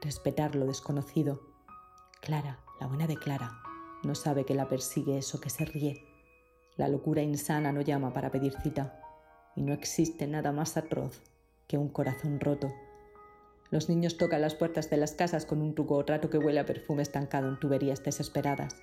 Respetar 0.01 0.55
lo 0.55 0.65
desconocido. 0.65 1.41
Clara, 2.21 2.59
la 2.79 2.87
buena 2.87 3.05
de 3.05 3.17
Clara, 3.17 3.59
no 4.03 4.15
sabe 4.15 4.45
que 4.45 4.55
la 4.55 4.67
persigue 4.67 5.17
eso 5.17 5.39
que 5.39 5.49
se 5.49 5.65
ríe. 5.65 6.04
La 6.77 6.89
locura 6.89 7.21
insana 7.21 7.71
no 7.71 7.81
llama 7.81 8.13
para 8.13 8.31
pedir 8.31 8.53
cita 8.61 9.01
y 9.55 9.61
no 9.61 9.73
existe 9.73 10.27
nada 10.27 10.51
más 10.51 10.75
atroz 10.75 11.21
que 11.67 11.77
un 11.77 11.87
corazón 11.87 12.39
roto. 12.39 12.73
Los 13.71 13.89
niños 13.89 14.17
tocan 14.17 14.41
las 14.41 14.55
puertas 14.55 14.89
de 14.89 14.97
las 14.97 15.13
casas 15.13 15.45
con 15.45 15.61
un 15.61 15.73
truco 15.73 15.95
o 15.95 16.05
trato 16.05 16.29
que 16.29 16.37
huele 16.37 16.59
a 16.59 16.65
perfume 16.65 17.01
estancado 17.01 17.47
en 17.47 17.59
tuberías 17.59 18.03
desesperadas. 18.03 18.75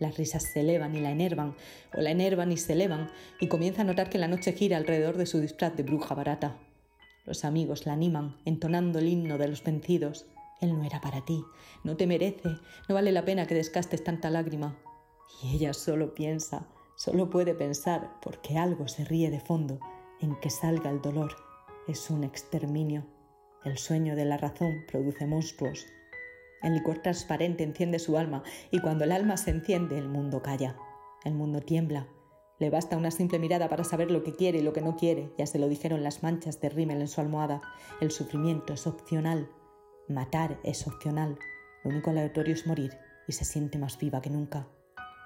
Las 0.00 0.18
risas 0.18 0.42
se 0.42 0.60
elevan 0.60 0.94
y 0.96 1.00
la 1.00 1.12
enervan, 1.12 1.54
o 1.96 2.00
la 2.00 2.10
enervan 2.10 2.50
y 2.50 2.56
se 2.56 2.72
elevan, 2.72 3.10
y 3.40 3.48
comienza 3.48 3.82
a 3.82 3.84
notar 3.84 4.10
que 4.10 4.18
la 4.18 4.28
noche 4.28 4.52
gira 4.52 4.76
alrededor 4.76 5.16
de 5.16 5.26
su 5.26 5.40
disfraz 5.40 5.76
de 5.76 5.84
bruja 5.84 6.14
barata. 6.14 6.58
Los 7.24 7.44
amigos 7.44 7.86
la 7.86 7.92
animan, 7.92 8.36
entonando 8.44 8.98
el 8.98 9.08
himno 9.08 9.38
de 9.38 9.48
los 9.48 9.62
vencidos. 9.62 10.26
Él 10.60 10.76
no 10.76 10.84
era 10.84 11.00
para 11.00 11.24
ti, 11.24 11.44
no 11.84 11.96
te 11.96 12.06
merece, 12.06 12.48
no 12.88 12.94
vale 12.94 13.12
la 13.12 13.24
pena 13.24 13.46
que 13.46 13.54
descastes 13.54 14.02
tanta 14.02 14.30
lágrima. 14.30 14.76
Y 15.42 15.54
ella 15.54 15.72
solo 15.72 16.14
piensa, 16.14 16.66
solo 16.96 17.30
puede 17.30 17.54
pensar, 17.54 18.18
porque 18.22 18.58
algo 18.58 18.88
se 18.88 19.04
ríe 19.04 19.30
de 19.30 19.40
fondo, 19.40 19.80
en 20.20 20.36
que 20.40 20.50
salga 20.50 20.90
el 20.90 21.00
dolor. 21.00 21.36
Es 21.88 22.10
un 22.10 22.24
exterminio. 22.24 23.06
El 23.64 23.78
sueño 23.78 24.16
de 24.16 24.24
la 24.24 24.36
razón 24.36 24.84
produce 24.90 25.26
monstruos. 25.26 25.86
El 26.62 26.74
licor 26.74 27.00
transparente 27.00 27.62
enciende 27.62 27.98
su 27.98 28.16
alma 28.16 28.42
y 28.70 28.80
cuando 28.80 29.04
el 29.04 29.12
alma 29.12 29.36
se 29.36 29.50
enciende 29.50 29.98
el 29.98 30.08
mundo 30.08 30.42
calla. 30.42 30.76
El 31.24 31.34
mundo 31.34 31.60
tiembla. 31.60 32.08
Le 32.58 32.70
basta 32.70 32.96
una 32.96 33.10
simple 33.10 33.38
mirada 33.38 33.68
para 33.68 33.84
saber 33.84 34.10
lo 34.10 34.22
que 34.22 34.34
quiere 34.34 34.58
y 34.58 34.62
lo 34.62 34.72
que 34.72 34.80
no 34.80 34.96
quiere. 34.96 35.32
Ya 35.36 35.46
se 35.46 35.58
lo 35.58 35.68
dijeron 35.68 36.02
las 36.04 36.22
manchas 36.22 36.60
de 36.60 36.68
rímel 36.68 37.00
en 37.00 37.08
su 37.08 37.20
almohada. 37.20 37.60
El 38.00 38.10
sufrimiento 38.10 38.72
es 38.72 38.86
opcional. 38.86 39.50
Matar 40.08 40.58
es 40.62 40.86
opcional. 40.86 41.38
Lo 41.82 41.90
único 41.90 42.10
aleatorio 42.10 42.54
es 42.54 42.66
morir 42.66 42.96
y 43.26 43.32
se 43.32 43.44
siente 43.44 43.78
más 43.78 43.98
viva 43.98 44.22
que 44.22 44.30
nunca. 44.30 44.68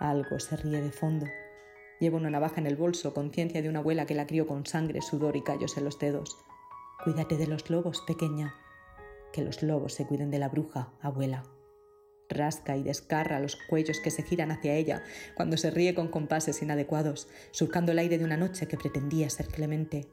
Algo 0.01 0.41
se 0.41 0.57
ríe 0.57 0.81
de 0.81 0.91
fondo. 0.91 1.27
Lleva 2.01 2.17
una 2.17 2.31
navaja 2.31 2.61
en 2.61 2.67
el 2.67 2.77
bolso, 2.77 3.13
conciencia 3.13 3.61
de 3.63 3.69
una 3.69 3.81
abuela 3.81 4.07
que 4.07 4.15
la 4.15 4.27
crió 4.27 4.47
con 4.47 4.67
sangre, 4.67 5.03
sudor 5.03 5.37
y 5.37 5.43
callos 5.43 5.77
en 5.77 5.85
los 5.85 5.99
dedos. 5.99 6.39
Cuídate 7.03 7.37
de 7.37 7.47
los 7.47 7.71
lobos, 7.71 8.03
pequeña, 8.07 8.55
que 9.33 9.43
los 9.43 9.63
lobos 9.63 9.95
se 9.95 10.07
cuiden 10.07 10.31
de 10.31 10.39
la 10.39 10.49
bruja, 10.49 10.93
abuela. 11.01 11.45
Rasca 12.29 12.77
y 12.77 12.83
descarra 12.83 13.41
los 13.41 13.57
cuellos 13.69 14.01
que 14.01 14.11
se 14.11 14.23
giran 14.23 14.51
hacia 14.51 14.75
ella 14.75 15.03
cuando 15.35 15.57
se 15.57 15.71
ríe 15.71 15.95
con 15.95 16.09
compases 16.09 16.63
inadecuados, 16.63 17.29
surcando 17.51 17.93
el 17.93 17.99
aire 17.99 18.19
de 18.19 18.25
una 18.25 18.37
noche 18.37 18.69
que 18.69 18.77
pretendía 18.77 19.31
ser 19.31 19.49
clemente. 19.49 20.09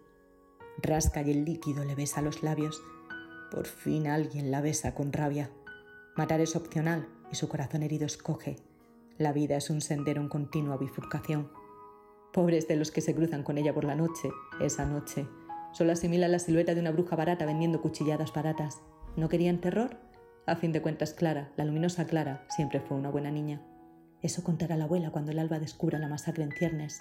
Rasca 0.82 1.22
y 1.22 1.32
el 1.32 1.46
líquido 1.46 1.84
le 1.84 1.96
besa 1.96 2.22
los 2.22 2.42
labios. 2.42 2.82
Por 3.52 3.68
fin 3.68 4.08
alguien 4.08 4.50
la 4.50 4.62
besa 4.62 4.96
con 4.96 5.12
rabia. 5.12 5.52
Matar 6.16 6.40
es 6.42 6.56
opcional 6.56 7.08
y 7.32 7.36
su 7.36 7.50
corazón 7.50 7.84
herido 7.84 8.06
escoge. 8.06 8.56
La 9.18 9.34
vida 9.34 9.58
es 9.58 9.70
un 9.70 9.82
sendero 9.82 10.22
en 10.22 10.30
continua 10.30 10.78
bifurcación. 10.78 11.50
Pobres 12.36 12.68
de 12.68 12.76
los 12.76 12.92
que 12.92 13.00
se 13.00 13.16
cruzan 13.16 13.44
con 13.44 13.58
ella 13.58 13.74
por 13.74 13.86
la 13.86 13.96
noche, 13.96 14.30
esa 14.60 14.86
noche. 14.86 15.26
Solo 15.72 15.94
asimila 15.94 16.28
la 16.28 16.40
silueta 16.40 16.76
de 16.76 16.82
una 16.82 16.92
bruja 16.92 17.16
barata 17.16 17.46
vendiendo 17.46 17.82
cuchilladas 17.82 18.34
baratas. 18.34 18.82
¿No 19.16 19.30
querían 19.30 19.62
terror? 19.62 19.96
A 20.46 20.58
fin 20.58 20.74
de 20.74 20.82
cuentas, 20.82 21.14
Clara, 21.14 21.54
la 21.56 21.64
luminosa 21.64 22.08
Clara, 22.08 22.46
siempre 22.50 22.82
fue 22.82 22.98
una 22.98 23.10
buena 23.10 23.32
niña. 23.32 23.62
Eso 24.22 24.44
contará 24.44 24.76
la 24.76 24.84
abuela 24.84 25.12
cuando 25.12 25.32
el 25.32 25.40
alba 25.40 25.60
descubra 25.60 25.98
la 25.98 26.10
masacre 26.10 26.44
en 26.44 26.52
ciernes. 26.52 27.00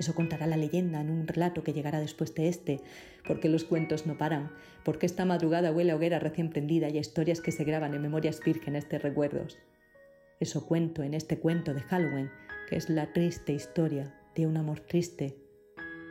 Eso 0.00 0.16
contará 0.16 0.48
la 0.48 0.56
leyenda 0.56 1.00
en 1.00 1.10
un 1.10 1.28
relato 1.28 1.62
que 1.62 1.72
llegará 1.72 2.00
después 2.00 2.34
de 2.34 2.48
este, 2.48 2.80
porque 3.28 3.48
los 3.48 3.62
cuentos 3.62 4.08
no 4.08 4.18
paran, 4.18 4.50
porque 4.84 5.06
esta 5.06 5.24
madrugada 5.24 5.70
huele 5.70 5.92
a 5.92 5.94
hoguera 5.94 6.18
recién 6.18 6.50
prendida 6.50 6.88
y 6.88 6.98
a 6.98 7.00
historias 7.00 7.40
que 7.40 7.52
se 7.52 7.62
graban 7.62 7.94
en 7.94 8.02
memorias 8.02 8.40
vírgenes 8.44 8.88
de 8.88 8.98
recuerdos. 8.98 9.56
Eso 10.40 10.66
cuento 10.66 11.04
en 11.04 11.14
este 11.14 11.38
cuento 11.38 11.74
de 11.74 11.82
Halloween, 11.82 12.32
que 12.68 12.74
es 12.74 12.90
la 12.90 13.12
triste 13.12 13.52
historia 13.52 14.17
de 14.38 14.46
un 14.46 14.56
amor 14.56 14.78
triste. 14.78 15.36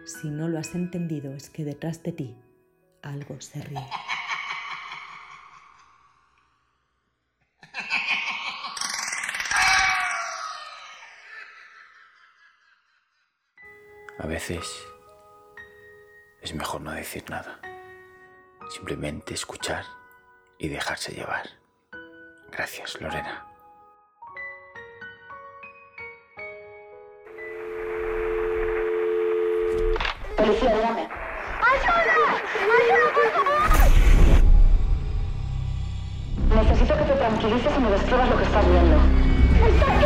Si 0.06 0.30
no 0.30 0.50
lo 0.50 0.60
has 0.60 0.76
entendido 0.76 1.34
es 1.34 1.50
que 1.50 1.64
detrás 1.64 2.04
de 2.04 2.12
ti 2.12 2.38
algo 3.02 3.40
se 3.40 3.62
ríe. 3.62 3.88
A 14.20 14.28
veces 14.28 14.68
es 16.42 16.54
mejor 16.54 16.82
no 16.82 16.92
decir 16.92 17.24
nada, 17.30 17.62
simplemente 18.70 19.36
escuchar 19.36 19.86
y 20.60 20.68
dejarse 20.68 21.14
llevar. 21.14 21.48
Gracias, 22.52 23.00
Lorena. 23.00 23.57
Y 37.48 37.50
me 37.50 37.90
describas 37.92 38.30
lo 38.30 38.38
que 38.38 38.44
estás 38.44 38.66
viendo. 38.70 38.98
¡Está 39.66 39.98
aquí! 39.98 40.06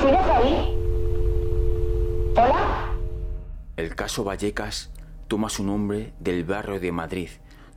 ¿Sigues 0.00 0.26
ahí? 0.30 0.78
¿Hola? 2.30 2.94
El 3.76 3.96
caso 3.96 4.22
Vallecas 4.22 4.92
toma 5.26 5.48
su 5.48 5.64
nombre 5.64 6.12
del 6.20 6.44
barrio 6.44 6.78
de 6.78 6.92
Madrid, 6.92 7.28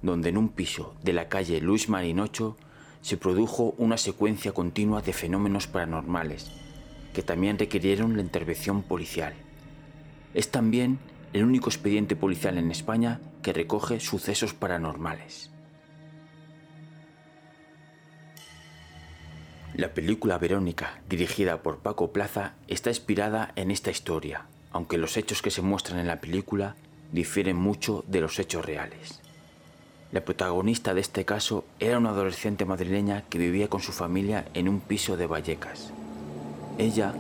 donde 0.03 0.29
en 0.29 0.37
un 0.37 0.49
piso 0.49 0.93
de 1.01 1.13
la 1.13 1.27
calle 1.27 1.59
Luis 1.59 1.89
Marinocho 1.89 2.55
se 3.01 3.17
produjo 3.17 3.73
una 3.79 3.97
secuencia 3.97 4.51
continua 4.51 5.01
de 5.01 5.13
fenómenos 5.13 5.65
paranormales 5.65 6.51
que 7.15 7.23
también 7.23 7.57
requirieron 7.57 8.15
la 8.15 8.21
intervención 8.21 8.83
policial. 8.83 9.33
Es 10.35 10.51
también 10.51 10.99
el 11.35 11.43
único 11.43 11.69
expediente 11.69 12.15
policial 12.15 12.57
en 12.57 12.71
España 12.71 13.19
que 13.41 13.51
recoge 13.51 13.99
sucesos 13.99 14.53
paranormales. 14.53 15.51
La 19.73 19.93
película 19.93 20.37
Verónica, 20.37 21.01
dirigida 21.09 21.61
por 21.61 21.79
Paco 21.79 22.13
Plaza, 22.13 22.53
está 22.69 22.89
inspirada 22.89 23.51
en 23.57 23.69
esta 23.69 23.91
historia, 23.91 24.45
aunque 24.71 24.97
los 24.97 25.17
hechos 25.17 25.41
que 25.41 25.51
se 25.51 25.61
muestran 25.61 25.99
en 25.99 26.07
la 26.07 26.21
película 26.21 26.77
difieren 27.11 27.57
mucho 27.57 28.05
de 28.07 28.21
los 28.21 28.39
hechos 28.39 28.63
reales. 28.63 29.19
La 30.13 30.23
protagonista 30.23 30.93
de 30.93 31.01
este 31.01 31.25
caso 31.25 31.65
era 31.81 31.97
una 31.97 32.11
adolescente 32.11 32.63
madrileña 32.63 33.25
que 33.29 33.39
vivía 33.39 33.67
con 33.67 33.81
su 33.81 33.91
familia 33.91 34.45
en 34.53 34.69
un 34.69 34.79
piso 34.79 35.17
de 35.17 35.27
Vallecas. 35.27 35.91
Ella 36.77 37.13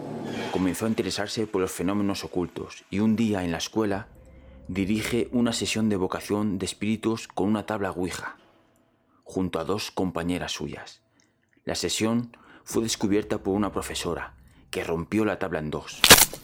comenzó 0.51 0.85
a 0.85 0.89
interesarse 0.89 1.47
por 1.47 1.61
los 1.61 1.71
fenómenos 1.71 2.23
ocultos 2.23 2.85
y 2.89 2.99
un 2.99 3.15
día 3.15 3.43
en 3.43 3.51
la 3.51 3.57
escuela 3.57 4.07
dirige 4.67 5.29
una 5.31 5.53
sesión 5.53 5.89
de 5.89 5.95
vocación 5.95 6.57
de 6.57 6.65
espíritus 6.65 7.27
con 7.27 7.47
una 7.47 7.65
tabla 7.65 7.91
Ouija, 7.91 8.37
junto 9.23 9.59
a 9.59 9.63
dos 9.63 9.91
compañeras 9.91 10.53
suyas. 10.53 11.01
La 11.65 11.75
sesión 11.75 12.37
fue 12.63 12.83
descubierta 12.83 13.39
por 13.39 13.53
una 13.53 13.71
profesora, 13.71 14.33
que 14.71 14.83
rompió 14.83 15.25
la 15.25 15.39
tabla 15.39 15.59
en 15.59 15.71
dos. 15.71 16.01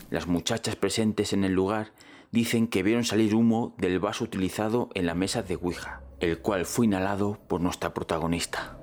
Las 0.09 0.27
muchachas 0.27 0.75
presentes 0.75 1.33
en 1.33 1.43
el 1.43 1.53
lugar 1.53 1.93
dicen 2.31 2.67
que 2.67 2.83
vieron 2.83 3.03
salir 3.03 3.35
humo 3.35 3.75
del 3.77 3.99
vaso 3.99 4.23
utilizado 4.23 4.89
en 4.93 5.05
la 5.05 5.15
mesa 5.15 5.43
de 5.43 5.55
Ouija, 5.55 6.01
el 6.19 6.39
cual 6.39 6.65
fue 6.65 6.85
inhalado 6.85 7.39
por 7.47 7.61
nuestra 7.61 7.93
protagonista. 7.93 8.80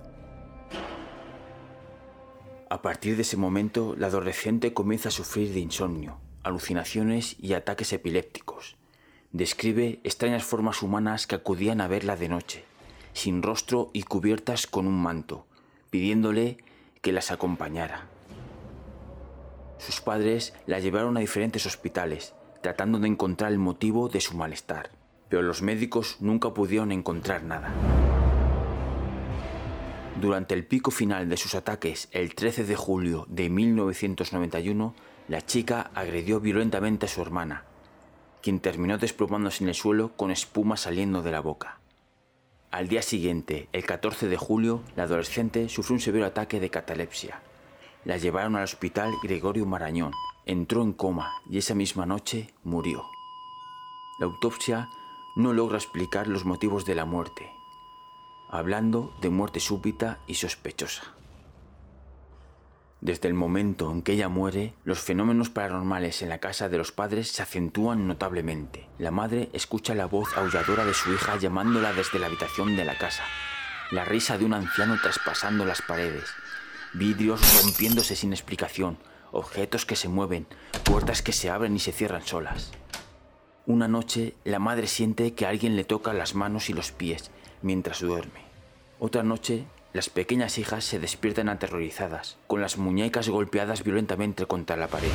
A 2.70 2.82
partir 2.82 3.16
de 3.16 3.22
ese 3.22 3.38
momento, 3.38 3.94
la 3.96 4.08
adolescente 4.08 4.74
comienza 4.74 5.08
a 5.08 5.12
sufrir 5.12 5.54
de 5.54 5.60
insomnio, 5.60 6.18
alucinaciones 6.42 7.36
y 7.40 7.54
ataques 7.54 7.94
epilépticos. 7.94 8.76
Describe 9.32 10.00
extrañas 10.04 10.44
formas 10.44 10.82
humanas 10.82 11.26
que 11.26 11.34
acudían 11.34 11.80
a 11.80 11.88
verla 11.88 12.16
de 12.16 12.28
noche, 12.28 12.64
sin 13.14 13.42
rostro 13.42 13.88
y 13.94 14.02
cubiertas 14.02 14.66
con 14.66 14.86
un 14.86 15.00
manto, 15.02 15.46
pidiéndole 15.88 16.58
que 17.00 17.12
las 17.12 17.30
acompañara. 17.30 18.06
Sus 19.78 20.02
padres 20.02 20.52
la 20.66 20.78
llevaron 20.78 21.16
a 21.16 21.20
diferentes 21.20 21.64
hospitales, 21.64 22.34
tratando 22.62 22.98
de 22.98 23.08
encontrar 23.08 23.50
el 23.50 23.58
motivo 23.58 24.10
de 24.10 24.20
su 24.20 24.36
malestar, 24.36 24.90
pero 25.30 25.40
los 25.40 25.62
médicos 25.62 26.18
nunca 26.20 26.52
pudieron 26.52 26.92
encontrar 26.92 27.44
nada. 27.44 27.72
Durante 30.20 30.52
el 30.52 30.66
pico 30.66 30.90
final 30.90 31.28
de 31.28 31.36
sus 31.36 31.54
ataques, 31.54 32.08
el 32.10 32.34
13 32.34 32.64
de 32.64 32.74
julio 32.74 33.24
de 33.28 33.48
1991, 33.48 34.92
la 35.28 35.46
chica 35.46 35.92
agredió 35.94 36.40
violentamente 36.40 37.06
a 37.06 37.08
su 37.08 37.22
hermana, 37.22 37.62
quien 38.42 38.58
terminó 38.58 38.98
desplomándose 38.98 39.62
en 39.62 39.68
el 39.68 39.76
suelo 39.76 40.16
con 40.16 40.32
espuma 40.32 40.76
saliendo 40.76 41.22
de 41.22 41.30
la 41.30 41.38
boca. 41.38 41.78
Al 42.72 42.88
día 42.88 43.02
siguiente, 43.02 43.68
el 43.72 43.84
14 43.84 44.26
de 44.26 44.36
julio, 44.36 44.82
la 44.96 45.04
adolescente 45.04 45.68
sufrió 45.68 45.94
un 45.94 46.00
severo 46.00 46.26
ataque 46.26 46.58
de 46.58 46.70
catalepsia. 46.70 47.40
La 48.04 48.16
llevaron 48.16 48.56
al 48.56 48.64
hospital 48.64 49.12
Gregorio 49.22 49.66
Marañón, 49.66 50.10
entró 50.46 50.82
en 50.82 50.94
coma 50.94 51.30
y 51.48 51.58
esa 51.58 51.76
misma 51.76 52.06
noche 52.06 52.52
murió. 52.64 53.04
La 54.18 54.26
autopsia 54.26 54.88
no 55.36 55.52
logra 55.52 55.78
explicar 55.78 56.26
los 56.26 56.44
motivos 56.44 56.84
de 56.84 56.96
la 56.96 57.04
muerte, 57.04 57.52
hablando 58.50 59.14
de 59.20 59.30
muerte 59.30 59.60
súbita 59.60 60.18
y 60.26 60.34
sospechosa. 60.34 61.14
Desde 63.00 63.28
el 63.28 63.34
momento 63.34 63.92
en 63.92 64.02
que 64.02 64.12
ella 64.12 64.28
muere, 64.28 64.74
los 64.84 64.98
fenómenos 64.98 65.50
paranormales 65.50 66.20
en 66.22 66.30
la 66.30 66.38
casa 66.38 66.68
de 66.68 66.78
los 66.78 66.90
padres 66.90 67.30
se 67.30 67.42
acentúan 67.42 68.08
notablemente. 68.08 68.88
La 68.98 69.12
madre 69.12 69.50
escucha 69.52 69.94
la 69.94 70.06
voz 70.06 70.36
aulladora 70.36 70.84
de 70.84 70.94
su 70.94 71.12
hija 71.12 71.36
llamándola 71.36 71.92
desde 71.92 72.18
la 72.18 72.26
habitación 72.26 72.76
de 72.76 72.84
la 72.84 72.98
casa, 72.98 73.22
la 73.92 74.04
risa 74.04 74.36
de 74.36 74.44
un 74.44 74.54
anciano 74.54 74.98
traspasando 75.00 75.64
las 75.64 75.80
paredes, 75.80 76.28
vidrios 76.92 77.40
rompiéndose 77.62 78.16
sin 78.16 78.32
explicación, 78.32 78.98
objetos 79.30 79.86
que 79.86 79.94
se 79.94 80.08
mueven, 80.08 80.48
puertas 80.82 81.22
que 81.22 81.32
se 81.32 81.50
abren 81.50 81.76
y 81.76 81.78
se 81.78 81.92
cierran 81.92 82.26
solas. 82.26 82.72
Una 83.64 83.86
noche, 83.86 84.34
la 84.44 84.58
madre 84.58 84.88
siente 84.88 85.34
que 85.34 85.46
alguien 85.46 85.76
le 85.76 85.84
toca 85.84 86.12
las 86.14 86.34
manos 86.34 86.68
y 86.68 86.72
los 86.72 86.90
pies 86.90 87.30
mientras 87.62 88.00
duerme. 88.00 88.40
Otra 88.98 89.22
noche, 89.22 89.64
las 89.92 90.10
pequeñas 90.10 90.58
hijas 90.58 90.84
se 90.84 90.98
despiertan 90.98 91.48
aterrorizadas, 91.48 92.36
con 92.46 92.60
las 92.60 92.78
muñecas 92.78 93.28
golpeadas 93.28 93.84
violentamente 93.84 94.46
contra 94.46 94.76
la 94.76 94.88
pared. 94.88 95.10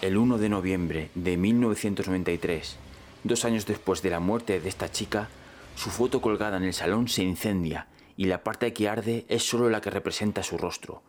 El 0.00 0.16
1 0.16 0.38
de 0.38 0.48
noviembre 0.48 1.10
de 1.14 1.36
1993, 1.36 2.76
dos 3.24 3.44
años 3.44 3.66
después 3.66 4.02
de 4.02 4.10
la 4.10 4.20
muerte 4.20 4.60
de 4.60 4.68
esta 4.68 4.90
chica, 4.90 5.28
su 5.74 5.90
foto 5.90 6.20
colgada 6.20 6.56
en 6.56 6.64
el 6.64 6.74
salón 6.74 7.08
se 7.08 7.22
incendia 7.22 7.86
y 8.16 8.24
la 8.24 8.42
parte 8.42 8.72
que 8.72 8.88
arde 8.88 9.26
es 9.28 9.48
solo 9.48 9.70
la 9.70 9.80
que 9.80 9.90
representa 9.90 10.42
su 10.42 10.58
rostro, 10.58 11.02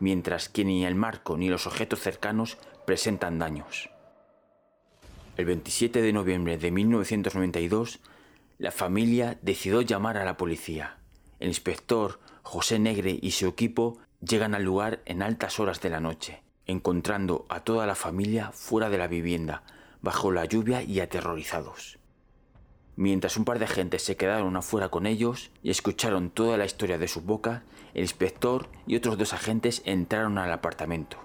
mientras 0.00 0.48
que 0.48 0.64
ni 0.64 0.84
el 0.84 0.94
marco 0.94 1.36
ni 1.36 1.48
los 1.48 1.66
objetos 1.66 2.00
cercanos 2.00 2.58
presentan 2.84 3.38
daños. 3.38 3.90
El 5.36 5.44
27 5.44 6.02
de 6.02 6.12
noviembre 6.12 6.58
de 6.58 6.70
1992, 6.72 8.00
la 8.58 8.72
familia 8.72 9.38
decidió 9.40 9.82
llamar 9.82 10.16
a 10.16 10.24
la 10.24 10.36
policía. 10.36 10.98
El 11.38 11.48
inspector 11.48 12.18
José 12.42 12.80
Negre 12.80 13.16
y 13.22 13.30
su 13.30 13.46
equipo 13.46 13.98
llegan 14.20 14.54
al 14.54 14.64
lugar 14.64 15.00
en 15.06 15.22
altas 15.22 15.60
horas 15.60 15.80
de 15.80 15.90
la 15.90 16.00
noche, 16.00 16.42
encontrando 16.66 17.46
a 17.48 17.60
toda 17.60 17.86
la 17.86 17.94
familia 17.94 18.50
fuera 18.50 18.90
de 18.90 18.98
la 18.98 19.06
vivienda, 19.06 19.62
bajo 20.02 20.32
la 20.32 20.44
lluvia 20.44 20.82
y 20.82 20.98
aterrorizados. 20.98 21.98
Mientras 22.96 23.36
un 23.36 23.44
par 23.44 23.60
de 23.60 23.66
agentes 23.66 24.02
se 24.02 24.16
quedaron 24.16 24.56
afuera 24.56 24.88
con 24.88 25.06
ellos 25.06 25.52
y 25.62 25.70
escucharon 25.70 26.30
toda 26.30 26.56
la 26.56 26.64
historia 26.64 26.98
de 26.98 27.06
su 27.06 27.20
boca, 27.20 27.62
el 27.94 28.02
inspector 28.02 28.68
y 28.88 28.96
otros 28.96 29.16
dos 29.16 29.34
agentes 29.34 29.82
entraron 29.84 30.36
al 30.36 30.52
apartamento. 30.52 31.16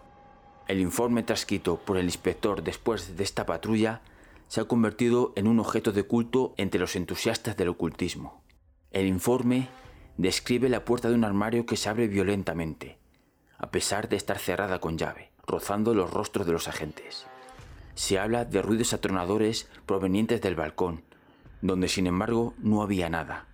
El 0.67 0.79
informe 0.79 1.23
transcrito 1.23 1.77
por 1.77 1.97
el 1.97 2.05
inspector 2.05 2.61
después 2.61 3.17
de 3.17 3.23
esta 3.23 3.47
patrulla 3.47 4.01
se 4.47 4.61
ha 4.61 4.65
convertido 4.65 5.33
en 5.35 5.47
un 5.47 5.59
objeto 5.59 5.91
de 5.91 6.03
culto 6.03 6.53
entre 6.57 6.79
los 6.79 6.95
entusiastas 6.95 7.57
del 7.57 7.69
ocultismo. 7.69 8.43
El 8.91 9.07
informe 9.07 9.69
describe 10.17 10.69
la 10.69 10.85
puerta 10.85 11.09
de 11.09 11.15
un 11.15 11.23
armario 11.23 11.65
que 11.65 11.77
se 11.77 11.89
abre 11.89 12.07
violentamente, 12.07 12.97
a 13.57 13.71
pesar 13.71 14.09
de 14.09 14.15
estar 14.15 14.37
cerrada 14.37 14.79
con 14.79 14.97
llave, 14.97 15.31
rozando 15.47 15.93
los 15.93 16.11
rostros 16.11 16.45
de 16.45 16.53
los 16.53 16.67
agentes. 16.67 17.25
Se 17.95 18.19
habla 18.19 18.45
de 18.45 18.61
ruidos 18.61 18.93
atronadores 18.93 19.69
provenientes 19.85 20.41
del 20.41 20.55
balcón, 20.55 21.03
donde 21.61 21.87
sin 21.87 22.07
embargo 22.07 22.53
no 22.57 22.81
había 22.81 23.09
nada, 23.09 23.47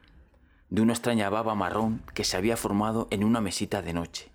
de 0.70 0.82
una 0.82 0.94
extraña 0.94 1.30
baba 1.30 1.56
marrón 1.56 2.04
que 2.14 2.24
se 2.24 2.38
había 2.38 2.58
formado 2.58 3.08
en 3.12 3.24
una 3.24 3.42
mesita 3.42 3.82
de 3.82 3.94
noche. 3.94 4.32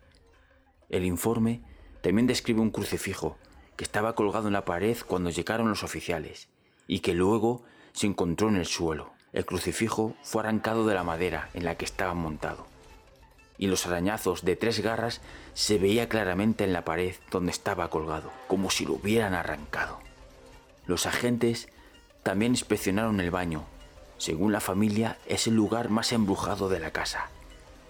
El 0.89 1.05
informe 1.05 1.63
también 2.03 2.27
describe 2.27 2.61
un 2.61 2.71
crucifijo 2.71 3.39
que 3.77 3.85
estaba 3.85 4.15
colgado 4.15 4.47
en 4.47 4.53
la 4.53 4.65
pared 4.65 4.97
cuando 5.07 5.31
llegaron 5.31 5.69
los 5.69 5.83
oficiales 5.83 6.49
y 6.87 7.01
que 7.01 7.15
luego 7.15 7.63
se 7.93 8.07
encontró 8.07 8.49
en 8.49 8.57
el 8.57 8.67
suelo. 8.67 9.13
El 9.33 9.45
crucifijo 9.45 10.15
fue 10.23 10.43
arrancado 10.43 10.87
de 10.87 10.95
la 10.95 11.03
madera 11.03 11.51
en 11.55 11.65
la 11.65 11.77
que 11.77 11.85
estaba 11.85 12.15
montado, 12.15 12.67
y 13.59 13.67
los 13.67 13.87
arañazos 13.87 14.45
de 14.45 14.57
tres 14.57 14.81
garras 14.81 15.21
se 15.55 15.79
veía 15.79 16.09
claramente 16.09 16.65
en 16.65 16.73
la 16.73 16.85
pared 16.85 17.15
donde 17.31 17.51
estaba 17.51 17.91
colgado, 17.91 18.31
como 18.47 18.71
si 18.71 18.85
lo 18.85 18.95
hubieran 18.95 19.35
arrancado. 19.35 19.99
Los 20.87 21.07
agentes 21.07 21.69
también 22.23 22.53
inspeccionaron 22.53 23.21
el 23.21 23.31
baño. 23.31 23.65
Según 24.19 24.53
la 24.53 24.61
familia, 24.61 25.19
es 25.27 25.47
el 25.47 25.55
lugar 25.55 25.89
más 25.89 26.13
embrujado 26.13 26.69
de 26.69 26.79
la 26.79 26.93
casa, 26.93 27.29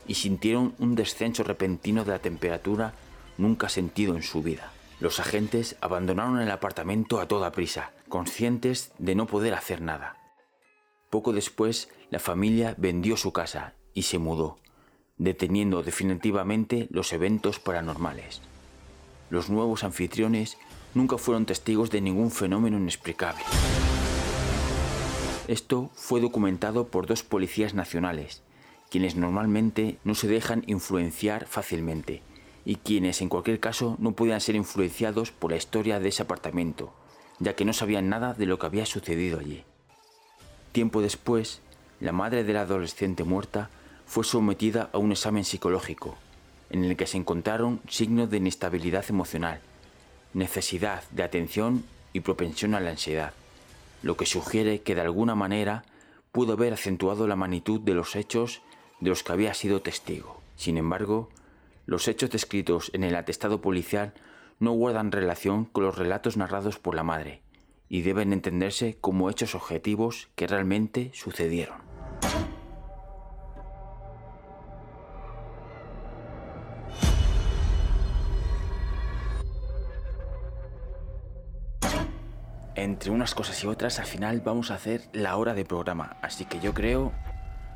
y 0.07 0.15
sintieron 0.15 0.75
un 0.79 0.95
descenso 0.95 1.45
repentino 1.45 2.05
de 2.05 2.13
la 2.13 2.19
temperatura 2.19 2.95
nunca 3.37 3.69
sentido 3.69 4.17
en 4.17 4.23
su 4.23 4.43
vida. 4.43 4.74
Los 5.01 5.19
agentes 5.19 5.77
abandonaron 5.81 6.41
el 6.41 6.51
apartamento 6.51 7.21
a 7.21 7.27
toda 7.27 7.53
prisa, 7.53 7.93
conscientes 8.09 8.93
de 8.99 9.15
no 9.15 9.27
poder 9.27 9.55
hacer 9.55 9.81
nada. 9.81 10.17
Poco 11.11 11.33
después, 11.33 11.89
la 12.11 12.21
familia 12.21 12.75
vendió 12.79 13.17
su 13.17 13.33
casa 13.33 13.75
y 13.93 14.03
se 14.03 14.19
mudó, 14.19 14.59
deteniendo 15.19 15.83
definitivamente 15.83 16.87
los 16.91 17.13
eventos 17.13 17.59
paranormales. 17.59 18.41
Los 19.31 19.51
nuevos 19.51 19.83
anfitriones 19.83 20.59
nunca 20.95 21.19
fueron 21.19 21.45
testigos 21.45 21.91
de 21.91 22.01
ningún 22.01 22.31
fenómeno 22.31 22.79
inexplicable. 22.79 23.43
Esto 25.49 25.91
fue 25.95 26.21
documentado 26.21 26.89
por 26.89 27.07
dos 27.07 27.23
policías 27.23 27.75
nacionales, 27.75 28.43
quienes 28.91 29.17
normalmente 29.17 29.99
no 30.05 30.15
se 30.15 30.29
dejan 30.29 30.63
influenciar 30.67 31.47
fácilmente 31.47 32.23
y 32.65 32.77
quienes 32.77 33.21
en 33.21 33.29
cualquier 33.29 33.61
caso 33.61 33.97
no 33.99 34.13
podían 34.13 34.41
ser 34.41 34.55
influenciados 34.55 35.31
por 35.31 35.51
la 35.51 35.57
historia 35.57 36.01
de 36.01 36.09
ese 36.09 36.23
apartamento, 36.23 36.93
ya 37.39 37.55
que 37.55 37.65
no 37.65 37.73
sabían 37.73 38.09
nada 38.09 38.35
de 38.35 38.47
lo 38.47 38.59
que 38.59 38.67
había 38.67 38.87
sucedido 38.87 39.39
allí. 39.39 39.65
Tiempo 40.73 41.03
después, 41.03 41.61
la 42.01 42.13
madre 42.13 42.45
de 42.45 42.53
la 42.53 42.63
adolescente 42.63 43.25
muerta 43.25 43.71
fue 44.07 44.25
sometida 44.25 44.91
a 44.93 44.99
un 44.99 45.13
examen 45.13 45.45
psicológico, 45.45 46.17
en 46.71 46.85
el 46.85 46.97
que 46.97 47.07
se 47.07 47.17
encontraron 47.17 47.81
signos 47.89 48.31
de 48.31 48.39
inestabilidad 48.39 49.05
emocional, 49.09 49.61
necesidad 50.33 51.05
de 51.11 51.23
atención 51.23 51.85
y 52.13 52.21
propensión 52.21 52.75
a 52.75 52.81
la 52.81 52.91
ansiedad, 52.91 53.33
lo 54.03 54.17
que 54.17 54.27
sugiere 54.27 54.83
que 54.83 54.95
de 54.95 55.03
alguna 55.03 55.35
manera 55.35 55.85
pudo 56.33 56.55
haber 56.55 56.73
acentuado 56.73 57.27
la 57.29 57.37
magnitud 57.37 57.81
de 57.81 57.95
los 57.95 58.17
hechos 58.17 58.61
de 59.01 59.11
los 59.11 59.23
que 59.23 59.33
había 59.33 59.55
sido 59.55 59.83
testigo. 59.83 60.41
Sin 60.57 60.77
embargo, 60.77 61.29
los 61.87 62.09
hechos 62.09 62.31
descritos 62.31 62.91
en 62.95 63.05
el 63.05 63.15
atestado 63.15 63.61
policial 63.61 64.15
no 64.59 64.73
guardan 64.73 65.13
relación 65.13 65.65
con 65.65 65.85
los 65.85 65.99
relatos 65.99 66.37
narrados 66.37 66.79
por 66.79 66.95
la 66.95 67.03
madre, 67.03 67.43
y 67.89 68.03
deben 68.03 68.33
entenderse 68.33 68.97
como 69.01 69.31
hechos 69.31 69.55
objetivos 69.55 70.29
que 70.35 70.47
realmente 70.47 71.11
sucedieron. 71.15 71.85
Entre 82.77 83.11
unas 83.11 83.35
cosas 83.35 83.63
y 83.63 83.67
otras, 83.67 83.99
al 83.99 84.07
final 84.07 84.41
vamos 84.41 84.71
a 84.71 84.75
hacer 84.75 85.09
la 85.13 85.37
hora 85.37 85.55
de 85.55 85.65
programa, 85.65 86.17
así 86.23 86.45
que 86.45 86.61
yo 86.61 86.75
creo, 86.75 87.13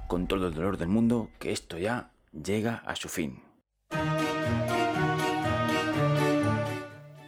con 0.09 0.27
todo 0.27 0.49
el 0.49 0.55
dolor 0.55 0.77
del 0.77 0.89
mundo, 0.89 1.31
que 1.39 1.53
esto 1.53 1.79
ya 1.79 2.11
llega 2.33 2.83
a 2.85 2.97
su 2.97 3.09
fin. 3.09 3.48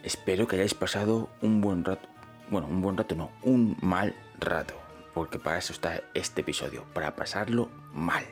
Espero 0.03 0.47
que 0.47 0.55
hayáis 0.55 0.73
pasado 0.73 1.29
un 1.41 1.61
buen 1.61 1.85
rato 1.85 2.11
bueno, 2.51 2.67
un 2.67 2.81
buen 2.81 2.97
rato 2.97 3.15
no, 3.15 3.31
un 3.41 3.77
mal 3.81 4.13
rato. 4.39 4.75
Porque 5.13 5.39
para 5.39 5.57
eso 5.57 5.73
está 5.73 6.01
este 6.13 6.41
episodio, 6.41 6.83
para 6.93 7.15
pasarlo 7.15 7.69
mal. 7.93 8.23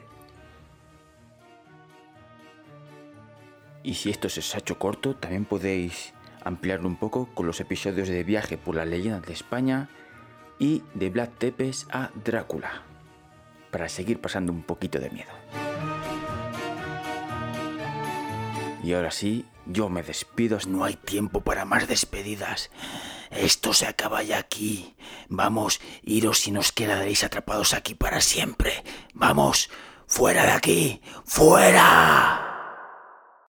Y 3.82 3.96
si 3.96 4.10
esto 4.10 4.30
se 4.30 4.42
os 4.42 4.56
ha 4.56 4.60
hecho 4.60 4.78
corto, 4.78 5.16
también 5.16 5.46
podéis 5.46 6.14
ampliarlo 6.44 6.88
un 6.88 6.98
poco 6.98 7.28
con 7.34 7.48
los 7.48 7.60
episodios 7.60 8.10
de 8.10 8.24
Viaje 8.24 8.58
por 8.58 8.76
las 8.76 8.88
leyendas 8.88 9.24
de 9.24 9.34
España 9.34 9.90
y 10.58 10.84
de 10.94 11.10
Black 11.10 11.38
Tepes 11.38 11.88
a 11.92 12.12
Drácula, 12.26 12.84
para 13.72 13.88
seguir 13.88 14.20
pasando 14.20 14.52
un 14.52 14.64
poquito 14.64 15.00
de 15.00 15.10
miedo. 15.10 15.32
Y 18.84 18.94
ahora 18.94 19.12
sí, 19.12 19.46
yo 19.70 19.88
me 19.88 20.04
despido. 20.04 20.58
No 20.68 20.84
hay 20.84 20.96
tiempo 20.96 21.42
para 21.42 21.64
más 21.64 21.88
despedidas. 21.88 22.70
Esto 23.32 23.74
se 23.74 23.86
acaba 23.86 24.24
ya 24.24 24.40
aquí. 24.40 24.96
Vamos, 25.30 25.80
iros 26.04 26.48
y 26.48 26.52
nos 26.52 26.72
quedaréis 26.72 27.24
atrapados 27.24 27.74
aquí 27.74 27.96
para 27.96 28.22
siempre. 28.22 28.84
Vamos, 29.14 29.70
fuera 30.08 30.46
de 30.46 30.52
aquí, 30.52 31.02
fuera. 31.26 32.49